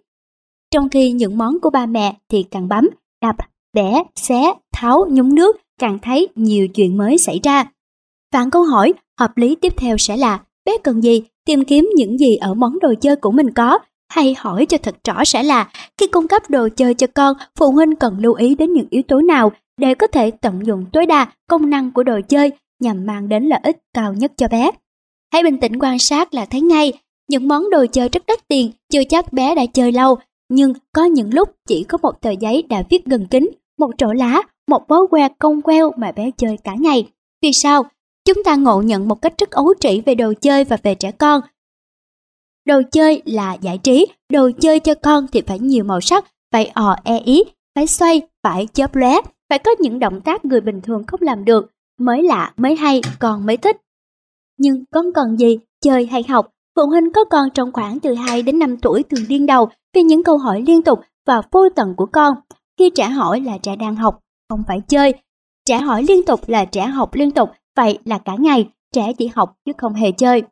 [0.70, 2.88] Trong khi những món của ba mẹ thì càng bấm,
[3.22, 3.36] đập,
[3.72, 7.64] bẻ, xé, tháo, nhúng nước, càng thấy nhiều chuyện mới xảy ra.
[8.32, 12.18] Vạn câu hỏi, hợp lý tiếp theo sẽ là bé cần gì, tìm kiếm những
[12.18, 13.78] gì ở món đồ chơi của mình có,
[14.08, 17.70] hay hỏi cho thật rõ sẽ là khi cung cấp đồ chơi cho con, phụ
[17.70, 21.06] huynh cần lưu ý đến những yếu tố nào để có thể tận dụng tối
[21.06, 24.70] đa công năng của đồ chơi nhằm mang đến lợi ích cao nhất cho bé.
[25.32, 26.92] Hãy bình tĩnh quan sát là thấy ngay,
[27.28, 31.04] những món đồ chơi rất đắt tiền chưa chắc bé đã chơi lâu, nhưng có
[31.04, 34.88] những lúc chỉ có một tờ giấy đã viết gần kính, một trổ lá, một
[34.88, 37.08] bó que cong queo mà bé chơi cả ngày.
[37.42, 37.86] Vì sao?
[38.24, 41.10] Chúng ta ngộ nhận một cách rất ấu trĩ về đồ chơi và về trẻ
[41.10, 41.40] con.
[42.64, 46.70] Đồ chơi là giải trí, đồ chơi cho con thì phải nhiều màu sắc, phải
[46.74, 47.42] ò e ý,
[47.74, 49.14] phải xoay, phải chớp lóe,
[49.48, 53.00] phải có những động tác người bình thường không làm được, mới lạ, mới hay,
[53.18, 53.76] con mới thích.
[54.58, 58.42] Nhưng con cần gì, chơi hay học, phụ huynh có con trong khoảng từ 2
[58.42, 61.94] đến 5 tuổi thường điên đầu vì những câu hỏi liên tục và vô tận
[61.96, 62.34] của con.
[62.78, 65.14] Khi trẻ hỏi là trẻ đang học, không phải chơi.
[65.64, 69.30] Trẻ hỏi liên tục là trẻ học liên tục, vậy là cả ngày, trẻ chỉ
[69.34, 70.42] học chứ không hề chơi.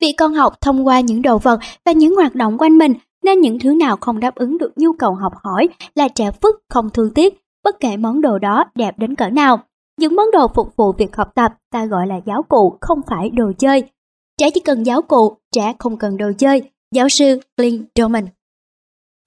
[0.00, 2.94] Vì con học thông qua những đồ vật và những hoạt động quanh mình
[3.24, 6.56] nên những thứ nào không đáp ứng được nhu cầu học hỏi là trẻ vứt
[6.68, 9.60] không thương tiếc, bất kể món đồ đó đẹp đến cỡ nào.
[9.98, 13.30] Những món đồ phục vụ việc học tập ta gọi là giáo cụ, không phải
[13.30, 13.84] đồ chơi.
[14.40, 16.62] Trẻ chỉ cần giáo cụ, trẻ không cần đồ chơi.
[16.94, 18.26] Giáo sư Clint Doman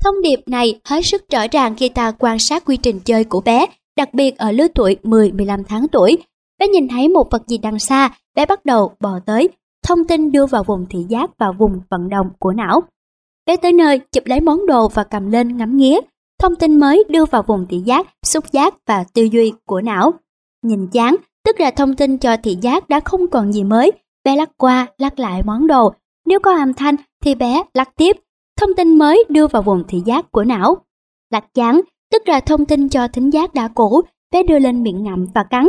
[0.04, 3.42] Thông điệp này hết sức rõ ràng khi ta quan sát quy trình chơi của
[3.42, 3.66] bé,
[3.98, 6.18] đặc biệt ở lứa tuổi 10-15 tháng tuổi.
[6.60, 9.50] Bé nhìn thấy một vật gì đằng xa, bé bắt đầu bò tới,
[9.84, 12.84] thông tin đưa vào vùng thị giác và vùng vận động của não.
[13.46, 16.00] Bé tới nơi, chụp lấy món đồ và cầm lên ngắm nghía.
[16.40, 20.14] Thông tin mới đưa vào vùng thị giác, xúc giác và tư duy của não.
[20.64, 23.92] Nhìn chán, tức là thông tin cho thị giác đã không còn gì mới.
[24.24, 25.94] Bé lắc qua, lắc lại món đồ.
[26.26, 28.18] Nếu có âm thanh thì bé lắc tiếp.
[28.60, 30.78] Thông tin mới đưa vào vùng thị giác của não.
[31.32, 35.04] Lắc chán, tức là thông tin cho thính giác đã cũ, bé đưa lên miệng
[35.04, 35.68] ngậm và cắn.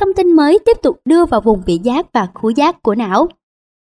[0.00, 3.28] Thông tin mới tiếp tục đưa vào vùng vị giác và khứu giác của não.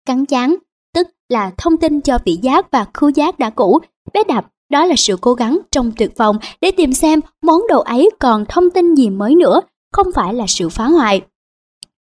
[0.07, 0.57] Cắn chán,
[0.95, 3.79] tức là thông tin cho vị giác và khứu giác đã cũ,
[4.13, 7.81] bé đập, đó là sự cố gắng trong tuyệt vọng để tìm xem món đồ
[7.81, 9.61] ấy còn thông tin gì mới nữa,
[9.93, 11.23] không phải là sự phá hoại.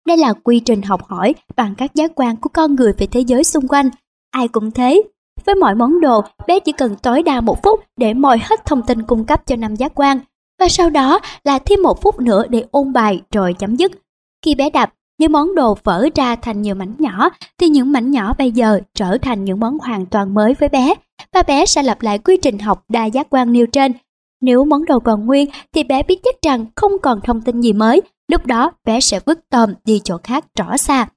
[0.07, 3.19] Đây là quy trình học hỏi bằng các giác quan của con người về thế
[3.19, 3.89] giới xung quanh.
[4.31, 5.01] Ai cũng thế.
[5.45, 8.81] Với mọi món đồ, bé chỉ cần tối đa một phút để moi hết thông
[8.81, 10.19] tin cung cấp cho năm giác quan.
[10.59, 13.91] Và sau đó là thêm một phút nữa để ôn bài rồi chấm dứt.
[14.45, 18.11] Khi bé đập, những món đồ vỡ ra thành nhiều mảnh nhỏ, thì những mảnh
[18.11, 20.93] nhỏ bây giờ trở thành những món hoàn toàn mới với bé,
[21.33, 23.91] và bé sẽ lặp lại quy trình học đa giác quan nêu trên.
[24.41, 27.73] Nếu món đồ còn nguyên, thì bé biết chắc rằng không còn thông tin gì
[27.73, 31.07] mới, lúc đó bé sẽ vứt tôm đi chỗ khác rõ xa.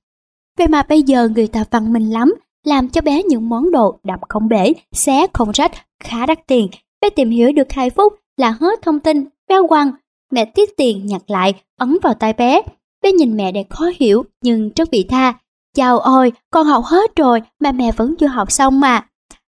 [0.58, 3.98] Vậy mà bây giờ người ta văn minh lắm, làm cho bé những món đồ
[4.04, 5.72] đập không bể, xé không rách,
[6.04, 6.68] khá đắt tiền.
[7.00, 9.90] Bé tìm hiểu được 2 phút là hết thông tin, bé quăng.
[10.32, 12.62] Mẹ tiết tiền nhặt lại, ấn vào tay bé,
[13.02, 15.34] Bé nhìn mẹ để khó hiểu nhưng rất bị tha.
[15.76, 19.06] Chào ôi, con học hết rồi mà mẹ vẫn chưa học xong mà.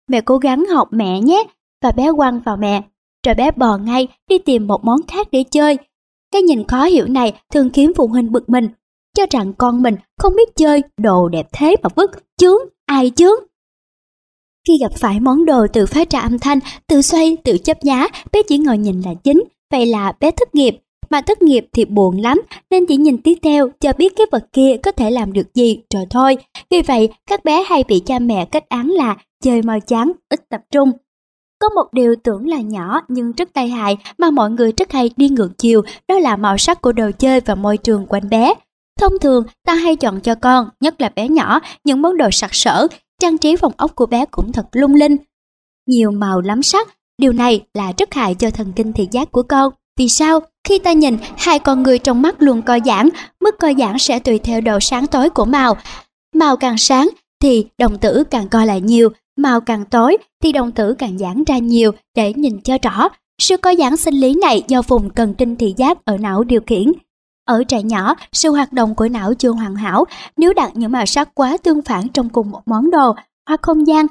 [0.09, 1.45] Mẹ cố gắng học mẹ nhé.
[1.83, 2.83] Và bé quăng vào mẹ.
[3.27, 5.79] Rồi bé bò ngay đi tìm một món khác để chơi.
[6.33, 8.69] Cái nhìn khó hiểu này thường khiến phụ huynh bực mình.
[9.17, 12.11] Cho rằng con mình không biết chơi đồ đẹp thế mà vứt.
[12.37, 13.41] Chướng, ai chướng.
[14.69, 18.07] Khi gặp phải món đồ tự phát ra âm thanh, tự xoay, tự chấp nhá
[18.33, 19.45] bé chỉ ngồi nhìn là chính.
[19.71, 20.77] Vậy là bé thất nghiệp,
[21.11, 22.41] mà thất nghiệp thì buồn lắm
[22.71, 25.81] nên chỉ nhìn tiếp theo cho biết cái vật kia có thể làm được gì
[25.95, 26.37] rồi thôi.
[26.71, 30.49] Vì vậy các bé hay bị cha mẹ kết án là chơi mau chán, ít
[30.49, 30.93] tập trung.
[31.61, 35.11] Có một điều tưởng là nhỏ nhưng rất tai hại mà mọi người rất hay
[35.17, 38.55] đi ngược chiều đó là màu sắc của đồ chơi và môi trường quanh bé.
[39.01, 42.55] Thông thường ta hay chọn cho con, nhất là bé nhỏ, những món đồ sặc
[42.55, 42.87] sỡ,
[43.23, 45.17] trang trí phòng ốc của bé cũng thật lung linh.
[45.87, 46.89] Nhiều màu lắm sắc,
[47.19, 49.73] điều này là rất hại cho thần kinh thị giác của con.
[49.99, 50.41] Vì sao?
[50.69, 53.09] Khi ta nhìn, hai con người trong mắt luôn co giãn,
[53.41, 55.77] mức co giãn sẽ tùy theo độ sáng tối của màu.
[56.35, 57.09] màu càng sáng
[57.43, 59.09] thì đồng tử càng co lại nhiều,
[59.39, 63.09] màu càng tối thì đồng tử càng giãn ra nhiều để nhìn cho rõ.
[63.43, 66.61] Sự co giãn sinh lý này do vùng cần tinh thị giác ở não điều
[66.67, 66.93] khiển.
[67.45, 70.05] Ở trẻ nhỏ, sự hoạt động của não chưa hoàn hảo,
[70.37, 73.15] nếu đặt những màu sắc quá tương phản trong cùng một món đồ
[73.49, 74.07] hoặc không gian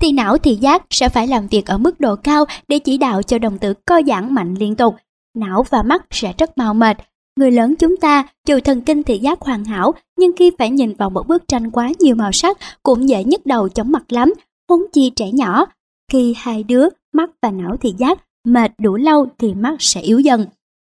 [0.00, 3.22] thì não thị giác sẽ phải làm việc ở mức độ cao để chỉ đạo
[3.22, 4.94] cho đồng tử co giãn mạnh liên tục.
[5.36, 6.96] Não và mắt sẽ rất mau mệt.
[7.36, 10.94] Người lớn chúng ta, dù thần kinh thị giác hoàn hảo, nhưng khi phải nhìn
[10.94, 14.32] vào một bức tranh quá nhiều màu sắc cũng dễ nhức đầu chóng mặt lắm,
[14.70, 15.66] huống chi trẻ nhỏ.
[16.12, 20.20] Khi hai đứa, mắt và não thị giác mệt đủ lâu thì mắt sẽ yếu
[20.20, 20.46] dần.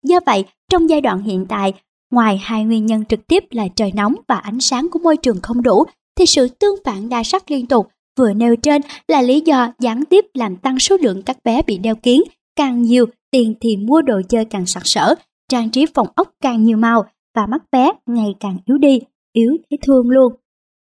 [0.07, 1.73] Do vậy, trong giai đoạn hiện tại,
[2.11, 5.41] ngoài hai nguyên nhân trực tiếp là trời nóng và ánh sáng của môi trường
[5.43, 5.85] không đủ,
[6.19, 10.05] thì sự tương phản đa sắc liên tục vừa nêu trên là lý do gián
[10.05, 12.23] tiếp làm tăng số lượng các bé bị đeo kiến.
[12.57, 15.15] Càng nhiều, tiền thì mua đồ chơi càng sặc sỡ,
[15.49, 19.01] trang trí phòng ốc càng nhiều màu và mắt bé ngày càng yếu đi,
[19.33, 20.33] yếu thấy thương luôn.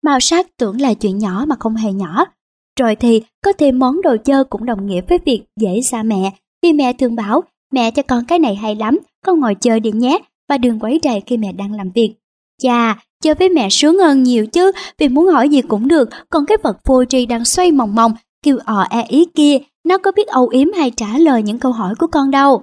[0.03, 2.25] Màu sắc tưởng là chuyện nhỏ mà không hề nhỏ.
[2.81, 6.31] Rồi thì có thêm món đồ chơi cũng đồng nghĩa với việc dễ xa mẹ,
[6.63, 9.93] vì mẹ thường bảo mẹ cho con cái này hay lắm, con ngồi chơi đi
[9.93, 12.15] nhé và đừng quấy rầy khi mẹ đang làm việc.
[12.63, 16.47] Chà, chơi với mẹ sướng hơn nhiều chứ, vì muốn hỏi gì cũng được, còn
[16.47, 18.13] cái vật vô tri đang xoay mòng mòng,
[18.43, 21.73] kêu ò e ý kia, nó có biết âu yếm hay trả lời những câu
[21.73, 22.63] hỏi của con đâu.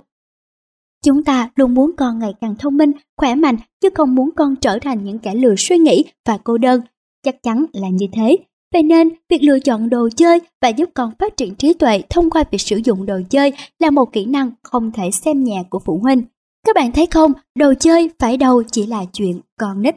[1.05, 4.55] Chúng ta luôn muốn con ngày càng thông minh, khỏe mạnh, chứ không muốn con
[4.55, 6.81] trở thành những kẻ lừa suy nghĩ và cô đơn.
[7.25, 8.37] Chắc chắn là như thế.
[8.73, 12.29] Vậy nên, việc lựa chọn đồ chơi và giúp con phát triển trí tuệ thông
[12.29, 15.79] qua việc sử dụng đồ chơi là một kỹ năng không thể xem nhẹ của
[15.79, 16.23] phụ huynh.
[16.65, 19.95] Các bạn thấy không, đồ chơi phải đâu chỉ là chuyện con nít.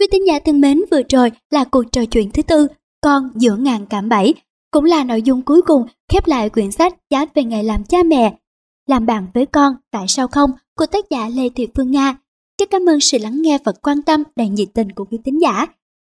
[0.00, 2.66] Quý tín giả thân mến, vừa rồi là cuộc trò chuyện thứ tư,
[3.00, 4.34] con giữa ngàn cảm bẫy,
[4.70, 7.98] cũng là nội dung cuối cùng khép lại quyển sách Giá về ngày làm cha
[8.06, 8.34] mẹ.
[8.86, 12.16] Làm bạn với con, tại sao không, của tác giả Lê Thị Phương Nga.
[12.60, 15.38] Rất cảm ơn sự lắng nghe và quan tâm đầy nhiệt tình của quý tín
[15.38, 15.66] giả.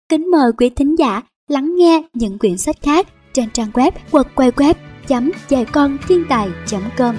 [0.10, 1.22] Kính mời quý tín giả
[1.52, 4.74] lắng nghe những quyển sách khác trên trang web quật quay web
[5.08, 7.16] chấm dạy con thiên tài.com.